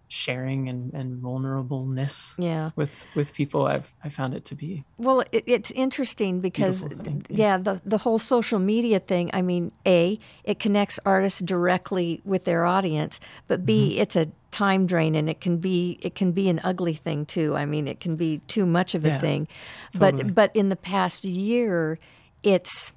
sharing 0.08 0.68
and, 0.68 0.92
and 0.94 1.22
vulnerableness 1.22 2.32
Yeah. 2.38 2.70
with 2.76 3.04
with 3.14 3.32
people 3.32 3.66
i've 3.66 3.92
i 4.04 4.08
found 4.08 4.34
it 4.34 4.44
to 4.46 4.54
be 4.54 4.84
Well, 4.98 5.20
it, 5.32 5.44
it's 5.46 5.70
interesting 5.72 6.40
because, 6.40 6.82
thing, 6.84 7.24
yeah, 7.28 7.56
the 7.58 7.80
the 7.84 7.98
whole 7.98 8.18
social 8.18 8.58
media 8.58 9.00
thing. 9.00 9.30
I 9.32 9.42
mean, 9.42 9.72
a 9.86 10.18
it 10.44 10.58
connects 10.60 10.98
artists 11.04 11.40
directly 11.40 12.20
with 12.24 12.44
their 12.44 12.64
audience, 12.64 13.18
but 13.48 13.64
b 13.66 13.72
Mm-hmm. 13.74 14.02
it's 14.02 14.16
a 14.16 14.26
time 14.50 14.86
drain 14.86 15.14
and 15.16 15.28
it 15.28 15.40
can 15.40 15.56
be 15.58 15.98
it 16.00 16.14
can 16.14 16.30
be 16.32 16.48
an 16.48 16.60
ugly 16.62 16.94
thing 16.94 17.26
too. 17.26 17.56
I 17.56 17.64
mean, 17.66 17.88
it 17.88 17.98
can 18.00 18.14
be 18.16 18.38
too 18.46 18.66
much 18.66 18.94
of 18.94 19.04
a 19.04 19.08
Yeah, 19.08 19.18
thing. 19.20 19.48
totally. 19.92 20.22
But 20.24 20.34
but 20.34 20.50
in 20.54 20.68
the 20.68 20.76
past 20.76 21.24
year, 21.24 21.98
it's 22.42 22.92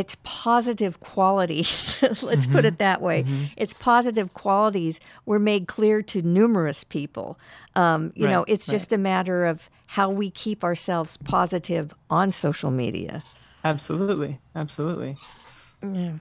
it's 0.00 0.16
positive 0.22 0.94
qualities. 1.00 1.96
Let's 2.22 2.46
put 2.46 2.64
Mm-hmm. 2.64 2.66
it 2.66 2.78
that 2.78 3.00
way. 3.02 3.24
Its 3.56 3.74
positive 3.74 4.28
qualities 4.34 5.00
were 5.26 5.40
made 5.40 5.66
clear 5.66 6.02
to 6.02 6.22
numerous 6.22 6.84
people. 6.84 7.36
Um, 7.74 8.12
you 8.14 8.28
know, 8.28 8.44
it's 8.46 8.68
right. 8.68 8.74
just 8.76 8.92
a 8.92 8.98
matter 8.98 9.44
of 9.52 9.68
how 9.86 10.08
we 10.20 10.30
keep 10.30 10.62
ourselves 10.62 11.16
positive 11.16 11.86
on 12.10 12.30
social 12.32 12.70
media. 12.70 13.22
absolutely 13.64 14.38
absolutely 14.54 15.16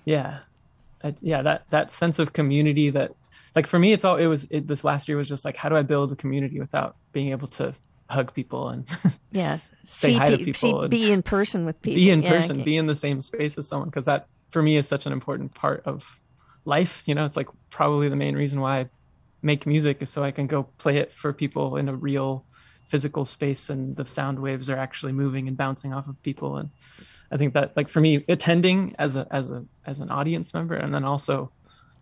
yeah 0.06 0.40
I, 1.04 1.14
yeah 1.22 1.42
that 1.44 1.66
that 1.70 1.92
sense 1.92 2.20
of 2.20 2.34
community 2.34 2.90
that 2.90 3.12
like 3.56 3.68
for 3.68 3.80
me 3.80 3.94
it's 3.94 4.04
all 4.04 4.16
it 4.16 4.26
was 4.28 4.46
it, 4.50 4.68
this 4.68 4.84
last 4.84 5.08
year 5.08 5.18
was 5.18 5.30
just 5.30 5.46
like 5.46 5.56
how 5.56 5.70
do 5.70 5.76
i 5.76 5.84
build 5.84 6.12
a 6.12 6.16
community 6.16 6.60
without 6.60 6.96
being 7.14 7.30
able 7.30 7.48
to 7.60 7.74
hug 8.10 8.34
people 8.34 8.70
and 8.70 8.88
Yeah, 9.32 9.60
Say 9.84 10.10
see, 10.10 10.14
hi 10.16 10.30
to 10.30 10.38
people 10.38 10.84
see, 10.84 10.88
be 10.88 11.12
in 11.12 11.22
person 11.24 11.66
with 11.66 11.82
people. 11.82 11.96
be 12.02 12.10
in 12.10 12.22
Yeah, 12.24 12.30
person 12.30 12.58
okay. 12.58 12.64
be 12.66 12.78
in 12.78 12.88
the 12.88 12.96
same 12.96 13.22
space 13.22 13.58
as 13.58 13.68
someone 13.68 13.90
because 13.90 14.06
that 14.06 14.28
for 14.50 14.62
me 14.62 14.78
is 14.78 14.88
such 14.88 15.06
an 15.06 15.14
important 15.14 15.54
part 15.54 15.84
of 15.86 16.20
life 16.66 17.04
you 17.06 17.16
know 17.16 17.24
it's 17.26 17.38
like 17.38 17.48
probably 17.70 18.10
the 18.10 18.16
main 18.16 18.36
reason 18.36 18.60
why 18.60 18.80
i 18.80 18.90
make 19.42 19.66
music 19.66 20.02
is 20.02 20.10
so 20.10 20.22
i 20.24 20.32
can 20.32 20.48
go 20.48 20.64
play 20.78 20.98
it 20.98 21.14
for 21.14 21.32
people 21.32 21.78
in 21.78 21.88
a 21.88 21.96
real 21.96 22.44
physical 22.90 23.24
space 23.24 23.70
and 23.70 23.96
the 23.96 24.06
sound 24.06 24.38
waves 24.40 24.70
are 24.70 24.78
actually 24.78 25.14
moving 25.14 25.48
and 25.48 25.56
bouncing 25.56 25.94
off 25.94 26.08
of 26.10 26.22
people 26.24 26.58
and 26.58 26.70
i 27.32 27.38
think 27.38 27.54
that 27.54 27.76
like 27.78 27.88
for 27.88 28.02
me 28.02 28.24
attending 28.28 28.94
as 29.00 29.16
a 29.16 29.26
as 29.32 29.50
a 29.52 29.64
as 29.86 30.00
an 30.02 30.10
audience 30.10 30.54
member 30.54 30.76
and 30.76 30.94
then 30.94 31.06
also 31.06 31.50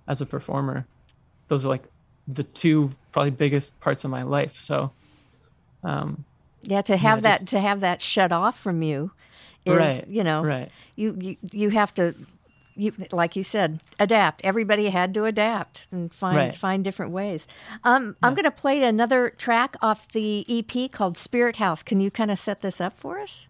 as 0.08 0.22
a 0.22 0.26
performer 0.26 0.88
those 1.48 1.64
are 1.66 1.70
like 1.70 1.84
the 2.28 2.44
two 2.44 2.90
probably 3.12 3.30
biggest 3.32 3.80
parts 3.82 4.04
of 4.04 4.10
my 4.10 4.24
life 4.24 4.58
so 4.60 4.92
um 5.86 6.26
Yeah, 6.64 6.82
to 6.82 6.98
have 6.98 7.22
that 7.22 7.40
just- 7.42 7.52
to 7.52 7.60
have 7.60 7.80
that 7.82 8.02
shut 8.02 8.32
off 8.32 8.60
from 8.60 8.82
you 8.82 9.12
is 9.66 9.78
Right, 9.78 10.08
you 10.08 10.24
know 10.24 10.44
right. 10.44 10.70
you, 10.96 11.16
you 11.20 11.38
you 11.52 11.70
have 11.72 11.94
to 11.96 12.14
you 12.78 12.92
like 13.12 13.36
you 13.38 13.44
said 13.44 13.80
adapt. 14.00 14.42
Everybody 14.44 14.90
had 14.90 15.14
to 15.14 15.24
adapt 15.26 15.88
and 15.92 16.14
find 16.14 16.38
Right. 16.38 16.56
find 16.56 16.84
different 16.84 17.12
ways. 17.14 17.48
Um, 17.86 18.18
I'm 18.22 18.34
going 18.34 18.44
to 18.44 18.52
play 18.52 18.84
another 18.84 19.30
track 19.30 19.78
off 19.82 20.12
the 20.12 20.46
EP 20.50 20.92
called 20.92 21.18
Spirit 21.18 21.56
House. 21.56 21.82
Can 21.84 22.02
you 22.02 22.12
kind 22.12 22.30
of 22.32 22.38
set 22.38 22.60
this 22.62 22.82
up 22.82 22.98
for 23.00 23.20
us? 23.20 23.46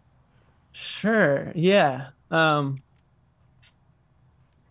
Sure. 0.71 1.51
Yeah. 1.55 2.09
Um 2.29 2.83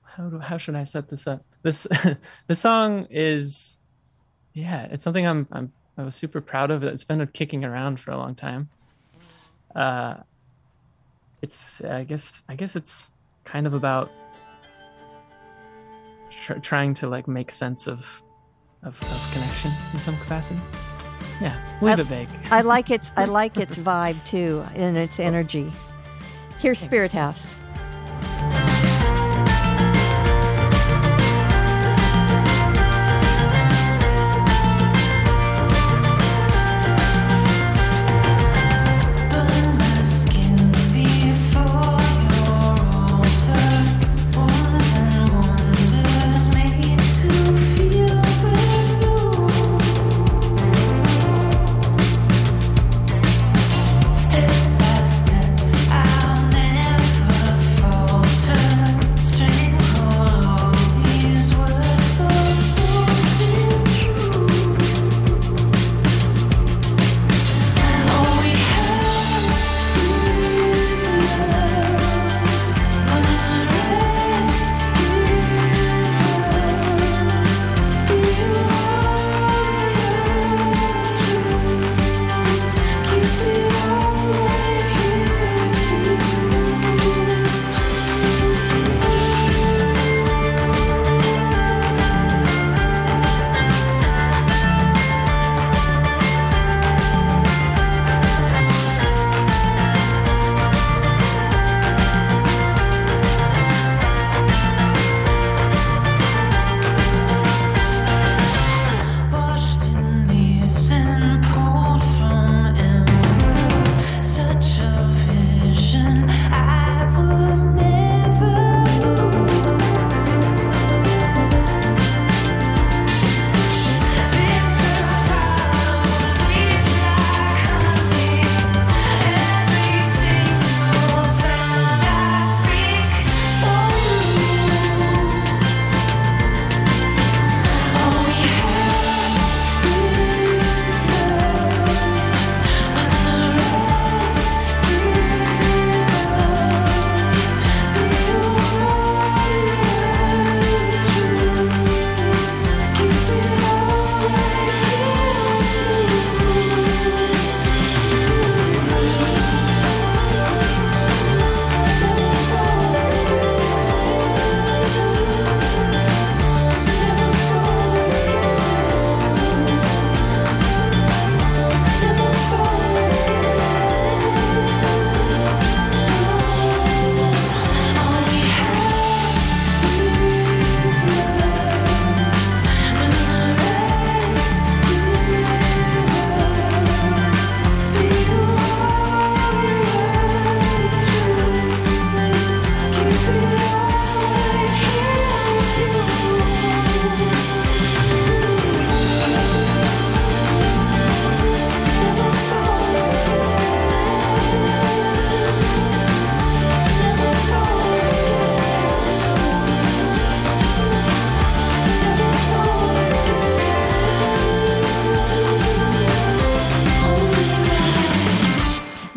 how 0.03 0.29
do 0.29 0.39
how 0.39 0.57
should 0.59 0.77
I 0.77 0.85
set 0.85 1.09
this 1.09 1.27
up? 1.27 1.43
This 1.63 1.87
this 2.47 2.61
song 2.61 3.07
is 3.11 3.81
yeah, 4.53 4.85
it's 4.91 5.03
something 5.03 5.27
I'm 5.27 5.49
I'm 5.51 5.73
I 5.97 6.03
was 6.03 6.15
super 6.15 6.41
proud 6.41 6.71
of. 6.71 6.83
it. 6.83 6.93
It's 6.93 7.05
been 7.05 7.27
kicking 7.29 7.65
around 7.65 8.01
for 8.01 8.11
a 8.11 8.17
long 8.17 8.35
time. 8.35 8.69
Uh 9.75 10.15
it's 11.43 11.81
I 11.83 12.05
guess 12.05 12.43
I 12.49 12.55
guess 12.57 12.75
it's 12.77 13.09
kind 13.45 13.67
of 13.67 13.75
about 13.75 14.11
tr- 16.31 16.55
trying 16.55 16.95
to 16.95 17.09
like 17.09 17.29
make 17.29 17.51
sense 17.51 17.87
of, 17.87 18.23
of 18.83 19.01
of 19.03 19.31
connection 19.33 19.73
in 19.93 20.01
some 20.01 20.17
capacity. 20.19 20.61
Yeah, 21.41 21.57
leave 21.83 21.99
I- 21.99 22.03
it 22.03 22.07
vague. 22.07 22.29
I 22.51 22.61
like 22.63 22.91
its 22.91 23.13
I 23.17 23.25
like 23.41 23.57
its 23.57 23.77
vibe 23.77 24.25
too 24.25 24.65
and 24.75 24.97
its 24.97 25.21
energy. 25.21 25.73
Here's 26.61 26.79
Spirit 26.79 27.13
House. 27.13 27.55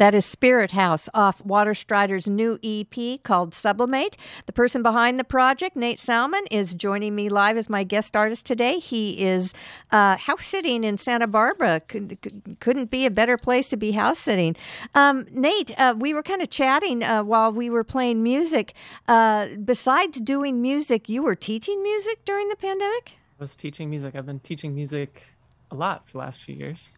That 0.07 0.15
is 0.15 0.25
Spirit 0.25 0.71
House 0.71 1.09
off 1.13 1.43
Waterstrider's 1.43 2.29
new 2.29 2.57
EP 2.63 3.21
called 3.23 3.53
Sublimate. 3.53 4.15
The 4.45 4.53
person 4.53 4.81
behind 4.81 5.19
the 5.19 5.25
project, 5.25 5.75
Nate 5.75 5.99
Salman, 5.99 6.45
is 6.49 6.73
joining 6.73 7.13
me 7.13 7.27
live 7.27 7.57
as 7.57 7.67
my 7.67 7.83
guest 7.83 8.15
artist 8.15 8.45
today. 8.45 8.79
He 8.79 9.21
is 9.21 9.53
uh, 9.91 10.15
house 10.15 10.45
sitting 10.45 10.85
in 10.85 10.97
Santa 10.97 11.27
Barbara. 11.27 11.81
Could, 11.89 12.17
couldn't 12.61 12.89
be 12.89 13.05
a 13.05 13.11
better 13.11 13.37
place 13.37 13.67
to 13.67 13.75
be 13.75 13.91
house 13.91 14.19
sitting. 14.19 14.55
Um, 14.95 15.25
Nate, 15.29 15.77
uh, 15.77 15.93
we 15.97 16.13
were 16.13 16.23
kind 16.23 16.41
of 16.41 16.49
chatting 16.49 17.03
uh, 17.03 17.25
while 17.25 17.51
we 17.51 17.69
were 17.69 17.83
playing 17.83 18.23
music. 18.23 18.75
Uh, 19.09 19.47
besides 19.65 20.21
doing 20.21 20.61
music, 20.61 21.09
you 21.09 21.21
were 21.21 21.35
teaching 21.35 21.83
music 21.83 22.23
during 22.23 22.47
the 22.47 22.55
pandemic? 22.55 23.11
I 23.37 23.43
was 23.43 23.57
teaching 23.57 23.89
music. 23.89 24.15
I've 24.15 24.25
been 24.25 24.39
teaching 24.39 24.73
music 24.73 25.25
a 25.69 25.75
lot 25.75 26.05
for 26.05 26.13
the 26.13 26.19
last 26.19 26.39
few 26.39 26.55
years. 26.55 26.93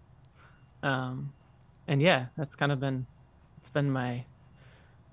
Um, 0.84 1.34
and 1.90 2.02
yeah, 2.02 2.28
that's 2.38 2.56
kind 2.56 2.72
of 2.72 2.80
been 2.80 3.06
it's 3.58 3.70
been 3.70 3.92
my 3.92 4.24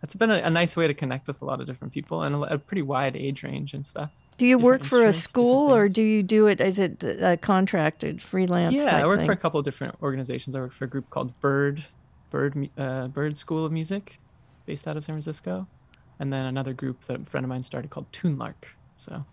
it's 0.03 0.15
been 0.15 0.31
a, 0.31 0.37
a 0.37 0.51
nice 0.51 0.77
way 0.77 0.87
to 0.87 0.95
connect 0.95 1.27
with 1.27 1.43
a 1.43 1.45
lot 1.45 1.61
of 1.61 1.67
different 1.67 1.93
people 1.93 2.23
and 2.23 2.37
a, 2.37 2.55
a 2.55 2.59
pretty 2.59 2.83
wide 2.83 3.17
age 3.17 3.43
range 3.43 3.75
and 3.75 3.85
stuff. 3.85 4.11
Do 4.37 4.47
you 4.47 4.59
Different 4.59 4.83
work 4.83 4.85
for 4.85 5.05
a 5.05 5.15
school 5.15 5.75
or 5.75 5.89
do 5.89 6.03
you 6.03 6.23
do 6.23 6.47
it? 6.47 6.61
Is 6.61 6.79
it 6.79 7.03
a 7.03 7.39
contracted 7.39 8.21
freelance? 8.23 8.75
yeah, 8.75 8.95
I 8.95 9.07
work 9.07 9.21
thing? 9.21 9.27
for 9.27 9.33
a 9.33 9.37
couple 9.37 9.59
of 9.59 9.65
different 9.65 9.97
organizations. 10.03 10.55
I 10.55 10.61
work 10.61 10.73
for 10.73 10.85
a 10.85 10.89
group 10.89 11.09
called 11.09 11.39
Bird 11.41 11.83
Bird 12.31 12.69
uh, 12.77 13.09
Bird 13.09 13.39
School 13.39 13.65
of 13.65 13.73
Music, 13.73 14.21
based 14.67 14.87
out 14.87 14.99
of 14.99 15.05
San 15.05 15.15
Francisco, 15.15 15.67
and 16.21 16.31
then 16.31 16.45
another 16.45 16.75
group 16.75 17.03
that 17.07 17.21
a 17.23 17.25
friend 17.25 17.45
of 17.45 17.49
mine 17.49 17.63
started 17.63 17.91
called 17.91 18.13
Toonlark. 18.13 18.77
So 18.97 19.25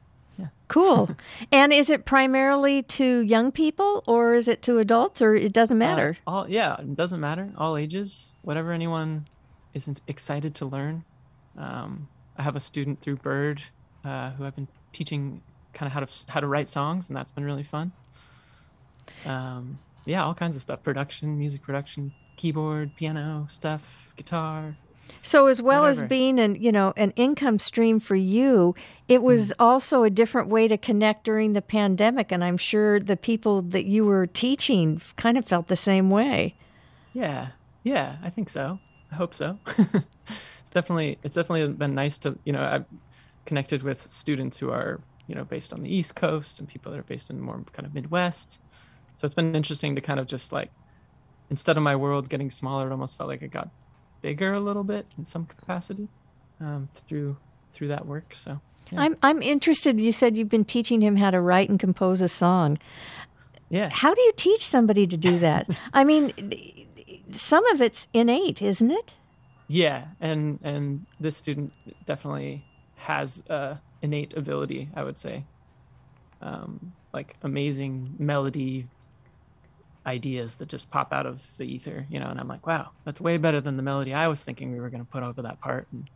Cool. 0.73 1.09
and 1.51 1.71
is 1.71 1.91
it 1.91 2.05
primarily 2.05 2.81
to 2.81 3.19
young 3.19 3.51
people 3.51 4.03
or 4.07 4.33
is 4.33 4.47
it 4.47 4.63
to 4.63 4.79
adults 4.79 5.21
or 5.21 5.35
it 5.35 5.53
doesn't 5.53 5.77
matter? 5.77 6.17
Uh, 6.25 6.29
all 6.29 6.49
yeah, 6.49 6.79
it 6.79 6.95
doesn't 6.95 7.19
matter. 7.19 7.51
All 7.57 7.77
ages, 7.77 8.31
whatever 8.41 8.71
anyone 8.71 9.27
is 9.75 9.87
in- 9.87 9.97
excited 10.07 10.55
to 10.55 10.65
learn. 10.65 11.03
Um, 11.57 12.07
I 12.37 12.41
have 12.41 12.55
a 12.55 12.59
student 12.59 13.01
through 13.01 13.17
Bird 13.17 13.61
uh, 14.03 14.31
who 14.31 14.45
I've 14.45 14.55
been 14.55 14.67
teaching 14.91 15.41
kind 15.73 15.87
of 15.87 15.93
how 15.93 15.99
to 15.99 16.31
how 16.31 16.39
to 16.39 16.47
write 16.47 16.69
songs, 16.69 17.09
and 17.09 17.15
that's 17.15 17.31
been 17.31 17.43
really 17.43 17.63
fun. 17.63 17.91
Um, 19.25 19.77
yeah, 20.05 20.23
all 20.23 20.33
kinds 20.33 20.55
of 20.55 20.61
stuff: 20.63 20.81
production, 20.81 21.37
music 21.37 21.61
production, 21.61 22.11
keyboard, 22.35 22.95
piano 22.95 23.45
stuff, 23.49 24.11
guitar. 24.17 24.75
So 25.21 25.47
as 25.47 25.61
well 25.61 25.85
as 25.85 26.01
being 26.01 26.39
an, 26.39 26.55
you 26.55 26.71
know, 26.71 26.93
an 26.97 27.11
income 27.15 27.59
stream 27.59 27.99
for 27.99 28.15
you, 28.15 28.75
it 29.07 29.21
was 29.21 29.47
Hmm. 29.57 29.63
also 29.63 30.03
a 30.03 30.09
different 30.09 30.49
way 30.49 30.67
to 30.67 30.77
connect 30.77 31.23
during 31.23 31.53
the 31.53 31.61
pandemic 31.61 32.31
and 32.31 32.43
I'm 32.43 32.57
sure 32.57 32.99
the 32.99 33.17
people 33.17 33.61
that 33.61 33.85
you 33.85 34.05
were 34.05 34.27
teaching 34.27 35.01
kind 35.15 35.37
of 35.37 35.45
felt 35.45 35.67
the 35.67 35.75
same 35.75 36.09
way. 36.09 36.55
Yeah, 37.13 37.49
yeah, 37.83 38.17
I 38.23 38.29
think 38.29 38.49
so. 38.49 38.79
I 39.11 39.15
hope 39.15 39.33
so. 39.33 39.59
it's 40.61 40.71
definitely 40.71 41.17
it's 41.23 41.35
definitely 41.35 41.71
been 41.73 41.93
nice 41.95 42.17
to 42.19 42.37
you 42.45 42.53
know 42.53 42.63
I've 42.63 42.85
connected 43.45 43.83
with 43.83 44.01
students 44.01 44.57
who 44.57 44.71
are 44.71 44.99
you 45.27 45.35
know 45.35 45.43
based 45.45 45.73
on 45.73 45.83
the 45.83 45.95
East 45.95 46.15
Coast 46.15 46.59
and 46.59 46.67
people 46.67 46.91
that 46.91 46.99
are 46.99 47.03
based 47.03 47.29
in 47.29 47.39
more 47.39 47.63
kind 47.73 47.85
of 47.85 47.93
Midwest. 47.93 48.59
So 49.15 49.25
it's 49.25 49.35
been 49.35 49.55
interesting 49.55 49.93
to 49.95 50.01
kind 50.01 50.19
of 50.19 50.25
just 50.25 50.51
like 50.51 50.71
instead 51.51 51.77
of 51.77 51.83
my 51.83 51.95
world 51.95 52.29
getting 52.29 52.49
smaller, 52.49 52.87
it 52.87 52.91
almost 52.91 53.17
felt 53.17 53.29
like 53.29 53.43
it 53.43 53.51
got 53.51 53.69
bigger 54.23 54.53
a 54.53 54.59
little 54.59 54.83
bit 54.83 55.05
in 55.19 55.25
some 55.25 55.45
capacity 55.45 56.07
um, 56.59 56.89
through 56.95 57.37
through 57.71 57.89
that 57.89 58.07
work. 58.07 58.33
So 58.33 58.59
yeah. 58.91 59.01
I'm 59.01 59.17
I'm 59.21 59.43
interested 59.43 60.01
you 60.01 60.11
said 60.11 60.35
you've 60.35 60.49
been 60.49 60.65
teaching 60.65 61.01
him 61.01 61.15
how 61.17 61.29
to 61.29 61.39
write 61.39 61.69
and 61.69 61.79
compose 61.79 62.21
a 62.21 62.29
song. 62.29 62.79
yeah, 63.69 63.89
How 63.91 64.15
do 64.15 64.21
you 64.21 64.33
teach 64.35 64.65
somebody 64.65 65.05
to 65.05 65.17
do 65.17 65.37
that? 65.39 65.69
I 65.93 66.03
mean, 66.03 66.31
some 67.31 67.65
of 67.67 67.81
it's 67.81 68.07
innate, 68.13 68.63
isn't 68.63 68.89
it? 68.89 69.13
Yeah, 69.67 70.05
and 70.19 70.59
and 70.63 71.05
this 71.19 71.37
student 71.37 71.71
definitely 72.05 72.65
has 72.95 73.43
uh, 73.49 73.75
innate 74.01 74.35
ability, 74.37 74.89
I 74.95 75.03
would 75.03 75.19
say, 75.19 75.43
um, 76.41 76.93
like 77.13 77.35
amazing 77.43 78.15
melody 78.17 78.87
ideas 80.05 80.57
that 80.57 80.67
just 80.67 80.91
pop 80.91 81.13
out 81.13 81.25
of 81.25 81.41
the 81.57 81.63
ether, 81.63 82.05
you 82.09 82.19
know. 82.19 82.27
And 82.27 82.39
I'm 82.39 82.47
like, 82.47 82.65
wow, 82.67 82.89
that's 83.05 83.21
way 83.21 83.37
better 83.37 83.61
than 83.61 83.77
the 83.77 83.83
melody 83.83 84.13
I 84.13 84.27
was 84.27 84.43
thinking 84.43 84.71
we 84.71 84.79
were 84.79 84.89
going 84.89 85.03
to 85.03 85.09
put 85.09 85.23
over 85.23 85.41
that 85.43 85.61
part. 85.61 85.87
And, 85.91 86.09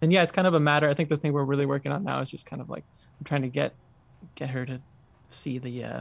and 0.00 0.12
yeah, 0.12 0.22
it's 0.22 0.32
kind 0.32 0.46
of 0.46 0.54
a 0.54 0.60
matter. 0.60 0.88
I 0.88 0.94
think 0.94 1.08
the 1.08 1.16
thing 1.16 1.32
we're 1.32 1.44
really 1.44 1.66
working 1.66 1.92
on 1.92 2.04
now 2.04 2.20
is 2.20 2.30
just 2.30 2.46
kind 2.46 2.60
of 2.60 2.68
like 2.68 2.84
I'm 3.20 3.24
trying 3.24 3.42
to 3.42 3.48
get 3.48 3.74
get 4.34 4.50
her 4.50 4.64
to 4.66 4.80
see 5.28 5.58
the 5.58 5.84
uh, 5.84 6.00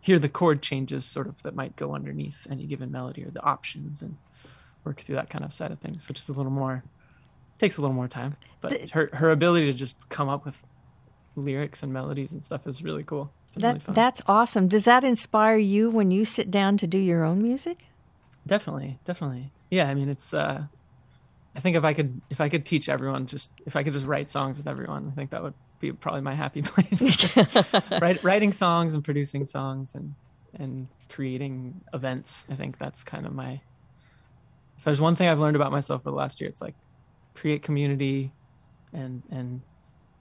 hear 0.00 0.18
the 0.18 0.28
chord 0.28 0.62
changes 0.62 1.04
sort 1.04 1.26
of 1.26 1.40
that 1.42 1.54
might 1.54 1.76
go 1.76 1.94
underneath 1.94 2.46
any 2.50 2.66
given 2.66 2.90
melody 2.90 3.24
or 3.24 3.30
the 3.30 3.42
options 3.42 4.02
and 4.02 4.16
work 4.84 5.00
through 5.00 5.14
that 5.16 5.30
kind 5.30 5.44
of 5.44 5.52
side 5.52 5.70
of 5.70 5.78
things, 5.78 6.08
which 6.08 6.20
is 6.20 6.28
a 6.28 6.32
little 6.32 6.50
more 6.50 6.82
takes 7.58 7.76
a 7.76 7.80
little 7.80 7.94
more 7.94 8.08
time. 8.08 8.36
But 8.60 8.90
her 8.90 9.10
her 9.12 9.30
ability 9.30 9.66
to 9.66 9.72
just 9.72 10.08
come 10.08 10.28
up 10.28 10.44
with 10.44 10.62
lyrics 11.36 11.82
and 11.82 11.92
melodies 11.92 12.32
and 12.32 12.44
stuff 12.44 12.66
is 12.66 12.82
really 12.82 13.04
cool. 13.04 13.32
That 13.56 13.82
really 13.86 13.94
that's 13.94 14.22
awesome. 14.26 14.68
Does 14.68 14.84
that 14.84 15.04
inspire 15.04 15.56
you 15.56 15.90
when 15.90 16.10
you 16.10 16.24
sit 16.24 16.50
down 16.50 16.76
to 16.78 16.86
do 16.86 16.98
your 16.98 17.24
own 17.24 17.42
music? 17.42 17.84
definitely, 18.46 18.98
definitely. 19.04 19.52
Yeah, 19.70 19.88
I 19.88 19.94
mean 19.94 20.08
it's 20.08 20.34
uh 20.34 20.62
I 21.54 21.60
think 21.60 21.76
if 21.76 21.84
I 21.84 21.92
could 21.92 22.20
if 22.30 22.40
I 22.40 22.48
could 22.48 22.64
teach 22.64 22.88
everyone 22.88 23.26
just 23.26 23.50
if 23.66 23.76
I 23.76 23.82
could 23.82 23.92
just 23.92 24.06
write 24.06 24.28
songs 24.28 24.58
with 24.58 24.66
everyone, 24.66 25.08
I 25.10 25.14
think 25.14 25.30
that 25.30 25.42
would 25.42 25.54
be 25.80 25.92
probably 25.92 26.22
my 26.22 26.34
happy 26.34 26.62
place. 26.64 27.36
Write, 28.00 28.22
writing 28.24 28.52
songs 28.52 28.94
and 28.94 29.04
producing 29.04 29.44
songs 29.44 29.94
and 29.94 30.14
and 30.54 30.88
creating 31.10 31.80
events. 31.92 32.46
I 32.50 32.54
think 32.54 32.78
that's 32.78 33.04
kind 33.04 33.26
of 33.26 33.34
my 33.34 33.60
if 34.78 34.84
there's 34.84 35.00
one 35.00 35.14
thing 35.16 35.28
I've 35.28 35.38
learned 35.38 35.56
about 35.56 35.72
myself 35.72 36.02
for 36.02 36.10
the 36.10 36.16
last 36.16 36.40
year, 36.40 36.48
it's 36.48 36.62
like 36.62 36.74
create 37.34 37.62
community 37.62 38.32
and 38.92 39.22
and 39.30 39.60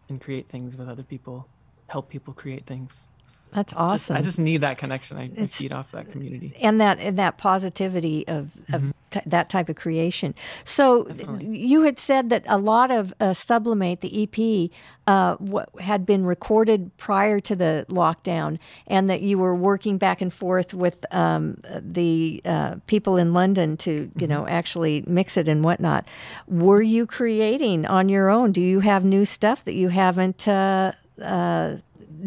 and 0.10 0.20
create 0.20 0.50
things 0.50 0.76
with 0.76 0.90
other 0.90 1.04
people, 1.04 1.50
help 1.88 2.10
people 2.10 2.34
create 2.34 2.68
things. 2.68 3.08
That's 3.54 3.74
Just- 3.74 3.82
awesome. 3.82 4.18
I 4.18 4.22
just 4.22 4.40
need 4.40 4.62
that 4.62 4.78
connection. 4.78 5.18
I, 5.18 5.30
I 5.38 5.48
feed 5.48 5.74
off 5.74 5.92
that 5.92 6.10
community. 6.12 6.54
and 6.62 6.80
that 6.80 7.00
and 7.00 7.18
that 7.20 7.38
positivity 7.38 8.26
of, 8.28 8.50
of 8.72 8.82
Mm-hmm. 8.82 8.92
t- 9.12 9.20
that 9.26 9.50
type 9.50 9.68
of 9.68 9.76
creation. 9.76 10.34
So 10.64 11.04
Definitely. 11.04 11.58
you 11.58 11.82
had 11.84 12.00
said 12.00 12.30
that 12.30 12.44
a 12.48 12.58
lot 12.58 12.92
of 12.92 13.14
uh, 13.20 13.34
Sublimate, 13.34 14.00
the 14.00 14.24
EP, 14.24 14.72
uh, 15.06 15.36
w- 15.36 15.66
had 15.82 16.06
been 16.06 16.26
recorded 16.26 16.96
prior 16.98 17.42
to 17.42 17.56
the 17.56 17.86
lockdown, 17.90 18.58
and 18.88 19.10
that 19.10 19.22
you 19.22 19.38
were 19.38 19.54
working 19.56 19.98
back 19.98 20.22
and 20.22 20.32
forth 20.34 20.74
with 20.74 21.06
um, 21.14 21.58
the 21.82 22.42
uh, 22.46 22.76
people 22.88 23.18
in 23.18 23.34
London 23.34 23.76
to 23.78 23.92
you 23.92 23.98
Mm-hmm. 24.08 24.28
know 24.30 24.48
actually 24.48 25.04
mix 25.08 25.36
it 25.36 25.50
and 25.50 25.62
whatnot. 25.66 26.08
Were 26.48 26.82
you 26.82 27.06
creating 27.06 27.86
on 27.86 28.08
your 28.08 28.30
own? 28.30 28.54
Do 28.54 28.62
you 28.62 28.80
have 28.80 29.04
new 29.04 29.26
stuff 29.26 29.66
that 29.66 29.74
you 29.74 29.90
haven't? 29.90 30.48
Uh, 30.48 30.94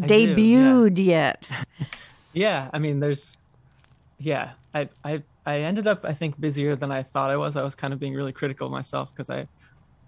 I 0.01 0.07
do, 0.07 0.15
yeah. 0.15 0.35
debuted 0.35 1.05
yet. 1.05 1.49
Yeah, 2.33 2.69
I 2.73 2.79
mean, 2.79 2.99
there's, 2.99 3.39
yeah, 4.19 4.51
I, 4.73 4.89
I, 5.05 5.23
I 5.45 5.59
ended 5.59 5.87
up, 5.87 6.03
I 6.03 6.13
think, 6.13 6.37
busier 6.37 6.75
than 6.75 6.91
I 6.91 7.01
thought 7.01 7.29
I 7.29 7.37
was. 7.37 7.55
I 7.55 7.63
was 7.63 7.75
kind 7.75 7.93
of 7.93 7.99
being 8.01 8.13
really 8.13 8.33
critical 8.33 8.67
of 8.67 8.73
myself 8.73 9.13
because 9.13 9.29
I, 9.29 9.47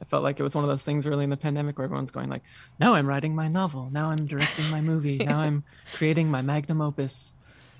I 0.01 0.05
felt 0.05 0.23
like 0.23 0.37
it 0.37 0.43
was 0.43 0.53
one 0.53 0.65
of 0.65 0.67
those 0.67 0.83
things 0.83 1.07
early 1.07 1.23
in 1.23 1.29
the 1.29 1.37
pandemic 1.37 1.77
where 1.77 1.85
everyone's 1.85 2.11
going 2.11 2.27
like, 2.29 2.43
now 2.81 2.95
I'm 2.95 3.07
writing 3.07 3.33
my 3.33 3.47
novel, 3.47 3.89
now 3.93 4.09
I'm 4.09 4.25
directing 4.25 4.69
my 4.69 4.81
movie, 4.81 5.17
now 5.25 5.39
I'm 5.39 5.63
creating 5.93 6.29
my 6.29 6.41
magnum 6.41 6.81
opus, 6.81 7.33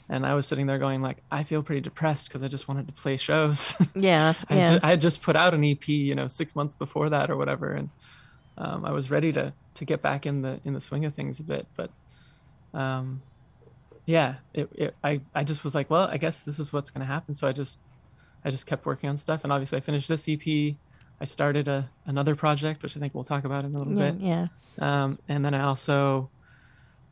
and 0.08 0.26
I 0.26 0.34
was 0.34 0.48
sitting 0.48 0.66
there 0.66 0.80
going 0.80 1.02
like, 1.02 1.18
I 1.30 1.44
feel 1.44 1.62
pretty 1.62 1.82
depressed 1.82 2.30
because 2.30 2.42
I 2.42 2.48
just 2.48 2.70
wanted 2.70 2.88
to 2.88 2.94
play 2.94 3.18
shows. 3.18 3.76
Yeah, 3.96 4.34
I, 4.50 4.56
yeah. 4.56 4.66
ju- 4.66 4.80
I 4.82 4.90
had 4.92 5.02
just 5.02 5.22
put 5.22 5.36
out 5.36 5.54
an 5.54 5.66
EP, 5.66 5.86
you 5.90 6.16
know, 6.16 6.28
six 6.28 6.56
months 6.56 6.74
before 6.74 7.10
that 7.10 7.30
or 7.30 7.36
whatever, 7.36 7.74
and 7.74 7.90
um, 8.58 8.86
I 8.86 8.92
was 8.92 9.12
ready 9.12 9.32
to 9.34 9.54
to 9.76 9.86
get 9.86 10.02
back 10.02 10.26
in 10.26 10.42
the 10.42 10.60
in 10.66 10.74
the 10.74 10.82
swing 10.82 11.06
of 11.06 11.14
things 11.14 11.40
a 11.40 11.44
bit. 11.44 11.68
But 11.76 11.92
um, 12.74 13.22
yeah, 14.06 14.36
it, 14.54 14.70
it, 14.74 14.96
I 15.04 15.22
I 15.36 15.44
just 15.44 15.64
was 15.64 15.76
like, 15.76 15.90
well, 15.90 16.08
I 16.08 16.18
guess 16.18 16.44
this 16.44 16.60
is 16.60 16.74
what's 16.74 16.92
going 16.92 17.06
to 17.06 17.12
happen. 17.12 17.36
So 17.36 17.48
I 17.48 17.52
just 17.52 17.80
I 18.44 18.50
just 18.50 18.66
kept 18.66 18.86
working 18.86 19.10
on 19.10 19.18
stuff, 19.18 19.44
and 19.44 19.54
obviously 19.54 19.78
I 19.78 19.82
finished 19.82 20.08
this 20.08 20.28
EP. 20.28 20.76
I 21.20 21.26
started 21.26 21.68
a 21.68 21.90
another 22.06 22.36
project, 22.36 22.84
which 22.84 22.96
I 22.96 23.00
think 23.00 23.14
we'll 23.14 23.24
talk 23.24 23.46
about 23.46 23.66
in 23.66 23.76
a 23.76 23.78
little 23.78 23.94
yeah, 23.94 24.12
bit. 24.12 24.22
yeah. 24.22 24.48
Um, 24.80 25.20
and 25.28 25.44
then 25.44 25.54
I 25.54 25.64
also, 25.64 26.30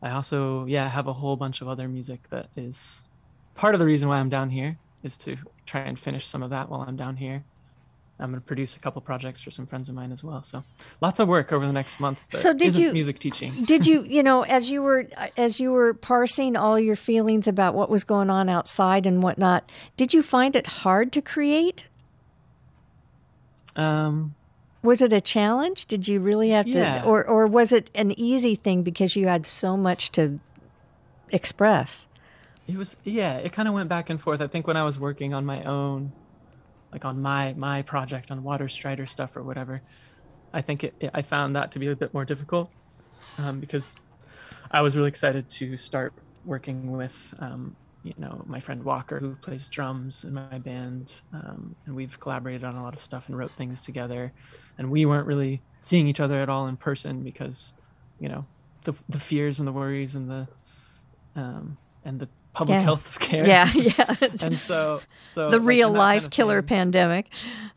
I 0.02 0.12
also, 0.12 0.66
yeah, 0.66 0.88
have 0.88 1.08
a 1.08 1.14
whole 1.14 1.36
bunch 1.36 1.62
of 1.62 1.68
other 1.68 1.88
music 1.88 2.30
that 2.30 2.50
is 2.56 3.10
part 3.56 3.74
of 3.74 3.80
the 3.80 3.86
reason 3.86 4.08
why 4.08 4.18
I'm 4.18 4.30
down 4.30 4.50
here 4.52 4.78
is 5.02 5.18
to 5.18 5.38
try 5.66 5.82
and 5.82 6.00
finish 6.00 6.28
some 6.28 6.44
of 6.44 6.52
that 6.52 6.70
while 6.70 6.82
I'm 6.82 6.96
down 6.96 7.16
here. 7.16 7.44
I'm 8.18 8.30
going 8.32 8.40
to 8.42 8.46
produce 8.48 8.78
a 8.78 8.80
couple 8.80 9.02
projects 9.02 9.42
for 9.42 9.52
some 9.52 9.68
friends 9.68 9.90
of 9.90 9.96
mine 9.96 10.14
as 10.14 10.24
well. 10.24 10.42
So 10.42 10.64
lots 11.02 11.20
of 11.20 11.28
work 11.28 11.52
over 11.52 11.66
the 11.68 11.74
next 11.74 12.00
month. 12.00 12.20
So 12.30 12.54
did 12.54 12.76
you- 12.76 12.94
music 12.94 13.20
teaching? 13.20 13.52
did 13.66 13.86
you 13.86 14.04
you 14.04 14.24
know 14.24 14.44
as 14.44 14.72
you 14.72 14.82
were 14.82 15.08
as 15.38 15.60
you 15.60 15.72
were 15.72 15.94
parsing 15.94 16.56
all 16.56 16.80
your 16.80 16.96
feelings 16.96 17.48
about 17.48 17.74
what 17.76 17.90
was 17.90 18.04
going 18.06 18.30
on 18.30 18.48
outside 18.48 19.06
and 19.06 19.22
whatnot 19.22 19.70
did 19.98 20.14
you 20.14 20.22
find 20.22 20.56
it 20.56 20.66
hard 20.68 21.12
to 21.12 21.22
create 21.22 21.88
Um, 23.76 24.36
was 24.82 25.02
it 25.02 25.12
a 25.12 25.20
challenge 25.22 25.86
did 25.86 26.08
you 26.08 26.20
really 26.22 26.52
have 26.52 26.66
to 26.68 26.72
Yeah. 26.80 27.04
or 27.04 27.26
or 27.26 27.48
was 27.48 27.72
it 27.72 27.90
an 27.96 28.18
easy 28.18 28.56
thing 28.56 28.84
because 28.84 29.16
you 29.16 29.28
had 29.28 29.46
so 29.46 29.76
much 29.76 30.12
to 30.14 30.40
express 31.32 32.08
It 32.68 32.78
was 32.78 32.96
yeah. 33.04 33.38
It 33.38 33.52
kind 33.52 33.68
of 33.68 33.74
went 33.74 33.90
back 33.90 34.10
and 34.10 34.20
forth. 34.22 34.42
I 34.42 34.48
think 34.48 34.66
when 34.68 34.78
I 34.78 34.84
was 34.84 34.98
working 34.98 35.34
on 35.34 35.46
my 35.46 35.64
own, 35.64 36.12
like 36.96 37.04
on 37.04 37.22
my 37.22 37.54
my 37.58 37.82
project 37.82 38.32
on 38.32 38.42
Waterstrider 38.42 39.06
stuff 39.06 39.36
or 39.36 39.44
whatever. 39.44 39.82
I 40.54 40.62
think 40.62 40.86
it, 40.86 40.94
it, 41.02 41.12
I 41.14 41.22
found 41.22 41.54
that 41.58 41.74
to 41.74 41.80
be 41.80 41.88
a 41.88 41.96
bit 41.96 42.14
more 42.14 42.24
difficult 42.24 42.72
um, 43.38 43.60
because 43.60 43.94
I 44.72 44.82
was 44.82 44.96
really 44.96 45.10
excited 45.10 45.50
to 45.50 45.78
start 45.78 46.14
working 46.46 46.94
with 46.94 47.34
um, 47.40 47.76
you 48.04 48.14
know 48.18 48.42
my 48.48 48.62
friend 48.62 48.82
Walker 48.82 49.20
who 49.20 49.36
plays 49.36 49.68
drums 49.68 50.24
in 50.24 50.34
my 50.34 50.58
band, 50.58 51.20
um, 51.34 51.76
and 51.86 51.94
we've 51.94 52.18
collaborated 52.18 52.64
on 52.64 52.78
a 52.78 52.82
lot 52.82 52.94
of 52.96 53.04
stuff 53.04 53.28
and 53.28 53.38
wrote 53.38 53.52
things 53.52 53.82
together, 53.82 54.32
and 54.78 54.90
we 54.90 55.06
weren't 55.06 55.28
really 55.28 55.62
seeing 55.82 56.08
each 56.08 56.22
other 56.22 56.40
at 56.42 56.48
all 56.48 56.68
in 56.68 56.78
person 56.78 57.24
because 57.24 57.76
you 58.22 58.30
know 58.30 58.46
the 58.86 58.94
the 59.10 59.20
fears 59.20 59.60
and 59.60 59.68
the 59.68 59.74
worries 59.74 60.16
and 60.16 60.32
the 60.32 60.48
um, 61.36 61.78
and 62.06 62.22
the 62.22 62.30
public 62.56 62.76
Yeah. 62.76 62.82
health 62.82 63.06
scare. 63.18 63.45
Yeah, 63.48 63.69
yeah. 63.73 64.15
and 64.41 64.57
so 64.57 65.02
so 65.26 65.52
the 65.52 65.60
real 65.60 65.91
life 65.91 66.23
kind 66.23 66.26
of 66.26 66.32
killer 66.32 66.61
thing- 66.61 66.68
pandemic. 66.69 67.27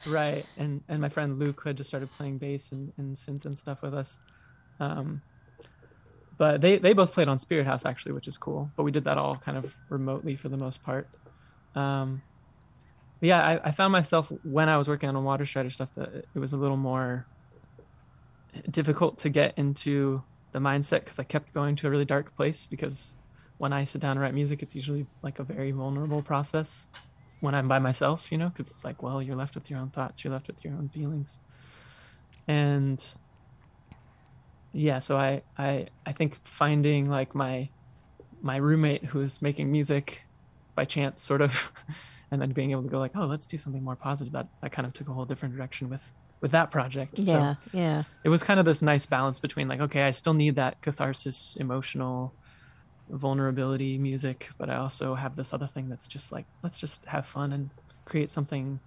right 0.06 0.46
and 0.56 0.82
and 0.88 1.00
my 1.00 1.09
friend 1.09 1.38
luke 1.38 1.60
had 1.64 1.76
just 1.76 1.88
started 1.90 2.10
playing 2.12 2.38
bass 2.38 2.72
and, 2.72 2.92
and 2.96 3.16
synth 3.16 3.44
and 3.44 3.59
stuff 3.59 3.82
with 3.82 3.92
us 3.94 4.20
um 4.80 5.20
but 6.38 6.60
they 6.60 6.78
they 6.78 6.92
both 6.92 7.12
played 7.12 7.26
on 7.28 7.36
spirit 7.38 7.66
house 7.66 7.84
actually 7.84 8.12
which 8.12 8.28
is 8.28 8.38
cool 8.38 8.70
but 8.76 8.84
we 8.84 8.92
did 8.92 9.05
that 9.05 9.18
all 9.18 9.36
kind 9.36 9.59
of 9.59 9.74
remotely 9.88 10.36
for 10.36 10.48
the 10.48 10.56
most 10.56 10.82
part 10.82 11.09
um 11.74 12.22
yeah 13.20 13.40
I, 13.44 13.68
I 13.68 13.70
found 13.72 13.90
myself 13.92 14.30
when 14.44 14.68
i 14.68 14.76
was 14.76 14.86
working 14.88 15.09
on 15.09 15.16
waterstrider 15.24 15.70
stuff 15.70 15.92
that 15.96 16.14
it 16.14 16.38
was 16.38 16.52
a 16.52 16.56
little 16.56 16.76
more 16.76 17.26
difficult 18.70 19.18
to 19.18 19.28
get 19.28 19.52
into 19.56 20.22
the 20.52 20.59
mindset 20.60 21.00
because 21.00 21.18
i 21.18 21.24
kept 21.24 21.52
going 21.52 21.74
to 21.76 21.86
a 21.86 21.90
really 21.90 22.05
dark 22.05 22.34
place 22.36 22.66
because 22.70 23.14
when 23.59 23.72
i 23.72 23.85
sit 23.85 24.01
down 24.01 24.12
and 24.12 24.20
write 24.20 24.35
music 24.35 24.62
it's 24.62 24.74
usually 24.74 25.06
like 25.22 25.39
a 25.39 25.44
very 25.44 25.70
vulnerable 25.70 26.22
process 26.22 26.89
when 27.40 27.55
I'm 27.55 27.68
by 27.68 27.78
myself, 27.78 28.32
you 28.32 28.39
know, 28.39 28.48
because 28.48 28.68
it's 28.68 28.85
like, 28.85 29.02
well, 29.02 29.22
you're 29.22 29.36
left 29.36 29.55
with 29.55 29.70
your 29.70 29.78
own 29.78 29.90
thoughts, 29.90 30.24
you're 30.24 30.32
left 30.32 30.48
with 30.48 30.64
your 30.64 30.74
own 30.74 30.89
feelings, 30.89 31.39
and 32.47 33.05
yeah, 34.72 34.98
so 34.98 35.16
I 35.16 35.43
I 35.56 35.86
I 36.05 36.12
think 36.12 36.39
finding 36.44 37.09
like 37.09 37.35
my 37.35 37.68
my 38.40 38.56
roommate 38.56 39.05
who's 39.05 39.40
making 39.43 39.70
music 39.70 40.24
by 40.74 40.85
chance, 40.85 41.22
sort 41.22 41.40
of, 41.40 41.72
and 42.30 42.40
then 42.40 42.51
being 42.51 42.70
able 42.70 42.82
to 42.82 42.89
go 42.89 42.98
like, 42.98 43.12
oh, 43.14 43.26
let's 43.26 43.47
do 43.47 43.56
something 43.56 43.82
more 43.82 43.97
positive. 43.97 44.32
That 44.32 44.48
that 44.62 44.72
kind 44.72 44.86
of 44.86 44.93
took 44.93 45.09
a 45.09 45.12
whole 45.12 45.24
different 45.24 45.56
direction 45.56 45.89
with 45.89 46.10
with 46.40 46.51
that 46.52 46.70
project. 46.70 47.18
Yeah, 47.18 47.55
So 47.56 47.68
yeah. 47.72 48.02
it 48.22 48.28
was 48.28 48.43
kind 48.43 48.60
of 48.60 48.66
this 48.66 48.80
nice 48.80 49.06
balance 49.06 49.40
between 49.40 49.66
like, 49.68 49.80
okay, 49.80 50.02
I 50.02 50.12
still 50.12 50.35
need 50.35 50.55
that 50.56 50.80
catharsis, 50.82 51.56
emotional 51.59 52.32
vulnerability 53.10 53.98
music, 53.98 54.51
but 54.59 54.68
I 54.70 54.76
also 54.76 55.14
have 55.14 55.36
this 55.36 55.52
other 55.52 55.66
thing 55.66 55.89
that's 55.89 56.06
just 56.09 56.32
like, 56.32 56.44
let's 56.62 56.78
just 56.80 57.05
have 57.06 57.26
fun 57.26 57.52
and 57.52 57.70
create 58.05 58.30
something 58.30 58.80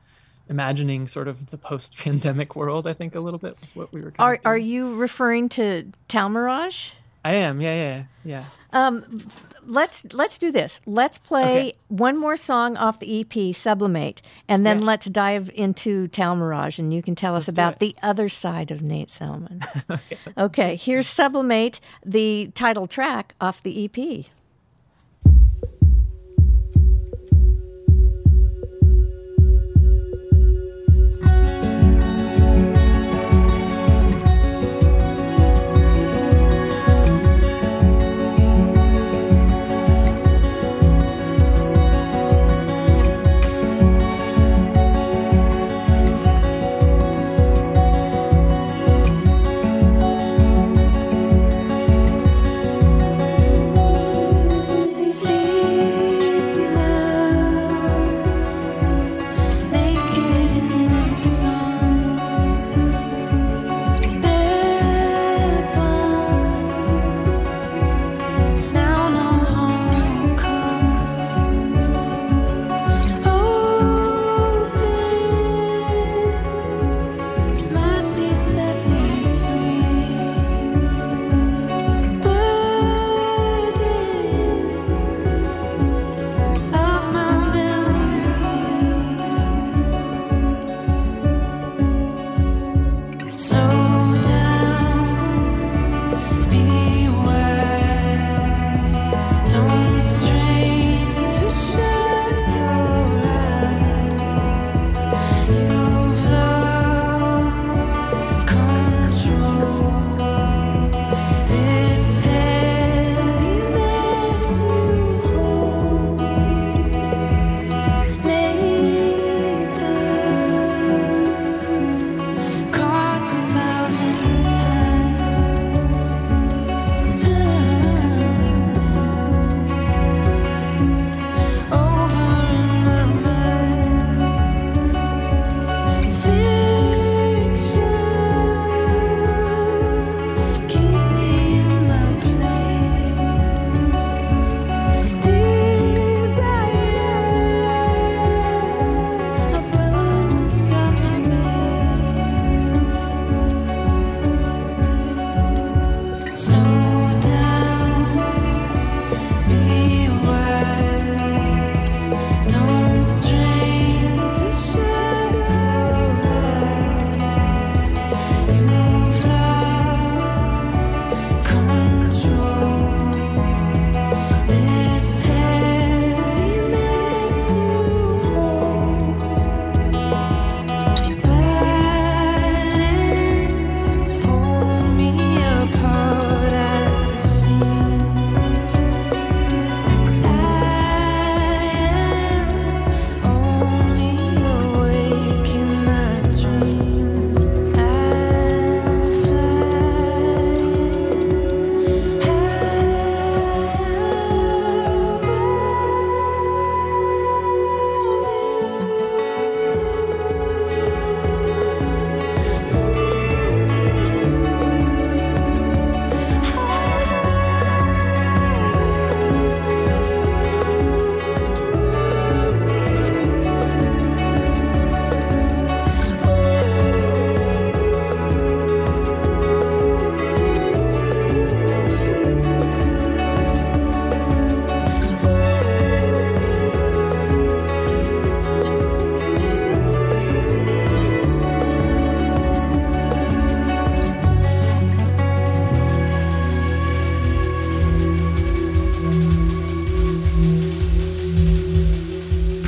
imagining 0.49 1.07
sort 1.07 1.27
of 1.27 1.49
the 1.49 1.57
post 1.57 1.97
pandemic 1.97 2.55
world, 2.57 2.87
I 2.87 2.93
think 2.93 3.15
a 3.15 3.19
little 3.19 3.39
bit 3.39 3.59
was 3.61 3.75
what 3.75 3.93
we 3.93 4.01
were 4.01 4.13
Are 4.19 4.35
doing. 4.35 4.41
are 4.45 4.57
you 4.57 4.95
referring 4.95 5.49
to 5.49 5.91
Talmirage? 6.09 6.91
I 7.23 7.33
am, 7.33 7.61
yeah, 7.61 7.75
yeah, 7.75 8.03
yeah. 8.25 8.43
Um, 8.73 9.27
let's 9.63 10.05
let's 10.11 10.37
do 10.39 10.51
this. 10.51 10.81
Let's 10.87 11.19
play 11.19 11.43
Okay. 11.43 11.73
one 11.89 12.17
more 12.17 12.35
song 12.35 12.77
off 12.77 12.99
the 12.99 13.21
EP, 13.21 13.53
Sublimate, 13.55 14.21
and 14.47 14.65
then 14.65 14.79
Yeah. 14.79 14.85
let's 14.87 15.05
dive 15.07 15.51
into 15.53 16.07
Talmirage, 16.07 16.79
and 16.79 16.91
you 16.93 17.03
can 17.03 17.13
tell 17.13 17.35
us 17.35 17.47
Let's 17.47 17.55
do 17.55 17.61
about 17.61 17.79
the 17.79 17.95
other 18.01 18.27
side 18.27 18.71
of 18.71 18.81
Nate 18.81 19.09
Salman. 19.11 19.61
okay, 19.91 20.17
okay 20.37 20.75
here's 20.75 21.05
Sublimate, 21.07 21.79
the 22.03 22.49
title 22.55 22.87
track 22.87 23.35
off 23.39 23.61
the 23.61 23.85
EP. 23.85 24.25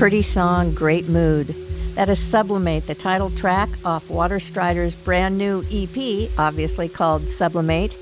Pretty 0.03 0.21
song, 0.21 0.73
great 0.73 1.07
mood. 1.07 1.55
That 1.95 2.09
is 2.09 2.19
Sublimate, 2.19 2.87
the 2.87 2.93
title 2.93 3.29
track 3.29 3.69
off 3.85 4.09
Waterstrider's 4.09 4.95
brand 4.95 5.37
new 5.37 5.63
EP, 5.71 6.29
obviously 6.37 6.89
called 6.89 7.21
Sublimate. 7.29 7.95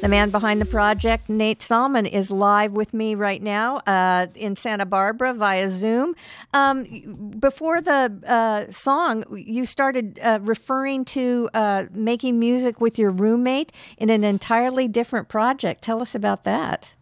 The 0.00 0.08
man 0.08 0.30
behind 0.30 0.62
the 0.62 0.64
project, 0.64 1.28
Nate 1.28 1.60
Salman, 1.60 2.06
is 2.06 2.30
live 2.30 2.72
with 2.72 2.94
me 2.94 3.14
right 3.14 3.42
now 3.42 3.76
uh, 3.86 4.28
in 4.34 4.56
Santa 4.56 4.86
Barbara 4.86 5.34
via 5.34 5.68
Zoom. 5.68 6.14
Um, 6.54 7.34
before 7.38 7.82
the 7.82 8.18
uh, 8.26 8.72
song, 8.72 9.24
you 9.36 9.66
started 9.66 10.18
uh, 10.22 10.38
referring 10.40 11.04
to 11.04 11.50
uh, 11.52 11.84
making 11.92 12.38
music 12.38 12.80
with 12.80 12.98
your 12.98 13.10
roommate 13.10 13.70
in 13.98 14.08
an 14.08 14.24
entirely 14.24 14.88
different 14.88 15.28
project. 15.28 15.82
Tell 15.82 16.00
us 16.00 16.14
about 16.14 16.44
that. 16.44 16.94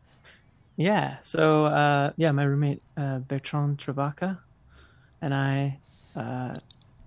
Yeah. 0.76 1.16
So 1.20 1.66
uh, 1.66 2.12
yeah, 2.16 2.32
my 2.32 2.44
roommate 2.44 2.82
uh, 2.96 3.18
Bertrand 3.18 3.78
Travaca 3.78 4.38
and 5.20 5.34
I 5.34 5.78
uh, 6.16 6.54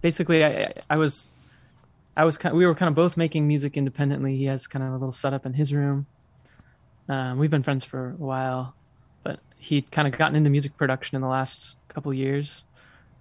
basically 0.01 0.43
I, 0.43 0.73
I 0.89 0.97
was 0.97 1.31
I 2.17 2.23
was 2.23 2.37
kind 2.37 2.55
we 2.55 2.65
were 2.65 2.75
kind 2.75 2.89
of 2.89 2.95
both 2.95 3.17
making 3.17 3.47
music 3.47 3.77
independently. 3.77 4.37
He 4.37 4.45
has 4.45 4.67
kind 4.67 4.83
of 4.83 4.89
a 4.91 4.93
little 4.93 5.11
setup 5.11 5.45
in 5.45 5.53
his 5.53 5.73
room. 5.73 6.07
Um, 7.07 7.37
we've 7.37 7.51
been 7.51 7.61
friends 7.63 7.85
for 7.85 8.11
a 8.11 8.23
while, 8.23 8.73
but 9.23 9.39
he'd 9.57 9.91
kind 9.91 10.07
of 10.07 10.17
gotten 10.17 10.35
into 10.35 10.49
music 10.49 10.75
production 10.77 11.15
in 11.15 11.21
the 11.21 11.27
last 11.27 11.75
couple 11.87 12.13
years. 12.13 12.65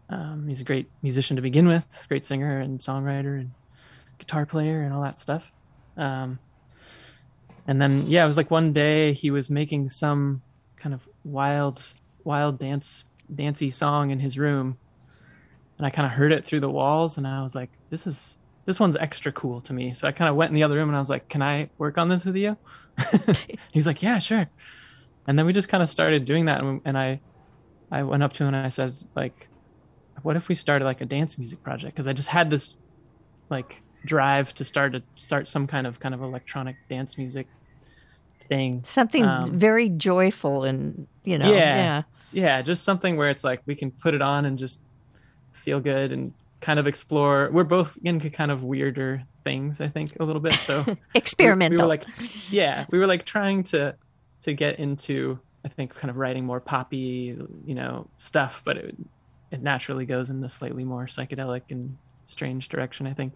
Um, 0.09 0.47
he's 0.49 0.61
a 0.61 0.65
great 0.65 0.89
musician 1.03 1.37
to 1.37 1.43
begin 1.43 1.67
with, 1.67 2.07
great 2.09 2.25
singer 2.25 2.61
and 2.61 2.79
songwriter 2.79 3.41
and 3.41 3.51
guitar 4.19 4.47
player 4.47 4.83
and 4.83 4.95
all 4.95 5.03
that 5.03 5.19
stuff. 5.19 5.53
Um, 5.97 6.39
and 7.67 7.81
then 7.81 8.05
yeah, 8.07 8.25
it 8.25 8.27
was 8.27 8.37
like 8.37 8.51
one 8.51 8.73
day 8.73 9.13
he 9.13 9.31
was 9.31 9.51
making 9.51 9.89
some 9.89 10.43
kind 10.77 10.95
of 10.95 11.09
wild, 11.25 11.83
wild 12.25 12.59
dance, 12.59 13.05
dancey 13.35 13.71
song 13.71 14.11
in 14.11 14.19
his 14.19 14.39
room, 14.39 14.77
and 15.79 15.87
I 15.87 15.91
kind 15.91 16.07
of 16.07 16.13
heard 16.13 16.33
it 16.33 16.45
through 16.45 16.61
the 16.61 16.71
walls, 16.71 17.19
and 17.19 17.27
I 17.27 17.43
was 17.43 17.55
like, 17.55 17.71
this 17.91 18.07
is 18.07 18.37
this 18.65 18.81
one's 18.81 18.97
extra 18.97 19.33
cool 19.33 19.61
to 19.63 19.73
me. 19.73 19.93
So 19.93 20.09
I 20.09 20.13
kind 20.13 20.29
of 20.29 20.37
went 20.37 20.51
in 20.51 20.55
the 20.55 20.63
other 20.63 20.77
room 20.77 20.89
and 20.89 20.97
I 20.97 20.99
was 20.99 21.11
like, 21.11 21.29
can 21.29 21.43
I 21.43 21.69
work 21.79 21.99
on 21.99 22.09
this 22.09 22.25
with 22.25 22.37
you? 22.37 22.57
He's 23.73 23.87
like, 23.87 24.03
yeah, 24.03 24.19
sure. 24.19 24.49
And 25.27 25.39
then 25.39 25.47
we 25.47 25.53
just 25.53 25.69
kind 25.69 25.83
of 25.83 25.89
started 25.89 26.25
doing 26.25 26.47
that. 26.47 26.63
And, 26.63 26.81
and 26.85 26.97
I, 26.97 27.21
I 27.91 28.03
went 28.03 28.23
up 28.23 28.33
to 28.35 28.45
him 28.45 28.55
and 28.55 28.65
I 28.65 28.69
said, 28.69 28.95
like, 29.15 29.49
what 30.23 30.37
if 30.37 30.49
we 30.49 30.55
started 30.55 30.85
like 30.87 31.01
a 31.01 31.07
dance 31.07 31.37
music 31.37 31.63
project? 31.63 31.95
Cause 31.95 32.09
I 32.09 32.13
just 32.15 32.29
had 32.29 32.49
this 32.49 32.77
like 33.51 33.83
drive 34.05 34.53
to 34.55 34.65
start 34.65 34.93
to 34.93 35.03
start 35.15 35.49
some 35.49 35.67
kind 35.67 35.87
of, 35.87 35.99
kind 36.01 36.15
of 36.15 36.23
electronic 36.23 36.77
dance 36.89 37.17
music 37.19 37.47
thing. 38.49 38.83
Something 38.85 39.25
Um, 39.25 39.51
very 39.59 39.89
joyful 39.89 40.65
and, 40.65 41.07
you 41.25 41.39
know, 41.39 41.51
yeah, 41.51 41.57
yeah. 41.57 42.03
yeah, 42.33 42.63
just 42.63 42.85
something 42.85 43.17
where 43.17 43.31
it's 43.31 43.45
like 43.45 43.63
we 43.67 43.75
can 43.75 43.91
put 43.91 44.15
it 44.15 44.21
on 44.23 44.45
and 44.45 44.59
just 44.59 44.81
feel 45.53 45.81
good 45.81 46.13
and 46.13 46.33
kind 46.61 46.79
of 46.79 46.87
explore. 46.87 47.49
We're 47.53 47.65
both 47.65 47.97
into 48.05 48.29
kind 48.31 48.51
of 48.51 48.63
weirder 48.65 49.23
things, 49.43 49.81
I 49.81 49.89
think, 49.89 50.17
a 50.21 50.25
little 50.25 50.41
bit. 50.41 50.53
So 50.55 50.83
we- 50.87 50.93
We, 50.93 50.99
Experimental. 51.15 51.79
were 51.85 51.89
like, 51.89 52.05
yeah, 52.51 52.85
we 52.91 52.99
were 52.99 53.07
like 53.07 53.25
trying 53.25 53.63
to 53.65 53.95
to 54.43 54.53
get 54.53 54.79
into, 54.79 55.39
I 55.65 55.69
think, 55.69 55.95
kind 55.95 56.11
of 56.11 56.19
writing 56.19 56.45
more 56.45 56.61
poppy, 56.61 57.39
you 57.65 57.75
know, 57.75 58.07
stuff, 58.19 58.61
but 58.65 58.77
it 58.77 58.95
it 59.51 59.63
naturally 59.63 60.05
goes 60.05 60.29
in 60.31 60.43
a 60.45 60.49
slightly 60.51 60.85
more 60.85 61.07
psychedelic 61.07 61.63
and 61.71 61.97
strange 62.27 62.69
direction, 62.69 63.07
I 63.07 63.15
think. 63.15 63.33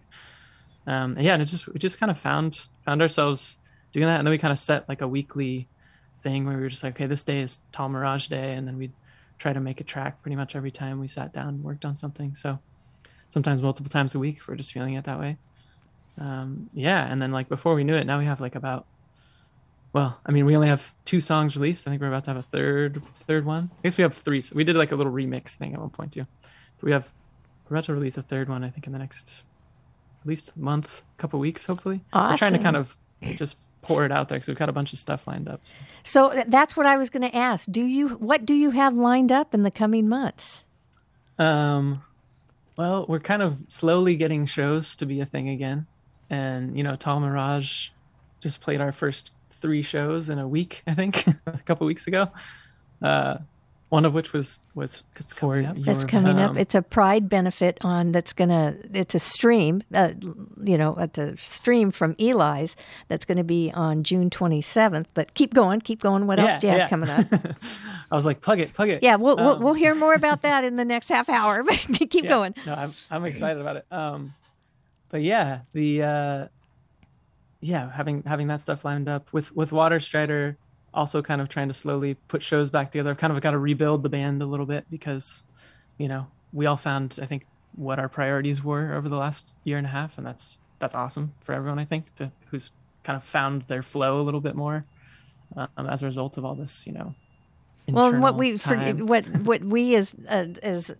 Um, 0.89 1.17
and 1.17 1.23
yeah, 1.23 1.33
and 1.33 1.41
it 1.43 1.45
just 1.45 1.67
we 1.67 1.77
just 1.77 1.99
kind 1.99 2.09
of 2.09 2.17
found 2.17 2.67
found 2.83 3.03
ourselves 3.03 3.59
doing 3.91 4.07
that, 4.07 4.17
and 4.17 4.25
then 4.25 4.31
we 4.31 4.39
kind 4.39 4.51
of 4.51 4.57
set 4.57 4.89
like 4.89 5.01
a 5.01 5.07
weekly 5.07 5.67
thing 6.23 6.47
where 6.47 6.57
we 6.57 6.63
were 6.63 6.69
just 6.69 6.83
like, 6.83 6.95
okay, 6.95 7.05
this 7.05 7.21
day 7.21 7.41
is 7.41 7.59
Talmirage 7.71 8.27
Day, 8.27 8.53
and 8.53 8.67
then 8.67 8.75
we'd 8.75 8.93
try 9.37 9.53
to 9.53 9.59
make 9.59 9.79
a 9.79 9.83
track 9.83 10.19
pretty 10.23 10.35
much 10.35 10.55
every 10.55 10.71
time 10.71 10.99
we 10.99 11.07
sat 11.07 11.31
down 11.31 11.49
and 11.49 11.63
worked 11.63 11.85
on 11.85 11.95
something. 11.95 12.33
So 12.33 12.57
sometimes 13.27 13.61
multiple 13.61 13.91
times 13.91 14.15
a 14.15 14.19
week 14.19 14.37
if 14.37 14.47
we're 14.47 14.55
just 14.55 14.73
feeling 14.73 14.95
it 14.95 15.03
that 15.03 15.19
way. 15.19 15.37
Um, 16.17 16.71
yeah, 16.73 17.05
and 17.05 17.21
then 17.21 17.31
like 17.31 17.49
before 17.49 17.75
we 17.75 17.83
knew 17.83 17.93
it, 17.93 18.07
now 18.07 18.17
we 18.17 18.25
have 18.25 18.41
like 18.41 18.55
about 18.55 18.87
well, 19.93 20.19
I 20.25 20.31
mean, 20.31 20.45
we 20.47 20.55
only 20.55 20.69
have 20.69 20.91
two 21.05 21.21
songs 21.21 21.55
released. 21.55 21.87
I 21.87 21.91
think 21.91 22.01
we're 22.01 22.09
about 22.09 22.23
to 22.23 22.31
have 22.31 22.37
a 22.37 22.41
third 22.41 22.99
third 23.27 23.45
one. 23.45 23.69
I 23.77 23.81
guess 23.83 23.97
we 23.97 24.01
have 24.01 24.15
three. 24.15 24.41
We 24.55 24.63
did 24.63 24.75
like 24.75 24.91
a 24.91 24.95
little 24.95 25.13
remix 25.13 25.55
thing 25.55 25.75
at 25.75 25.79
one 25.79 25.91
point 25.91 26.13
too. 26.13 26.25
But 26.41 26.83
we 26.83 26.91
have 26.93 27.07
we're 27.69 27.75
about 27.75 27.85
to 27.85 27.93
release 27.93 28.17
a 28.17 28.23
third 28.23 28.49
one. 28.49 28.63
I 28.63 28.71
think 28.71 28.87
in 28.87 28.93
the 28.93 28.99
next 28.99 29.43
at 30.21 30.27
least 30.27 30.51
a 30.55 30.59
month, 30.59 31.01
couple 31.17 31.39
weeks, 31.39 31.65
hopefully. 31.65 32.01
We're 32.13 32.37
trying 32.37 32.53
to 32.53 32.59
kind 32.59 32.75
of 32.75 32.95
just 33.21 33.57
pour 33.81 34.05
it 34.05 34.11
out 34.11 34.29
there 34.29 34.37
because 34.37 34.47
we've 34.47 34.57
got 34.57 34.69
a 34.69 34.73
bunch 34.73 34.93
of 34.93 34.99
stuff 34.99 35.27
lined 35.27 35.47
up. 35.47 35.61
So. 35.63 36.31
So 36.31 36.43
that's 36.47 36.75
what 36.75 36.85
I 36.85 36.97
was 36.97 37.09
going 37.09 37.23
to 37.23 37.35
ask. 37.35 37.69
Do 37.71 37.83
you 37.85 38.09
what 38.09 38.45
do 38.45 38.53
you 38.53 38.71
have 38.71 38.93
lined 38.95 39.31
up 39.31 39.53
in 39.53 39.63
the 39.63 39.71
coming 39.71 40.07
months? 40.07 40.63
Um, 41.37 42.03
well, 42.77 43.05
we're 43.07 43.19
kind 43.19 43.41
of 43.41 43.57
slowly 43.67 44.15
getting 44.15 44.45
shows 44.45 44.95
to 44.97 45.05
be 45.05 45.21
a 45.21 45.25
thing 45.25 45.49
again, 45.49 45.87
and 46.29 46.77
you 46.77 46.83
know, 46.83 46.95
Talmirage 46.95 47.89
just 48.41 48.61
played 48.61 48.81
our 48.81 48.91
first 48.91 49.31
three 49.49 49.81
shows 49.81 50.29
in 50.29 50.39
a 50.39 50.47
week, 50.47 50.83
I 50.87 50.93
think, 50.93 51.27
a 51.45 51.59
couple 51.59 51.87
weeks 51.87 52.07
ago. 52.07 52.29
Uh, 53.01 53.37
one 53.89 54.05
of 54.05 54.13
which 54.13 54.33
was 54.33 54.59
was 54.75 55.03
it's 55.15 55.33
coming 55.33 55.65
up. 55.65 55.75
That's 55.77 56.05
coming 56.05 56.37
up. 56.37 56.51
um, 56.51 56.57
It's 56.57 56.75
a 56.75 56.81
Pride 56.83 57.27
benefit 57.27 57.79
on 57.81 58.11
that's 58.11 58.33
going 58.33 58.49
to 58.49 58.77
it's 58.93 59.15
a 59.15 59.19
stream, 59.19 59.81
uh, 59.93 60.13
you 60.63 60.77
know, 60.77 60.95
at 60.99 61.13
the 61.13 61.35
stream 61.37 61.89
from 61.89 62.15
Eli's 62.19 62.75
that's 63.07 63.25
going 63.25 63.39
to 63.39 63.43
be 63.43 63.71
on 63.73 64.03
June 64.03 64.29
27th, 64.29 65.07
but 65.15 65.33
keep 65.33 65.53
going, 65.55 65.81
keep 65.81 66.01
going. 66.03 66.27
What 66.27 66.39
else 66.39 66.55
do 66.57 66.67
you 66.67 66.73
have 66.73 66.89
coming 66.89 67.09
up? 67.09 67.25
I 68.11 68.15
was 68.15 68.25
like, 68.25 68.41
plug 68.41 68.59
it, 68.59 68.73
plug 68.73 68.89
it. 68.89 69.01
Yeah, 69.01 69.15
we'll, 69.15 69.35
we'll 69.37 69.55
Um, 69.55 69.63
we'll 69.63 69.73
hear 69.73 69.95
more 69.95 70.13
about 70.13 70.41
that 70.43 70.63
in 70.63 70.75
the 70.75 70.85
next 70.85 71.09
half 71.09 71.27
hour. 71.27 71.63
But 71.63 72.09
keep 72.09 72.23
yeah, 72.25 72.29
going. 72.29 72.55
No, 72.65 72.73
I'm 72.75 72.93
I'm 73.09 73.25
excited 73.25 73.59
about 73.59 73.77
it. 73.77 73.85
Um, 73.91 74.33
but 75.09 75.23
yeah, 75.23 75.61
the 75.73 76.03
uh, 76.03 76.47
yeah, 77.61 77.91
having 77.91 78.21
having 78.23 78.47
that 78.47 78.61
stuff 78.61 78.85
lined 78.85 79.09
up 79.09 79.33
with 79.33 79.55
with 79.55 79.71
Waterstrider, 79.71 80.55
also 80.99 81.21
kind 81.21 81.39
of 81.39 81.47
trying 81.47 81.69
to 81.69 81.73
slowly 81.73 82.15
put 82.27 82.43
shows 82.43 82.69
back 82.69 82.91
together. 82.91 83.11
I've 83.11 83.17
kind 83.17 83.31
of 83.31 83.41
got 83.41 83.51
to 83.51 83.57
rebuild 83.57 84.03
the 84.03 84.09
band 84.09 84.41
a 84.41 84.45
little 84.45 84.65
bit 84.65 84.85
because, 84.91 85.45
you 85.97 86.09
know, 86.09 86.27
we 86.51 86.65
all 86.65 86.75
found 86.75 87.17
I 87.21 87.25
think 87.25 87.45
what 87.75 87.99
our 87.99 88.09
priorities 88.09 88.61
were 88.63 88.93
over 88.93 89.07
the 89.07 89.15
last 89.15 89.55
year 89.63 89.77
and 89.77 89.87
a 89.87 89.89
half, 89.89 90.17
and 90.17 90.27
that's 90.27 90.59
that's 90.79 90.93
awesome 90.93 91.31
for 91.39 91.53
everyone. 91.53 91.79
I 91.79 91.85
think 91.85 92.13
to 92.15 92.31
who's 92.51 92.71
kind 93.05 93.15
of 93.15 93.23
found 93.23 93.63
their 93.69 93.81
flow 93.81 94.19
a 94.19 94.23
little 94.23 94.41
bit 94.41 94.55
more 94.55 94.83
um, 95.55 95.87
as 95.87 96.03
a 96.03 96.05
result 96.05 96.37
of 96.37 96.43
all 96.43 96.55
this, 96.55 96.85
you 96.85 96.91
know. 96.91 97.15
Well, 97.93 98.13
what 98.19 98.37
we 98.37 98.57
for, 98.57 98.75
what 98.77 99.25
what 99.39 99.63
we 99.63 99.95
as 99.95 100.15
uh, 100.27 100.45
as 100.63 100.95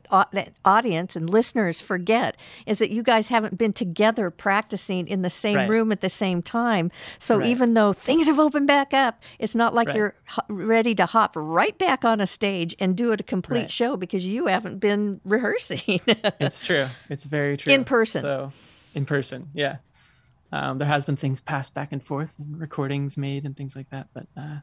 audience 0.66 1.16
and 1.16 1.30
listeners 1.30 1.82
forget 1.82 2.38
is 2.66 2.80
that 2.80 2.90
you 2.90 3.03
guys 3.03 3.28
haven't 3.30 3.57
been 3.57 3.74
together 3.74 4.30
practicing 4.30 5.07
in 5.07 5.22
the 5.22 5.30
same 5.30 5.56
Right. 5.57 5.70
room 5.70 5.91
at 5.91 6.02
the 6.02 6.10
same 6.10 6.41
time. 6.41 6.91
So 7.20 7.38
Right. 7.40 7.49
even 7.49 7.74
though 7.74 7.94
things 7.94 8.28
have 8.28 8.40
opened 8.40 8.68
back 8.68 8.94
up, 8.94 9.22
it's 9.40 9.56
not 9.56 9.74
like 9.74 9.88
Right. 9.88 9.98
you're 9.98 10.16
ho- 10.28 10.41
ready 10.49 10.95
to 10.95 11.06
hop 11.06 11.34
right 11.36 11.78
back 11.78 12.06
on 12.06 12.22
a 12.22 12.28
stage 12.28 12.76
and 12.80 12.95
do 12.95 13.11
it 13.11 13.20
a 13.22 13.24
complete 13.24 13.70
show 13.72 13.98
because 13.98 14.26
you 14.26 14.48
haven't 14.48 14.80
been 14.80 15.20
rehearsing. 15.24 15.99
it's 16.40 16.66
true. 16.66 16.86
It's 17.10 17.26
very 17.26 17.57
true. 17.57 17.74
In 17.74 17.84
person. 17.84 18.22
So, 18.22 18.52
in 18.95 19.06
person, 19.06 19.48
yeah. 19.53 19.78
Um, 20.52 20.80
there 20.80 20.88
has 20.88 21.06
been 21.06 21.16
things 21.16 21.41
passed 21.41 21.76
back 21.76 21.91
and 21.91 22.03
forth, 22.03 22.40
and 22.40 22.60
recordings 22.60 23.18
made, 23.18 23.45
and 23.45 23.56
things 23.56 23.76
like 23.76 23.88
that. 23.91 24.07
But 24.16 24.26
uh, 24.36 24.57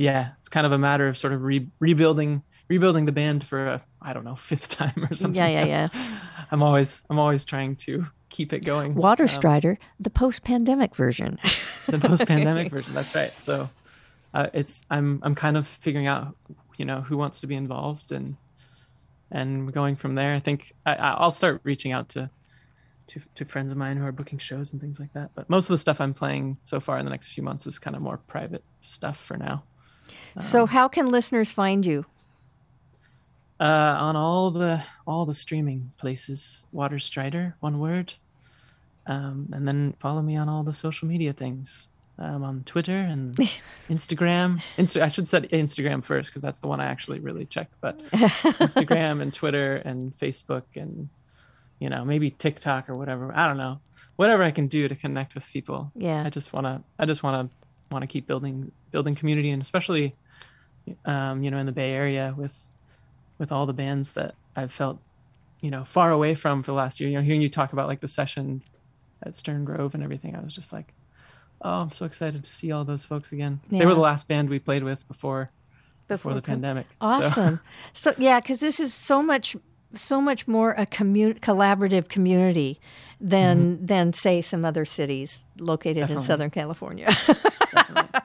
yeah, 0.00 0.30
it's 0.38 0.48
kind 0.48 0.64
of 0.66 0.72
a 0.72 0.78
matter 0.78 1.06
of 1.08 1.16
sort 1.18 1.32
of 1.34 1.42
re- 1.42 1.68
rebuilding, 1.78 2.42
rebuilding 2.68 3.04
the 3.04 3.12
band 3.12 3.44
for 3.44 3.66
a 3.66 3.82
I 4.00 4.12
don't 4.14 4.24
know 4.24 4.34
fifth 4.50 4.68
time 4.76 5.06
or 5.10 5.14
something. 5.14 5.36
Yeah, 5.36 5.48
yeah, 5.48 5.64
yeah. 5.66 5.88
I'm 6.50 6.62
always, 6.62 7.02
I'm 7.10 7.18
always 7.18 7.44
trying 7.44 7.76
to 7.86 8.06
keep 8.30 8.52
it 8.52 8.60
going. 8.64 8.94
Water 8.94 9.24
Um, 9.24 9.28
Strider, 9.28 9.78
the 10.00 10.10
post-pandemic 10.10 10.96
version. 10.96 11.38
the 11.86 11.98
post-pandemic 11.98 12.70
version. 12.74 12.94
That's 12.94 13.14
right. 13.14 13.30
So 13.32 13.68
uh, 14.32 14.48
it's 14.54 14.82
I'm 14.90 15.20
I'm 15.22 15.34
kind 15.34 15.56
of 15.56 15.66
figuring 15.66 16.06
out 16.06 16.34
you 16.78 16.84
know 16.86 17.02
who 17.02 17.16
wants 17.18 17.40
to 17.40 17.46
be 17.46 17.54
involved 17.54 18.10
and 18.12 18.36
and 19.30 19.72
going 19.72 19.96
from 19.96 20.14
there. 20.14 20.34
I 20.34 20.40
think 20.40 20.72
I, 20.86 20.94
I- 20.94 21.14
I'll 21.14 21.30
start 21.30 21.60
reaching 21.62 21.92
out 21.92 22.08
to, 22.10 22.30
to 23.08 23.20
to 23.34 23.44
friends 23.44 23.70
of 23.72 23.78
mine 23.78 23.96
who 23.96 24.04
are 24.06 24.12
booking 24.12 24.38
shows 24.38 24.72
and 24.72 24.80
things 24.80 24.98
like 24.98 25.12
that. 25.12 25.30
But 25.34 25.48
most 25.50 25.66
of 25.68 25.74
the 25.74 25.78
stuff 25.78 26.00
I'm 26.00 26.14
playing 26.14 26.56
so 26.64 26.80
far 26.80 26.98
in 26.98 27.04
the 27.04 27.10
next 27.10 27.28
few 27.28 27.42
months 27.42 27.66
is 27.66 27.78
kind 27.78 27.94
of 27.96 28.02
more 28.02 28.16
private 28.16 28.64
stuff 28.82 29.18
for 29.18 29.36
now. 29.36 29.62
So 30.38 30.66
how 30.66 30.88
can 30.88 31.10
listeners 31.10 31.52
find 31.52 31.84
you? 31.84 32.06
Uh, 33.58 33.96
on 34.00 34.16
all 34.16 34.50
the 34.50 34.82
all 35.06 35.26
the 35.26 35.34
streaming 35.34 35.92
places, 35.98 36.64
Waterstrider, 36.72 37.54
one 37.60 37.78
word. 37.78 38.14
Um, 39.06 39.48
and 39.52 39.66
then 39.66 39.94
follow 39.98 40.22
me 40.22 40.36
on 40.36 40.48
all 40.48 40.62
the 40.62 40.72
social 40.72 41.08
media 41.08 41.32
things. 41.32 41.88
Um, 42.18 42.44
on 42.44 42.64
Twitter 42.64 42.96
and 42.96 43.34
Instagram. 43.88 44.62
Insta- 44.76 45.00
I 45.00 45.08
should 45.08 45.26
say 45.26 45.40
Instagram 45.40 46.04
first 46.04 46.28
because 46.30 46.42
that's 46.42 46.60
the 46.60 46.68
one 46.68 46.78
I 46.78 46.84
actually 46.84 47.18
really 47.18 47.46
check. 47.46 47.70
But 47.80 47.98
Instagram 48.10 49.22
and 49.22 49.32
Twitter 49.32 49.76
and 49.76 50.16
Facebook 50.18 50.64
and 50.76 51.08
you 51.78 51.88
know 51.88 52.04
maybe 52.04 52.30
TikTok 52.30 52.90
or 52.90 52.92
whatever. 52.92 53.34
I 53.34 53.46
don't 53.48 53.56
know. 53.56 53.80
Whatever 54.16 54.42
I 54.42 54.50
can 54.50 54.66
do 54.66 54.86
to 54.86 54.94
connect 54.94 55.34
with 55.34 55.48
people. 55.48 55.92
Yeah. 55.96 56.22
I 56.22 56.28
just 56.30 56.52
wanna. 56.52 56.82
I 56.98 57.06
just 57.06 57.22
wanna 57.22 57.48
want 57.90 58.02
to 58.02 58.06
keep 58.06 58.26
building 58.26 58.70
building 58.90 59.14
community 59.14 59.50
and 59.50 59.60
especially 59.62 60.14
um, 61.04 61.42
you 61.42 61.50
know 61.50 61.58
in 61.58 61.66
the 61.66 61.72
Bay 61.72 61.92
Area 61.92 62.34
with 62.36 62.66
with 63.38 63.52
all 63.52 63.66
the 63.66 63.72
bands 63.72 64.12
that 64.12 64.34
I've 64.54 64.72
felt, 64.72 64.98
you 65.62 65.70
know, 65.70 65.84
far 65.84 66.10
away 66.12 66.34
from 66.34 66.62
for 66.62 66.72
the 66.72 66.76
last 66.76 67.00
year. 67.00 67.08
You 67.08 67.16
know, 67.16 67.22
hearing 67.22 67.40
you 67.40 67.48
talk 67.48 67.72
about 67.72 67.88
like 67.88 68.00
the 68.00 68.06
Seshen 68.06 68.60
at 69.22 69.34
Stern 69.34 69.64
Grove 69.64 69.94
and 69.94 70.02
everything, 70.04 70.36
I 70.36 70.40
was 70.40 70.54
just 70.54 70.72
like, 70.74 70.92
oh, 71.62 71.80
I'm 71.80 71.90
so 71.90 72.04
excited 72.04 72.44
to 72.44 72.50
see 72.50 72.70
all 72.70 72.84
those 72.84 73.04
folks 73.04 73.32
again. 73.32 73.60
They 73.70 73.86
were 73.86 73.94
the 73.94 74.00
last 74.00 74.28
band 74.28 74.50
we 74.50 74.58
played 74.58 74.82
with 74.82 75.06
before 75.08 75.50
before, 76.06 76.34
the 76.34 76.42
pan- 76.42 76.56
pandemic. 76.56 76.86
So- 76.90 77.06
Awesome. 77.06 77.60
So, 77.92 78.14
yeah, 78.18 78.40
because 78.40 78.58
this 78.58 78.78
is 78.80 78.92
so 78.92 79.22
much, 79.22 79.56
so 79.94 80.20
much 80.20 80.46
more 80.46 80.72
a 80.76 80.84
collaborative 80.86 82.08
community 82.08 82.78
than 83.20 83.84
than 83.84 84.12
say 84.12 84.40
some 84.40 84.64
other 84.64 84.84
cities 84.84 85.46
located 85.58 86.08
in 86.10 86.20
Southern 86.20 86.50
California. 86.50 87.06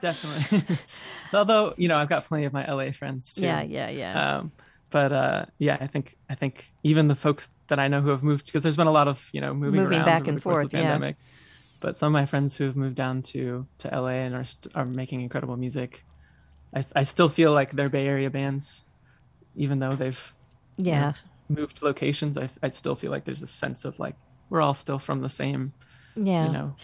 Definitely. 0.00 0.78
Although 1.34 1.74
you 1.76 1.88
know, 1.88 1.98
I've 1.98 2.08
got 2.08 2.24
plenty 2.24 2.44
of 2.44 2.52
my 2.52 2.70
LA 2.70 2.92
friends 2.92 3.34
too. 3.34 3.42
yeah, 3.42 3.62
yeah, 3.62 3.90
yeah. 3.90 4.38
Um, 4.38 4.52
but 4.90 5.12
uh, 5.12 5.44
yeah, 5.58 5.76
I 5.80 5.86
think 5.86 6.16
I 6.30 6.34
think 6.34 6.72
even 6.82 7.08
the 7.08 7.14
folks 7.14 7.50
that 7.68 7.78
I 7.78 7.88
know 7.88 8.00
who 8.00 8.10
have 8.10 8.22
moved 8.22 8.46
because 8.46 8.62
there's 8.62 8.76
been 8.76 8.86
a 8.86 8.92
lot 8.92 9.08
of 9.08 9.28
you 9.32 9.40
know 9.40 9.52
moving, 9.52 9.82
Moving 9.82 9.98
around 9.98 10.06
back 10.06 10.28
and 10.28 10.42
forth, 10.42 10.72
yeah. 10.72 10.80
pandemic. 10.80 11.16
But 11.80 11.96
some 11.96 12.06
of 12.06 12.12
my 12.12 12.24
friends 12.24 12.56
who 12.56 12.64
have 12.64 12.76
moved 12.76 12.94
down 12.96 13.22
to 13.22 13.66
to 13.78 13.88
LA 13.88 14.24
and 14.24 14.34
are 14.34 14.44
st- 14.44 14.74
are 14.74 14.86
making 14.86 15.20
incredible 15.20 15.56
music, 15.56 16.04
I 16.74 16.86
I 16.94 17.02
still 17.02 17.28
feel 17.28 17.52
like 17.52 17.72
they're 17.72 17.90
Bay 17.90 18.06
Area 18.06 18.30
bands, 18.30 18.84
even 19.56 19.78
though 19.78 19.92
they've 19.92 20.34
you 20.78 20.84
know, 20.84 20.90
yeah. 20.90 21.12
moved 21.48 21.82
locations. 21.82 22.38
I 22.38 22.48
I 22.62 22.70
still 22.70 22.96
feel 22.96 23.10
like 23.10 23.24
there's 23.24 23.42
a 23.42 23.46
sense 23.46 23.84
of 23.84 23.98
like 23.98 24.14
we're 24.50 24.60
all 24.60 24.74
still 24.74 24.98
from 24.98 25.20
the 25.20 25.28
same 25.30 25.72
Yeah. 26.14 26.46
you 26.46 26.52
know 26.52 26.76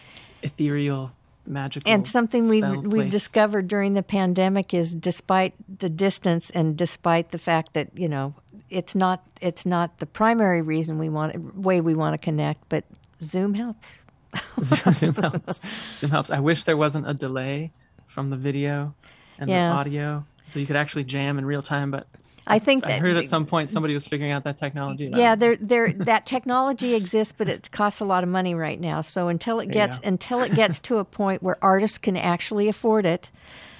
ethereal 0.43 1.12
magical 1.47 1.90
and 1.90 2.06
something 2.06 2.48
we've 2.48 2.62
spell 2.64 2.80
we've 2.82 3.10
discovered 3.10 3.66
during 3.68 3.94
the 3.94 4.02
pandemic 4.02 4.72
is 4.72 4.94
despite 4.94 5.55
the 5.78 5.89
distance 5.89 6.51
and 6.51 6.76
despite 6.76 7.30
the 7.32 7.39
fact 7.39 7.72
that 7.74 7.89
you 7.98 8.09
know 8.09 8.34
it's 8.70 8.94
not 8.94 9.24
it's 9.40 9.66
not 9.66 9.98
the 9.98 10.06
primary 10.06 10.62
reason 10.62 10.98
we 10.98 11.09
want 11.09 11.56
way 11.56 11.80
we 11.80 11.94
want 11.94 12.14
to 12.14 12.18
connect 12.18 12.68
but 12.68 12.84
zoom 13.22 13.55
helps 13.55 13.98
Zoom 14.64 15.14
helps. 15.14 15.60
Zoom 15.98 16.09
helps. 16.10 16.30
I 16.30 16.40
wish 16.40 16.64
there 16.64 16.76
wasn't 16.76 17.06
a 17.06 17.12
delay 17.12 17.70
from 18.06 18.30
the 18.30 18.36
video 18.36 18.94
and 19.39 19.51
Yeah. 19.51 19.68
the 19.68 19.74
audio, 19.74 20.24
so 20.52 20.59
you 20.59 20.64
could 20.66 20.76
actually 20.76 21.05
jam 21.05 21.36
in 21.39 21.44
real 21.44 21.60
time. 21.60 21.90
But 21.90 22.06
i 22.47 22.59
think 22.59 22.85
I 22.85 22.89
that 22.89 23.01
heard 23.01 23.16
at 23.16 23.28
some 23.28 23.47
point 23.47 23.70
somebody 23.70 23.94
was 23.94 24.06
figuring 24.06 24.32
out 24.32 24.44
that 24.44 24.56
technology. 24.56 25.10
yeah 25.12 25.35
there 25.35 25.56
there 25.56 25.93
that 25.93 26.27
technology 26.27 26.94
exists 26.94 27.32
but 27.36 27.48
it 27.48 27.70
costs 27.70 28.01
a 28.01 28.05
lot 28.05 28.23
of 28.23 28.28
money 28.28 28.55
right 28.55 28.81
now 28.81 29.01
so 29.01 29.28
until 29.28 29.60
it 29.60 29.66
There 29.66 29.82
you 29.82 29.86
gets 29.86 30.01
until 30.05 30.40
it 30.40 30.55
gets 30.55 30.81
to 30.81 30.98
a 30.98 31.05
point 31.05 31.43
where 31.43 31.56
artists 31.62 31.98
can 31.98 32.16
actually 32.16 32.69
afford 32.69 33.06
it 33.06 33.31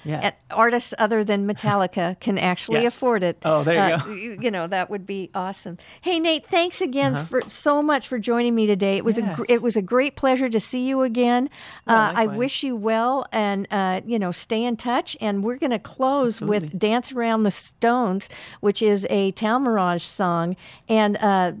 yeah. 0.03 0.31
artists 0.51 0.93
other 0.97 1.23
than 1.23 1.47
Metallica 1.47 2.19
can 2.19 2.37
actually 2.37 2.81
Yeah. 2.81 2.87
afford 2.87 3.23
it. 3.23 3.37
Oh, 3.43 3.63
there 3.63 3.75
you 3.75 3.95
uh, 3.95 3.97
go. 3.97 4.13
You, 4.13 4.51
know 4.51 4.67
that 4.67 4.89
would 4.89 5.05
be 5.05 5.29
awesome. 5.33 5.77
Hey 6.01 6.19
Nate, 6.19 6.47
thanks 6.47 6.81
again 6.81 7.13
Uh-huh. 7.15 7.23
for 7.25 7.41
so 7.49 7.81
much 7.81 8.07
for 8.07 8.19
joining 8.19 8.55
me 8.55 8.65
today. 8.65 8.97
It 8.97 9.05
was 9.05 9.17
a 9.17 9.21
gr- 9.21 9.45
it 9.49 9.61
was 9.61 9.75
a 9.75 9.81
great 9.81 10.15
pleasure 10.15 10.49
to 10.49 10.59
see 10.59 10.87
you 10.87 11.01
again. 11.01 11.49
Yeah, 11.87 12.09
uh, 12.09 12.13
I 12.15 12.27
wish 12.27 12.63
you 12.63 12.75
well, 12.75 13.25
and 13.31 13.67
uh, 13.71 14.01
you 14.05 14.19
know 14.19 14.31
stay 14.31 14.63
in 14.63 14.77
touch. 14.77 15.17
And 15.21 15.43
we're 15.43 15.57
going 15.57 15.71
to 15.71 15.79
close 15.79 16.41
with 16.41 16.77
"Dance 16.77 17.11
Around 17.11 17.43
the 17.43 17.51
Stones," 17.51 18.29
which 18.61 18.81
is 18.81 19.05
a 19.09 19.31
Talmirage 19.33 20.01
song. 20.01 20.55
And 20.89 21.17
uh, 21.17 21.53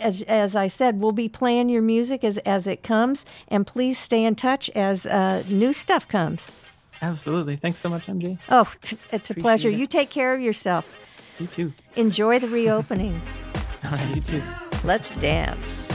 as 0.00 0.22
as 0.22 0.54
I 0.56 0.68
said, 0.68 1.00
we'll 1.00 1.12
be 1.12 1.28
playing 1.28 1.68
your 1.68 1.82
music 1.82 2.24
as 2.24 2.38
as 2.38 2.66
it 2.66 2.82
comes. 2.82 3.24
And 3.48 3.66
please 3.66 3.98
stay 3.98 4.24
in 4.24 4.34
touch 4.34 4.68
as 4.70 5.06
uh, 5.06 5.42
new 5.48 5.72
stuff 5.72 6.06
comes. 6.08 6.52
Absolutely. 7.00 7.56
Thanks 7.56 7.80
so 7.80 7.88
much, 7.88 8.06
MJ. 8.06 8.38
Oh, 8.48 8.70
t- 8.82 8.96
it's 9.12 9.30
a 9.30 9.32
Appreciate 9.32 9.42
pleasure. 9.42 9.68
it. 9.68 9.74
You 9.78 9.86
take 9.86 10.10
care 10.10 10.34
of 10.34 10.40
yourself. 10.40 10.86
You 11.38 11.46
too. 11.46 11.72
Enjoy 11.96 12.38
the 12.38 12.48
reopening. 12.48 13.20
All 13.84 13.90
right, 13.92 14.14
you 14.16 14.20
too. 14.20 14.42
Let's 14.84 15.10
dance. 15.12 15.87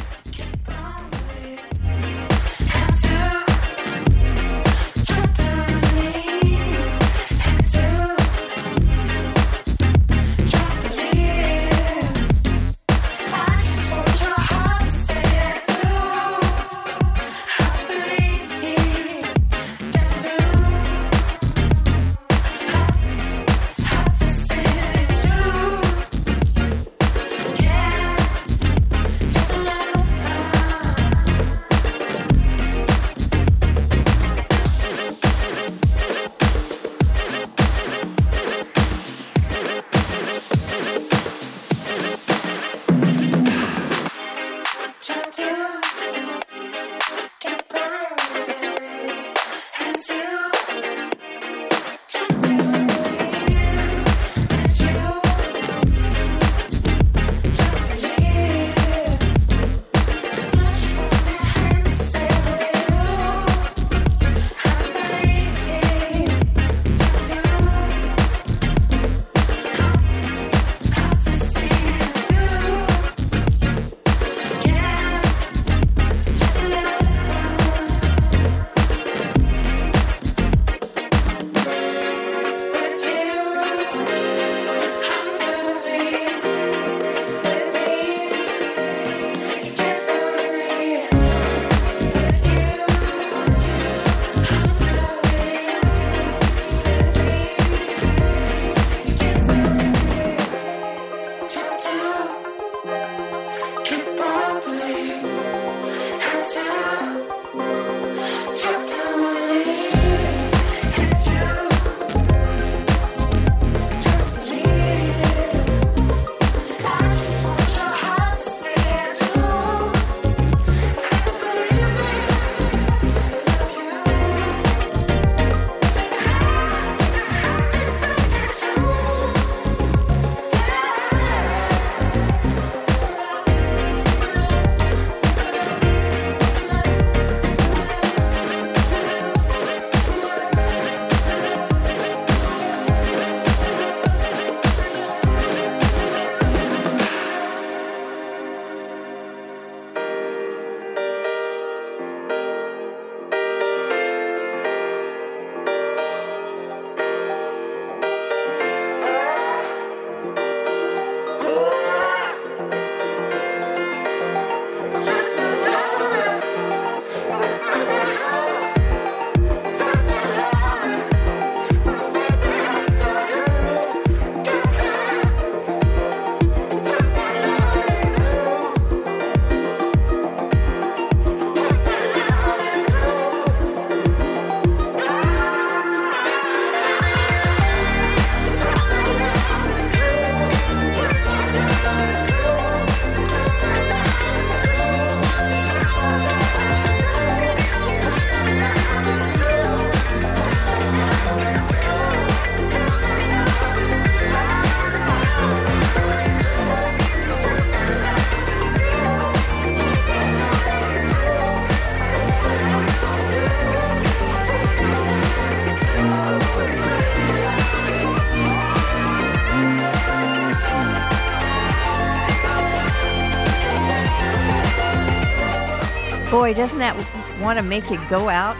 Boy, 226.44 226.54
doesn't 226.54 226.80
that 226.80 226.94
want 227.40 227.58
to 227.58 227.64
make 227.64 227.90
you 227.90 227.98
go 228.10 228.28
out 228.28 228.58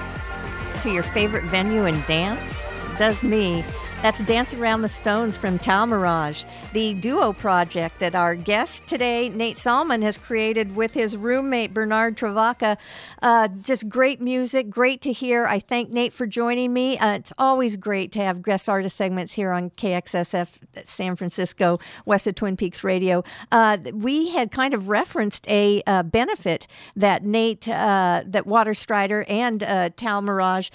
to 0.84 0.90
your 0.90 1.04
favorite 1.04 1.44
venue 1.44 1.84
and 1.84 2.06
dance? 2.06 2.64
It 2.94 2.98
does 2.98 3.24
me. 3.24 3.62
That's 4.02 4.22
Dance 4.22 4.54
Around 4.54 4.84
the 4.84 4.90
Stones 4.90 5.36
from 5.36 5.60
Talmirage, 5.60 6.46
the 6.72 6.94
duo 6.94 7.34
project 7.34 8.00
that 8.00 8.16
our 8.16 8.36
guest 8.36 8.88
today, 8.88 9.28
Nate 9.28 9.58
Salman, 9.58 10.02
has 10.02 10.18
created 10.18 10.78
with 10.78 10.94
his 10.94 11.18
roommate, 11.18 11.74
Bernard 11.74 12.16
Travaca. 12.16 12.78
Uh, 13.24 13.48
just 13.62 13.88
great 13.88 14.20
music, 14.20 14.70
great 14.70 15.00
to 15.00 15.14
hear. 15.14 15.48
I 15.48 15.60
thank 15.60 15.90
Nate 15.92 16.12
for 16.12 16.28
joining 16.28 16.74
me. 16.74 16.98
Uh, 16.98 17.14
it's 17.14 17.32
always 17.38 17.78
great 17.78 18.12
to 18.12 18.20
have 18.20 18.42
guest 18.42 18.68
artist 18.68 18.98
segments 18.98 19.32
here 19.32 19.52
on 19.52 19.70
KXSF 19.70 20.50
San 20.84 21.16
Francisco, 21.16 21.80
west 22.06 22.28
of 22.28 22.36
Twin 22.36 22.58
Peaks 22.58 22.84
Radio. 22.84 23.24
Uh, 23.50 23.78
we 23.94 24.32
had 24.32 24.52
kind 24.52 24.74
of 24.74 24.90
referenced 24.90 25.48
a 25.50 25.82
uh, 25.88 26.04
benefit 26.04 26.68
that 26.98 27.24
Nate, 27.24 27.66
uh, 27.70 28.24
that 28.26 28.46
Waterstrider 28.46 29.24
and 29.30 29.64
uh, 29.64 29.90
Talmirage 29.92 30.70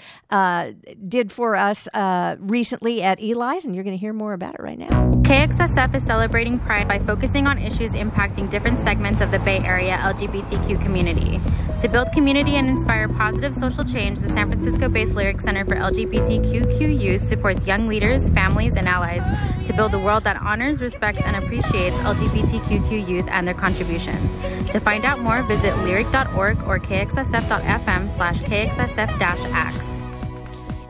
did 1.07 1.31
for 1.31 1.55
us 1.55 1.87
recently 2.39 3.03
at 3.03 3.21
Eli's, 3.21 3.63
and 3.63 3.75
you're 3.75 3.83
going 3.83 3.95
to 3.95 4.01
hear 4.01 4.13
more 4.13 4.33
about 4.33 4.55
it 4.55 4.61
right 4.61 4.79
now. 4.79 4.89
KXSF 5.21 5.93
is 5.93 6.03
celebrating 6.03 6.57
Pride 6.57 6.87
by 6.87 6.97
focusing 6.97 7.45
on 7.45 7.59
issues 7.59 7.91
impacting 7.91 8.49
different 8.49 8.79
segments 8.79 9.21
of 9.21 9.29
the 9.29 9.37
Bay 9.39 9.59
Area 9.59 9.97
LGBTQ 9.97 10.81
community. 10.81 11.39
To 11.79 11.87
build 11.87 12.11
community 12.11 12.57
and 12.57 12.67
inspire 12.67 13.07
positive 13.07 13.55
social 13.55 13.85
change, 13.85 14.19
the 14.19 14.27
San 14.27 14.49
Francisco 14.49 14.89
based 14.89 15.15
Lyric 15.15 15.39
Center 15.39 15.63
for 15.63 15.75
LGBTQ 15.75 17.01
youth 17.01 17.23
supports 17.23 17.65
young 17.65 17.87
leaders, 17.87 18.29
families, 18.31 18.75
and 18.75 18.85
allies 18.85 19.23
to 19.65 19.71
build 19.71 19.93
a 19.93 19.99
world 19.99 20.25
that 20.25 20.35
honors, 20.41 20.81
respects, 20.81 21.21
and 21.25 21.37
appreciates 21.37 21.95
LGBTQ 21.97 23.07
youth 23.07 23.25
and 23.29 23.47
their 23.47 23.55
contributions. 23.55 24.35
To 24.71 24.81
find 24.81 25.05
out 25.05 25.19
more, 25.19 25.41
visit 25.43 25.73
lyric.org 25.77 26.63
or 26.63 26.79
kxsf.fm 26.79 28.09
slash 28.13 28.39
kxsf-ax. 28.39 30.08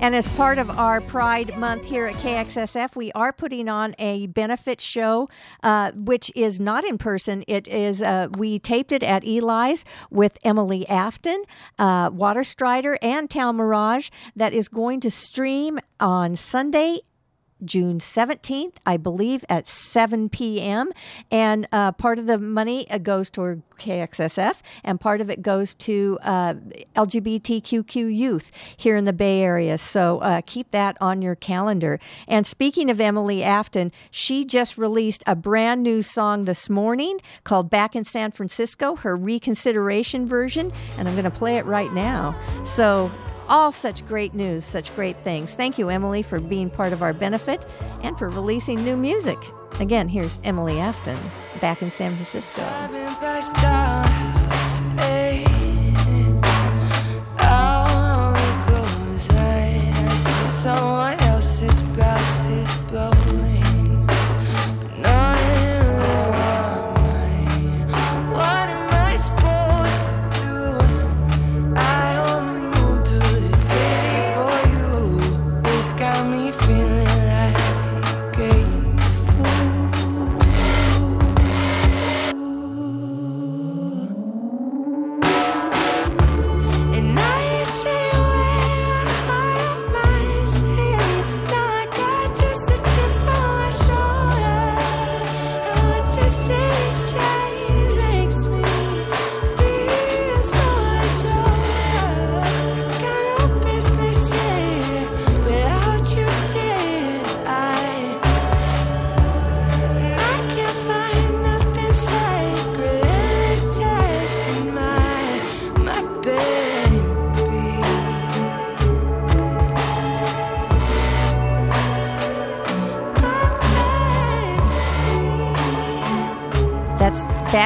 And 0.01 0.15
as 0.15 0.29
part 0.29 0.59
of 0.59 0.69
our 0.69 1.01
Pride 1.01 1.57
Month 1.57 1.83
here 1.83 2.05
at 2.05 2.15
KXSF, 2.15 2.95
we 2.95 3.11
are 3.11 3.33
putting 3.33 3.67
on 3.67 3.95
a 3.99 4.27
benefit 4.27 4.79
show, 4.79 5.27
uh, 5.61 5.91
which 5.91 6.31
is 6.35 6.57
not 6.57 6.85
in 6.85 6.97
person. 6.97 7.43
It 7.49 7.67
is 7.67 8.01
uh, 8.01 8.29
we 8.37 8.59
taped 8.59 8.93
it 8.93 9.03
at 9.03 9.25
Eli's 9.25 9.83
with 10.09 10.37
Emily 10.45 10.87
Afton, 10.87 11.43
uh, 11.77 12.11
Waterstrider, 12.11 12.97
and 13.01 13.29
Talmirage. 13.29 14.09
That 14.37 14.53
is 14.53 14.69
going 14.69 15.01
to 15.01 15.11
stream 15.11 15.79
on 15.99 16.37
Sunday. 16.37 17.01
June 17.63 17.99
17th, 17.99 18.75
I 18.85 18.97
believe, 18.97 19.43
at 19.49 19.67
7 19.67 20.29
p.m. 20.29 20.91
And 21.31 21.67
uh, 21.71 21.91
part 21.93 22.19
of 22.19 22.27
the 22.27 22.37
money 22.37 22.89
uh, 22.89 22.97
goes 22.97 23.29
toward 23.29 23.61
KXSF, 23.79 24.61
and 24.83 24.99
part 24.99 25.21
of 25.21 25.29
it 25.29 25.41
goes 25.41 25.73
to 25.75 26.19
uh, 26.21 26.55
LGBTQ 26.95 28.15
youth 28.15 28.51
here 28.77 28.95
in 28.95 29.05
the 29.05 29.13
Bay 29.13 29.41
Area. 29.41 29.77
So 29.77 30.19
uh, 30.19 30.41
keep 30.45 30.71
that 30.71 30.97
on 31.01 31.21
your 31.21 31.35
calendar. 31.35 31.99
And 32.27 32.45
speaking 32.45 32.89
of 32.89 32.99
Emily 32.99 33.43
Afton, 33.43 33.91
she 34.11 34.45
just 34.45 34.77
released 34.77 35.23
a 35.25 35.35
brand 35.35 35.83
new 35.83 36.01
song 36.01 36.45
this 36.45 36.69
morning 36.69 37.19
called 37.43 37.69
Back 37.69 37.95
in 37.95 38.03
San 38.03 38.31
Francisco, 38.31 38.95
her 38.97 39.15
reconsideration 39.15 40.27
version. 40.27 40.71
And 40.97 41.07
I'm 41.07 41.15
going 41.15 41.23
to 41.23 41.31
play 41.31 41.57
it 41.57 41.65
right 41.65 41.91
now. 41.93 42.35
So 42.65 43.11
all 43.49 43.71
such 43.71 44.05
great 44.07 44.33
news, 44.33 44.63
such 44.63 44.95
great 44.95 45.17
things. 45.23 45.55
Thank 45.55 45.77
you, 45.77 45.89
Emily, 45.89 46.21
for 46.21 46.39
being 46.39 46.69
part 46.69 46.93
of 46.93 47.01
our 47.01 47.13
benefit 47.13 47.65
and 48.01 48.17
for 48.17 48.29
releasing 48.29 48.83
new 48.83 48.95
music. 48.95 49.37
Again, 49.79 50.07
here's 50.07 50.39
Emily 50.43 50.79
Afton 50.79 51.17
back 51.59 51.81
in 51.81 51.89
San 51.89 52.13
Francisco. 52.13 52.61
Someone 60.61 61.28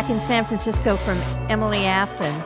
back 0.04 0.12
in 0.12 0.20
San 0.20 0.44
Francisco 0.46 0.98
from 0.98 1.18
Emily 1.50 1.86
Afton 1.86 2.44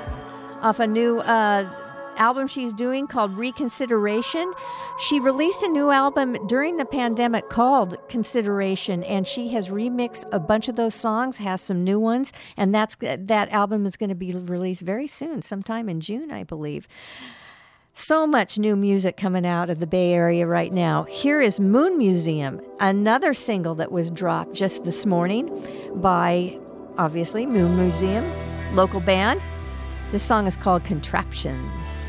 off 0.62 0.80
a 0.80 0.86
new 0.86 1.22
uh, 1.22 1.68
album 2.16 2.46
she's 2.46 2.72
doing 2.72 3.08
called 3.08 3.36
Reconsideration. 3.36 4.54
She 5.00 5.20
released 5.20 5.64
a 5.64 5.68
new 5.68 5.90
album 5.90 6.38
during 6.46 6.78
the 6.78 6.86
pandemic 6.86 7.50
called 7.50 7.98
Consideration, 8.10 9.04
and 9.04 9.26
she 9.26 9.48
has 9.50 9.70
remixed 9.70 10.26
a 10.32 10.40
bunch 10.40 10.68
of 10.68 10.76
those 10.76 10.94
songs, 10.94 11.38
has 11.38 11.60
some 11.60 11.84
new 11.84 12.00
ones, 12.00 12.32
and 12.58 12.76
that's 12.76 12.96
that 13.02 13.50
album 13.50 13.88
is 13.88 13.98
going 13.98 14.10
to 14.10 14.16
be 14.16 14.34
released 14.34 14.82
very 14.82 15.08
soon, 15.08 15.42
sometime 15.42 15.90
in 15.90 16.00
June, 16.00 16.30
I 16.30 16.44
believe. 16.44 16.88
So 17.96 18.28
much 18.28 18.60
new 18.60 18.76
music 18.76 19.18
coming 19.18 19.48
out 19.48 19.72
of 19.72 19.80
the 19.80 19.88
Bay 19.88 20.14
Area 20.14 20.46
right 20.46 20.72
now. 20.72 21.06
Here 21.06 21.42
is 21.42 21.60
Moon 21.60 21.98
Museum, 21.98 22.62
another 22.80 23.34
single 23.34 23.74
that 23.76 23.92
was 23.92 24.12
dropped 24.12 24.54
just 24.54 24.84
this 24.84 25.08
morning 25.08 25.50
by, 25.96 26.60
obviously, 26.98 27.46
Moon 27.46 27.76
Museum, 27.78 28.26
local 28.76 29.00
band. 29.00 29.46
This 30.12 30.24
song 30.24 30.48
is 30.48 30.56
called 30.56 30.84
Contraptions. 30.84 32.07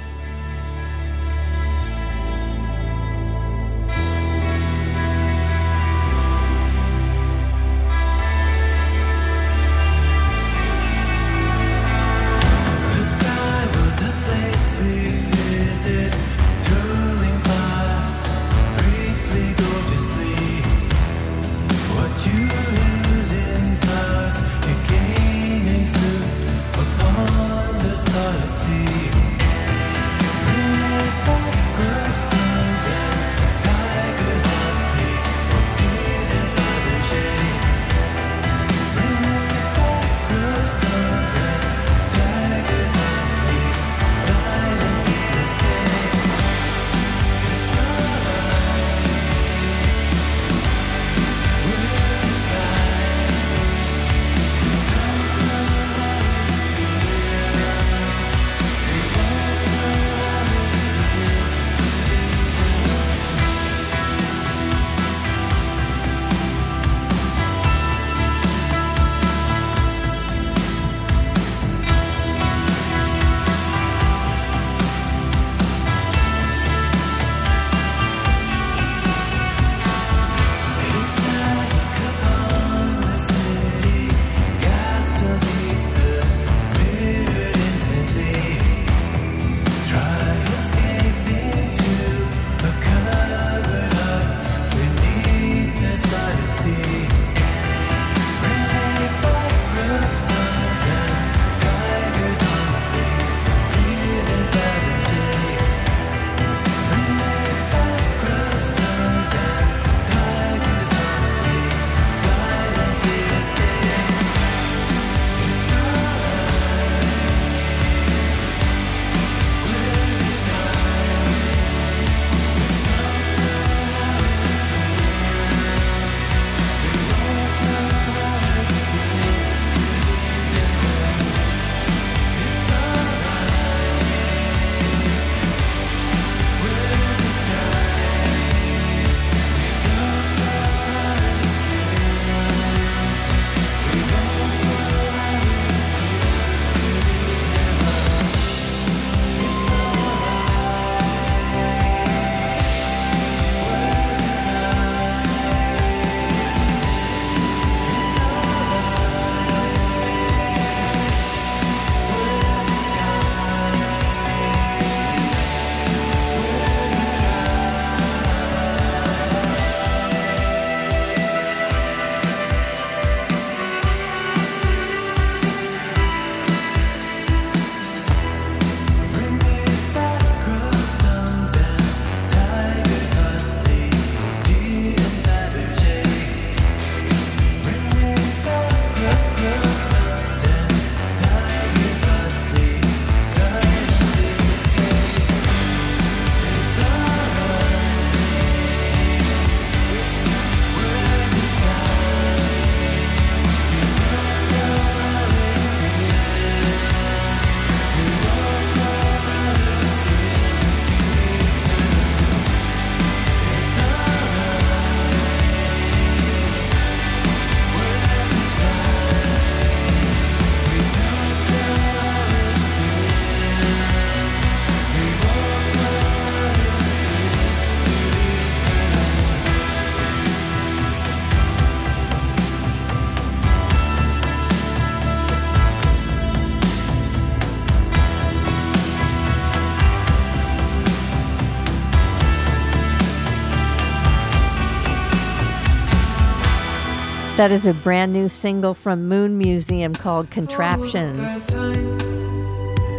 That 247.39 247.53
is 247.53 247.69
a 247.69 247.73
brand 247.73 248.13
new 248.13 248.29
single 248.29 248.75
from 248.75 249.07
Moon 249.07 249.39
Museum 249.39 249.95
called 249.95 250.29
Contraptions. 250.29 251.49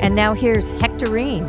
And 0.02 0.16
now 0.16 0.34
here's 0.34 0.72
Hectorine. 0.76 1.46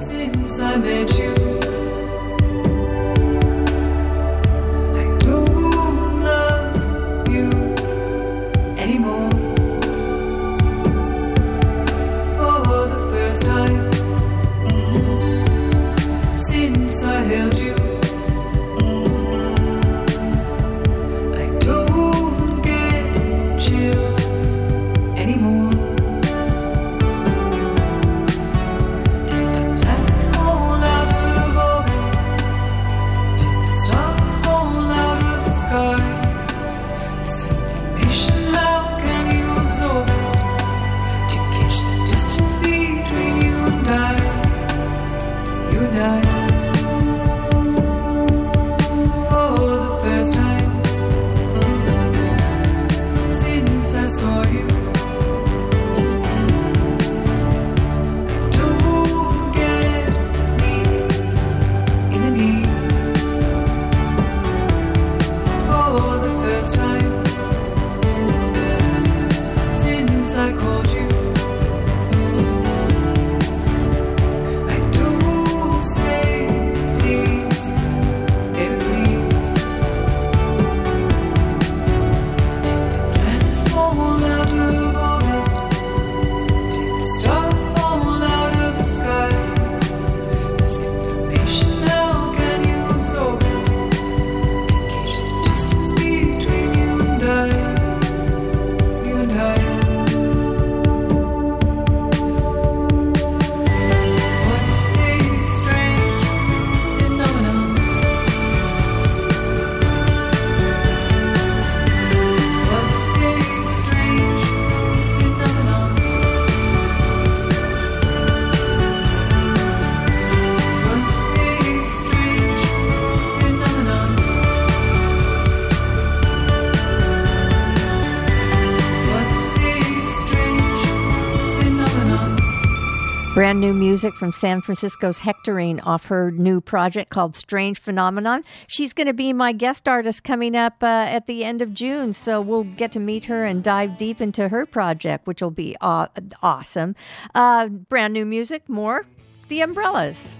new 133.60 133.74
music 133.74 134.14
from 134.14 134.32
San 134.32 134.62
Francisco's 134.62 135.20
Hectorine 135.20 135.84
off 135.84 136.06
her 136.06 136.30
new 136.30 136.62
project 136.62 137.10
called 137.10 137.36
Strange 137.36 137.78
Phenomenon. 137.78 138.42
She's 138.66 138.94
going 138.94 139.06
to 139.06 139.12
be 139.12 139.34
my 139.34 139.52
guest 139.52 139.86
artist 139.86 140.24
coming 140.24 140.56
up 140.56 140.82
uh, 140.82 140.86
at 140.86 141.26
the 141.26 141.44
end 141.44 141.60
of 141.60 141.74
June, 141.74 142.14
so 142.14 142.40
we'll 142.40 142.64
get 142.64 142.90
to 142.92 143.00
meet 143.00 143.26
her 143.26 143.44
and 143.44 143.62
dive 143.62 143.98
deep 143.98 144.22
into 144.22 144.48
her 144.48 144.64
project, 144.64 145.26
which 145.26 145.42
will 145.42 145.50
be 145.50 145.76
aw- 145.82 146.08
awesome. 146.42 146.96
Uh, 147.34 147.68
brand 147.68 148.14
new 148.14 148.24
music, 148.24 148.66
more 148.66 149.04
The 149.48 149.60
Umbrellas. 149.60 150.34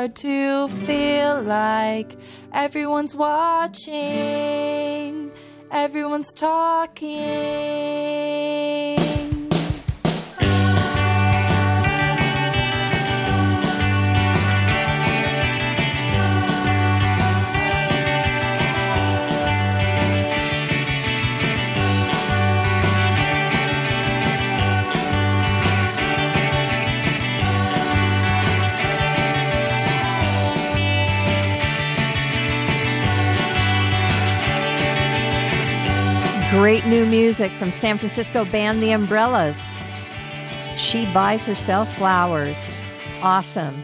Hard 0.00 0.16
to 0.16 0.66
feel 0.86 1.42
like 1.42 2.16
everyone's 2.54 3.14
watching, 3.14 3.92
everyone's 5.70 6.32
talking. 6.32 7.89
Great 36.60 36.84
new 36.84 37.06
music 37.06 37.50
from 37.52 37.72
San 37.72 37.96
Francisco 37.96 38.44
band 38.44 38.82
The 38.82 38.90
Umbrellas. 38.90 39.56
She 40.76 41.06
buys 41.06 41.46
herself 41.46 41.90
flowers. 41.96 42.62
Awesome. 43.22 43.74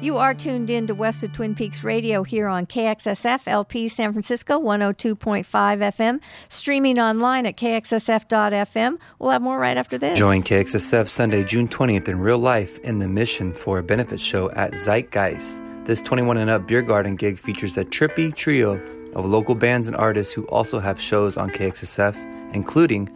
You 0.00 0.16
are 0.16 0.32
tuned 0.32 0.70
in 0.70 0.86
to 0.86 0.94
West 0.94 1.22
of 1.22 1.34
Twin 1.34 1.54
Peaks 1.54 1.84
Radio 1.84 2.22
here 2.22 2.48
on 2.48 2.64
KXSF 2.64 3.42
LP 3.46 3.88
San 3.88 4.14
Francisco 4.14 4.58
102.5 4.58 5.44
FM, 5.44 6.20
streaming 6.48 6.98
online 6.98 7.44
at 7.44 7.58
kxsf.fm. 7.58 8.98
We'll 9.18 9.30
have 9.30 9.42
more 9.42 9.58
right 9.58 9.76
after 9.76 9.98
this. 9.98 10.18
Join 10.18 10.40
KXSF 10.40 11.10
Sunday, 11.10 11.44
June 11.44 11.68
20th 11.68 12.08
in 12.08 12.20
real 12.20 12.38
life 12.38 12.78
in 12.78 13.00
the 13.00 13.08
Mission 13.08 13.52
for 13.52 13.78
a 13.78 13.82
benefit 13.82 14.18
show 14.18 14.50
at 14.52 14.72
Zeitgeist. 14.72 15.62
This 15.84 16.00
21 16.00 16.38
and 16.38 16.48
up 16.48 16.66
beer 16.66 16.80
garden 16.80 17.16
gig 17.16 17.38
features 17.38 17.76
a 17.76 17.84
trippy 17.84 18.34
trio 18.34 18.80
of 19.14 19.26
local 19.26 19.54
bands 19.54 19.86
and 19.86 19.96
artists 19.96 20.32
who 20.32 20.44
also 20.44 20.78
have 20.78 21.00
shows 21.00 21.36
on 21.36 21.50
KXSF, 21.50 22.14
including 22.54 23.08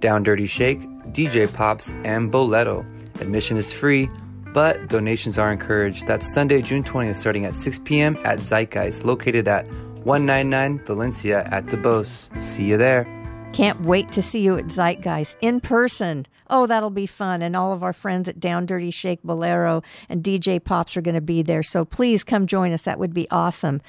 Down 0.00 0.22
Dirty 0.22 0.46
Shake, 0.46 0.80
DJ 1.12 1.52
Pops, 1.52 1.92
and 2.04 2.32
Boleto. 2.32 2.84
Admission 3.20 3.56
is 3.56 3.72
free, 3.72 4.08
but 4.52 4.88
donations 4.88 5.38
are 5.38 5.52
encouraged. 5.52 6.06
That's 6.06 6.32
Sunday, 6.32 6.62
June 6.62 6.84
20th, 6.84 7.16
starting 7.16 7.44
at 7.44 7.54
6 7.54 7.78
p.m. 7.80 8.18
at 8.24 8.38
Zeitgeist, 8.38 9.04
located 9.04 9.48
at 9.48 9.66
199 10.04 10.84
Valencia 10.84 11.44
at 11.50 11.66
Duboce. 11.66 12.42
See 12.42 12.64
you 12.64 12.76
there. 12.76 13.06
Can't 13.52 13.80
wait 13.82 14.10
to 14.12 14.22
see 14.22 14.40
you 14.40 14.56
at 14.56 14.66
Zeitgeist 14.66 15.36
in 15.40 15.60
person. 15.60 16.26
Oh, 16.52 16.66
that'll 16.66 16.90
be 16.90 17.06
fun. 17.06 17.40
And 17.40 17.56
all 17.56 17.72
of 17.72 17.82
our 17.82 17.94
friends 17.94 18.28
at 18.28 18.38
Down 18.38 18.66
Dirty 18.66 18.90
Shake 18.90 19.22
Bolero 19.22 19.82
and 20.10 20.22
DJ 20.22 20.62
Pops 20.62 20.98
are 20.98 21.00
going 21.00 21.14
to 21.14 21.22
be 21.22 21.40
there. 21.40 21.62
So 21.62 21.86
please 21.86 22.22
come 22.22 22.46
join 22.46 22.72
us. 22.72 22.82
That 22.82 22.98
would 22.98 23.14
be 23.14 23.26
awesome. 23.30 23.80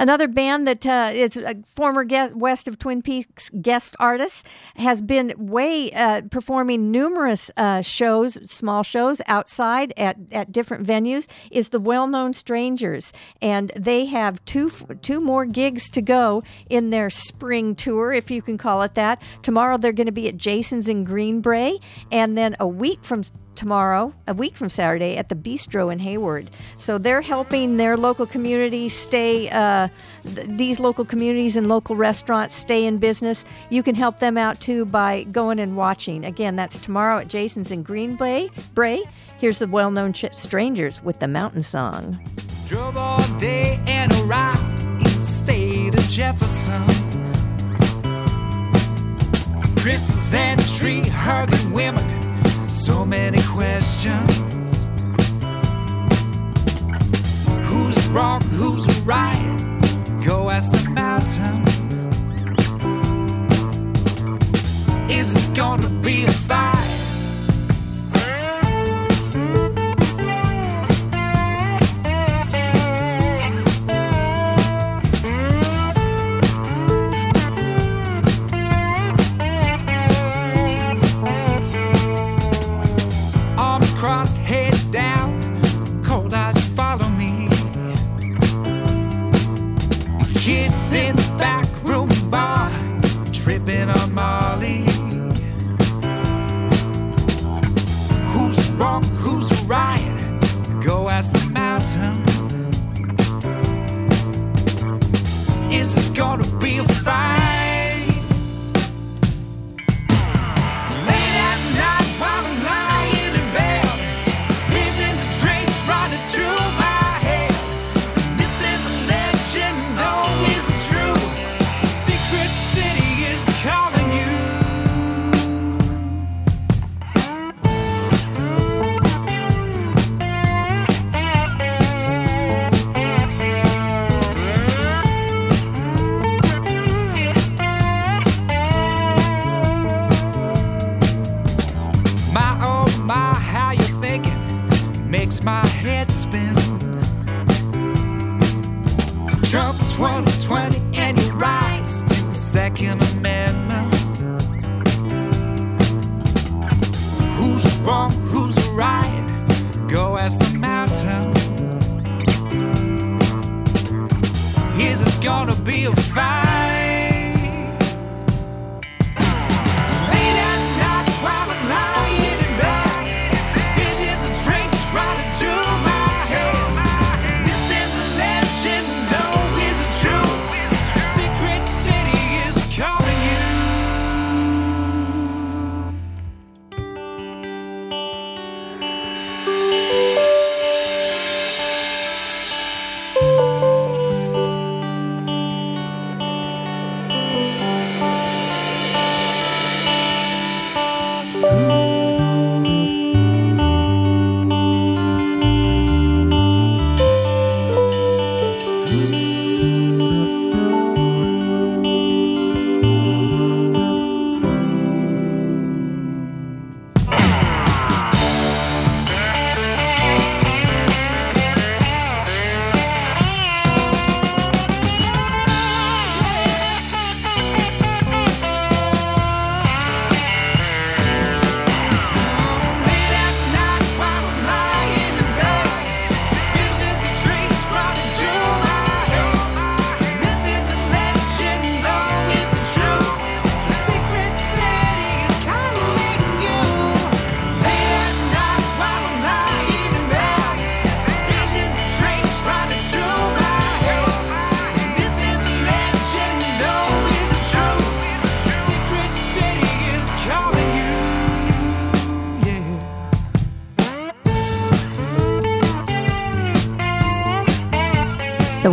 Another 0.00 0.26
band 0.26 0.66
that 0.66 0.84
uh, 0.84 1.12
is 1.14 1.36
a 1.36 1.62
former 1.76 2.02
guest, 2.02 2.34
West 2.34 2.66
of 2.66 2.76
Twin 2.76 3.02
Peaks 3.02 3.50
guest 3.62 3.94
artist 4.00 4.44
has 4.74 5.00
been 5.00 5.32
way 5.38 5.92
uh, 5.92 6.22
performing 6.22 6.90
numerous 6.90 7.52
uh, 7.56 7.82
shows, 7.82 8.34
small 8.50 8.82
shows 8.82 9.22
outside 9.28 9.92
at, 9.96 10.16
at 10.32 10.50
different 10.50 10.84
venues, 10.84 11.28
is 11.52 11.68
the 11.68 11.78
Well 11.78 12.08
Known 12.08 12.32
Strangers. 12.32 13.12
And 13.40 13.70
they 13.76 14.06
have 14.06 14.44
two, 14.44 14.70
two 15.02 15.20
more 15.20 15.46
gigs 15.46 15.88
to 15.90 16.02
go 16.02 16.42
in 16.68 16.90
their 16.90 17.10
spring 17.10 17.76
tour, 17.76 18.12
if 18.12 18.28
you 18.28 18.42
can 18.42 18.58
call 18.58 18.82
it 18.82 18.96
that. 18.96 19.22
Tomorrow 19.42 19.78
they're 19.78 19.92
going 19.92 20.06
to 20.06 20.12
be 20.12 20.26
at 20.26 20.36
Jason's 20.36 20.88
in 20.88 21.06
Greenbrae 21.06 21.78
and 22.10 22.36
then 22.36 22.56
a 22.60 22.66
week 22.66 23.02
from 23.02 23.22
tomorrow, 23.54 24.14
a 24.28 24.34
week 24.34 24.56
from 24.56 24.70
Saturday, 24.70 25.16
at 25.16 25.28
the 25.28 25.34
Bistro 25.34 25.92
in 25.92 25.98
Hayward. 25.98 26.48
So 26.78 26.96
they're 26.96 27.20
helping 27.20 27.76
their 27.76 27.96
local 27.96 28.24
communities 28.24 28.92
stay, 28.92 29.50
uh, 29.50 29.88
th- 30.22 30.46
these 30.50 30.78
local 30.78 31.04
communities 31.04 31.56
and 31.56 31.68
local 31.68 31.96
restaurants 31.96 32.54
stay 32.54 32.84
in 32.84 32.98
business. 32.98 33.44
You 33.68 33.82
can 33.82 33.96
help 33.96 34.20
them 34.20 34.38
out 34.38 34.60
too 34.60 34.84
by 34.84 35.24
going 35.24 35.58
and 35.58 35.76
watching. 35.76 36.24
Again, 36.24 36.54
that's 36.54 36.78
tomorrow 36.78 37.18
at 37.18 37.28
Jason's 37.28 37.72
in 37.72 37.82
Green 37.82 38.14
Bay. 38.14 38.48
Bray. 38.74 39.02
Here's 39.38 39.58
the 39.58 39.66
well 39.66 39.90
known 39.90 40.12
ch- 40.12 40.32
Strangers 40.32 41.02
with 41.02 41.18
the 41.18 41.28
Mountain 41.28 41.64
Song. 41.64 42.18
Drove 42.68 42.96
all 42.96 43.26
day 43.38 43.80
and 43.86 44.12
arrived 44.20 44.80
in 44.80 45.02
the 45.02 45.20
state 45.20 45.94
of 45.94 46.08
Jefferson. 46.08 47.07
Crystals 49.88 50.34
and 50.34 50.60
tree 50.76 51.00
hugging 51.00 51.72
women, 51.72 52.68
so 52.68 53.06
many 53.06 53.40
questions. 53.44 54.90
Who's 57.64 58.06
wrong, 58.08 58.42
who's 58.50 58.86
right? 59.00 59.56
Go 60.26 60.50
ask 60.50 60.70
the 60.72 60.90
mountain. 60.90 61.87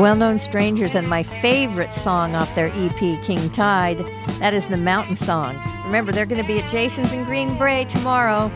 Well 0.05 0.15
known 0.15 0.37
strangers 0.37 0.93
and 0.93 1.09
my 1.09 1.23
favorite 1.23 1.91
song 1.91 2.35
off 2.35 2.53
their 2.53 2.67
EP, 2.75 2.99
King 3.23 3.49
Tide. 3.49 4.05
That 4.37 4.53
is 4.53 4.67
the 4.67 4.77
Mountain 4.77 5.15
Song. 5.15 5.59
Remember, 5.83 6.11
they're 6.11 6.27
going 6.27 6.39
to 6.39 6.45
be 6.47 6.59
at 6.59 6.69
Jason's 6.69 7.11
in 7.11 7.23
Green 7.23 7.57
Bay 7.57 7.85
tomorrow. 7.85 8.51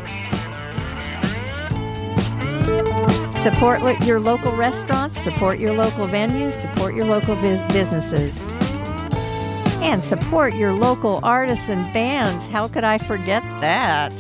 Support 3.40 3.82
your 4.04 4.20
local 4.20 4.56
restaurants, 4.56 5.20
support 5.24 5.60
your 5.60 5.74
local 5.74 6.06
venues, 6.06 6.52
support 6.52 6.94
your 6.94 7.06
local 7.08 7.36
vis- 7.38 7.64
businesses. 7.74 8.40
And 9.82 10.04
support 10.04 10.54
your 10.54 10.72
local 10.72 11.20
artists 11.24 11.68
and 11.68 11.84
bands. 11.92 12.48
How 12.48 12.68
could 12.68 12.84
I 12.84 13.00
forget 13.00 13.42
that? 13.60 14.14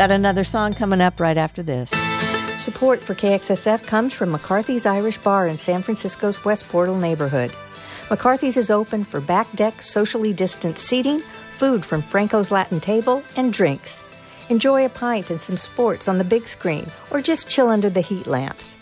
Got 0.00 0.12
another 0.12 0.44
song 0.44 0.72
coming 0.72 1.02
up 1.02 1.20
right 1.20 1.36
after 1.36 1.62
this. 1.62 1.90
Support 2.64 3.04
for 3.04 3.14
KXSF 3.14 3.86
comes 3.86 4.14
from 4.14 4.30
McCarthy's 4.30 4.86
Irish 4.86 5.18
Bar 5.18 5.46
in 5.46 5.58
San 5.58 5.82
Francisco's 5.82 6.42
West 6.42 6.66
Portal 6.70 6.96
neighborhood. 6.96 7.54
McCarthy's 8.08 8.56
is 8.56 8.70
open 8.70 9.04
for 9.04 9.20
back 9.20 9.52
deck, 9.52 9.82
socially 9.82 10.32
distanced 10.32 10.86
seating, 10.86 11.20
food 11.58 11.84
from 11.84 12.00
Franco's 12.00 12.50
Latin 12.50 12.80
Table, 12.80 13.22
and 13.36 13.52
drinks. 13.52 14.02
Enjoy 14.48 14.86
a 14.86 14.88
pint 14.88 15.30
and 15.30 15.38
some 15.38 15.58
sports 15.58 16.08
on 16.08 16.16
the 16.16 16.24
big 16.24 16.48
screen, 16.48 16.86
or 17.10 17.20
just 17.20 17.50
chill 17.50 17.68
under 17.68 17.90
the 17.90 18.00
heat 18.00 18.26
lamps. 18.26 18.76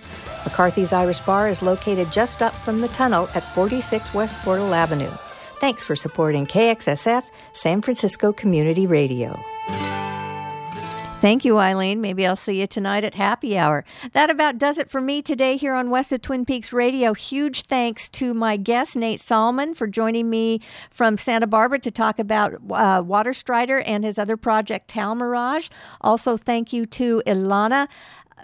McCarthy's 0.45 0.93
Irish 0.93 1.19
Bar 1.19 1.49
is 1.49 1.63
located 1.63 2.13
just 2.13 2.43
up 2.43 2.55
from 2.65 2.81
the 2.81 2.95
tunnel 2.95 3.29
at 3.35 3.43
46 3.57 4.15
West 4.15 4.37
Portal 4.45 4.73
Avenue. 4.73 5.11
Thanks 5.57 5.83
for 5.83 5.97
supporting 5.97 6.47
KXSF, 6.47 7.25
San 7.55 7.83
Francisco 7.83 8.33
Community 8.33 8.87
Radio. 8.87 9.37
Thank 11.21 11.45
you, 11.45 11.59
Eileen. 11.59 12.01
Maybe 12.01 12.25
I'll 12.25 12.37
see 12.37 12.61
you 12.61 12.69
tonight 12.69 13.03
at 13.03 13.17
happy 13.17 13.59
hour. 13.59 13.85
That 14.13 14.31
about 14.31 14.57
does 14.57 14.79
it 14.79 14.89
for 14.89 15.01
me 15.01 15.21
today 15.21 15.57
here 15.57 15.75
on 15.75 15.91
West 15.91 16.13
of 16.13 16.23
Twin 16.23 16.45
Peaks 16.45 16.73
Radio. 16.73 17.13
Huge 17.13 17.63
thanks 17.63 18.09
to 18.11 18.35
my 18.35 18.57
guest, 18.57 18.95
Nate 18.95 19.19
Salman, 19.19 19.75
for 19.75 19.89
joining 19.89 20.31
me 20.31 20.61
from 20.93 21.17
Santa 21.17 21.49
Barbara 21.49 21.81
to 21.81 21.91
talk 21.91 22.21
about 22.21 22.55
uh, 22.71 23.03
Waterstrider 23.05 23.83
and 23.85 24.05
his 24.05 24.17
other 24.17 24.37
project, 24.37 24.89
Talmirage. 24.89 25.71
Also, 26.01 26.37
thank 26.37 26.73
you 26.73 26.87
to 26.87 27.21
Ilana. 27.27 27.89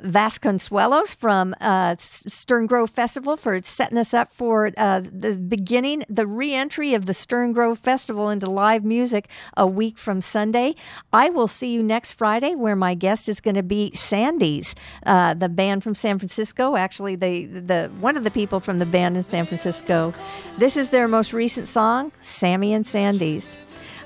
Vasconcelos 0.03 1.17
from 1.17 1.55
uh, 1.61 1.97
Stern 1.99 2.67
Grove 2.67 2.91
Festival 2.91 3.37
for 3.37 3.61
setting 3.63 3.99
us 3.99 4.13
up 4.15 4.33
for 4.33 4.71
uh, 4.77 5.01
the 5.01 5.37
beginning, 5.37 6.05
the 6.09 6.27
re-entry 6.27 6.95
of 6.95 7.07
the 7.07 7.15
Stern 7.15 7.53
Grove 7.53 7.79
Festival 7.79 8.31
into 8.31 8.51
live 8.51 8.85
music 8.85 9.29
a 9.57 9.67
week 9.67 9.99
from 9.99 10.21
Sunday. 10.23 10.75
I 11.13 11.31
will 11.31 11.49
see 11.49 11.73
you 11.73 11.83
next 11.83 12.13
Friday, 12.13 12.55
where 12.55 12.77
my 12.77 12.95
guest 12.95 13.29
is 13.29 13.41
going 13.41 13.57
to 13.57 13.63
be 13.63 13.93
Sandy's, 13.95 14.75
uh, 15.07 15.35
the 15.35 15.49
band 15.49 15.83
from 15.83 15.95
San 15.95 16.19
Francisco. 16.19 16.77
Actually, 16.77 17.17
the 17.17 17.47
the 17.47 17.91
one 18.01 18.17
of 18.17 18.25
the 18.25 18.31
people 18.31 18.61
from 18.61 18.79
the 18.79 18.87
band 18.87 19.17
in 19.17 19.23
San 19.23 19.47
Francisco. 19.47 20.13
This 20.59 20.77
is 20.77 20.91
their 20.91 21.09
most 21.09 21.33
recent 21.33 21.69
song, 21.69 22.13
Sammy 22.21 22.73
and 22.73 22.87
Sandy's. 22.87 23.57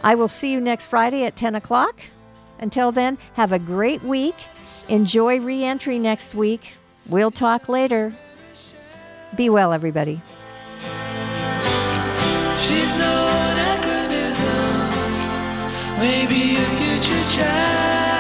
I 0.02 0.15
will 0.15 0.28
see 0.28 0.52
you 0.52 0.60
next 0.60 0.86
Friday 0.86 1.24
at 1.24 1.36
ten 1.36 1.55
o'clock. 1.55 2.01
Until 2.60 2.90
then, 2.93 3.19
have 3.35 3.52
a 3.52 3.59
great 3.59 4.02
week. 4.02 4.35
Enjoy 4.89 5.40
re 5.40 5.65
entry 5.65 5.98
next 5.98 6.35
week. 6.35 6.74
We'll 7.06 7.31
talk 7.31 7.69
later. 7.69 8.15
Be 9.36 9.51
well, 9.51 9.73
everybody. 9.73 10.23
She's 12.59 12.94
no 12.97 13.28
anachronism, 13.52 14.48
maybe 15.98 16.56
a 16.56 16.66
future 16.78 17.23
child. 17.36 18.17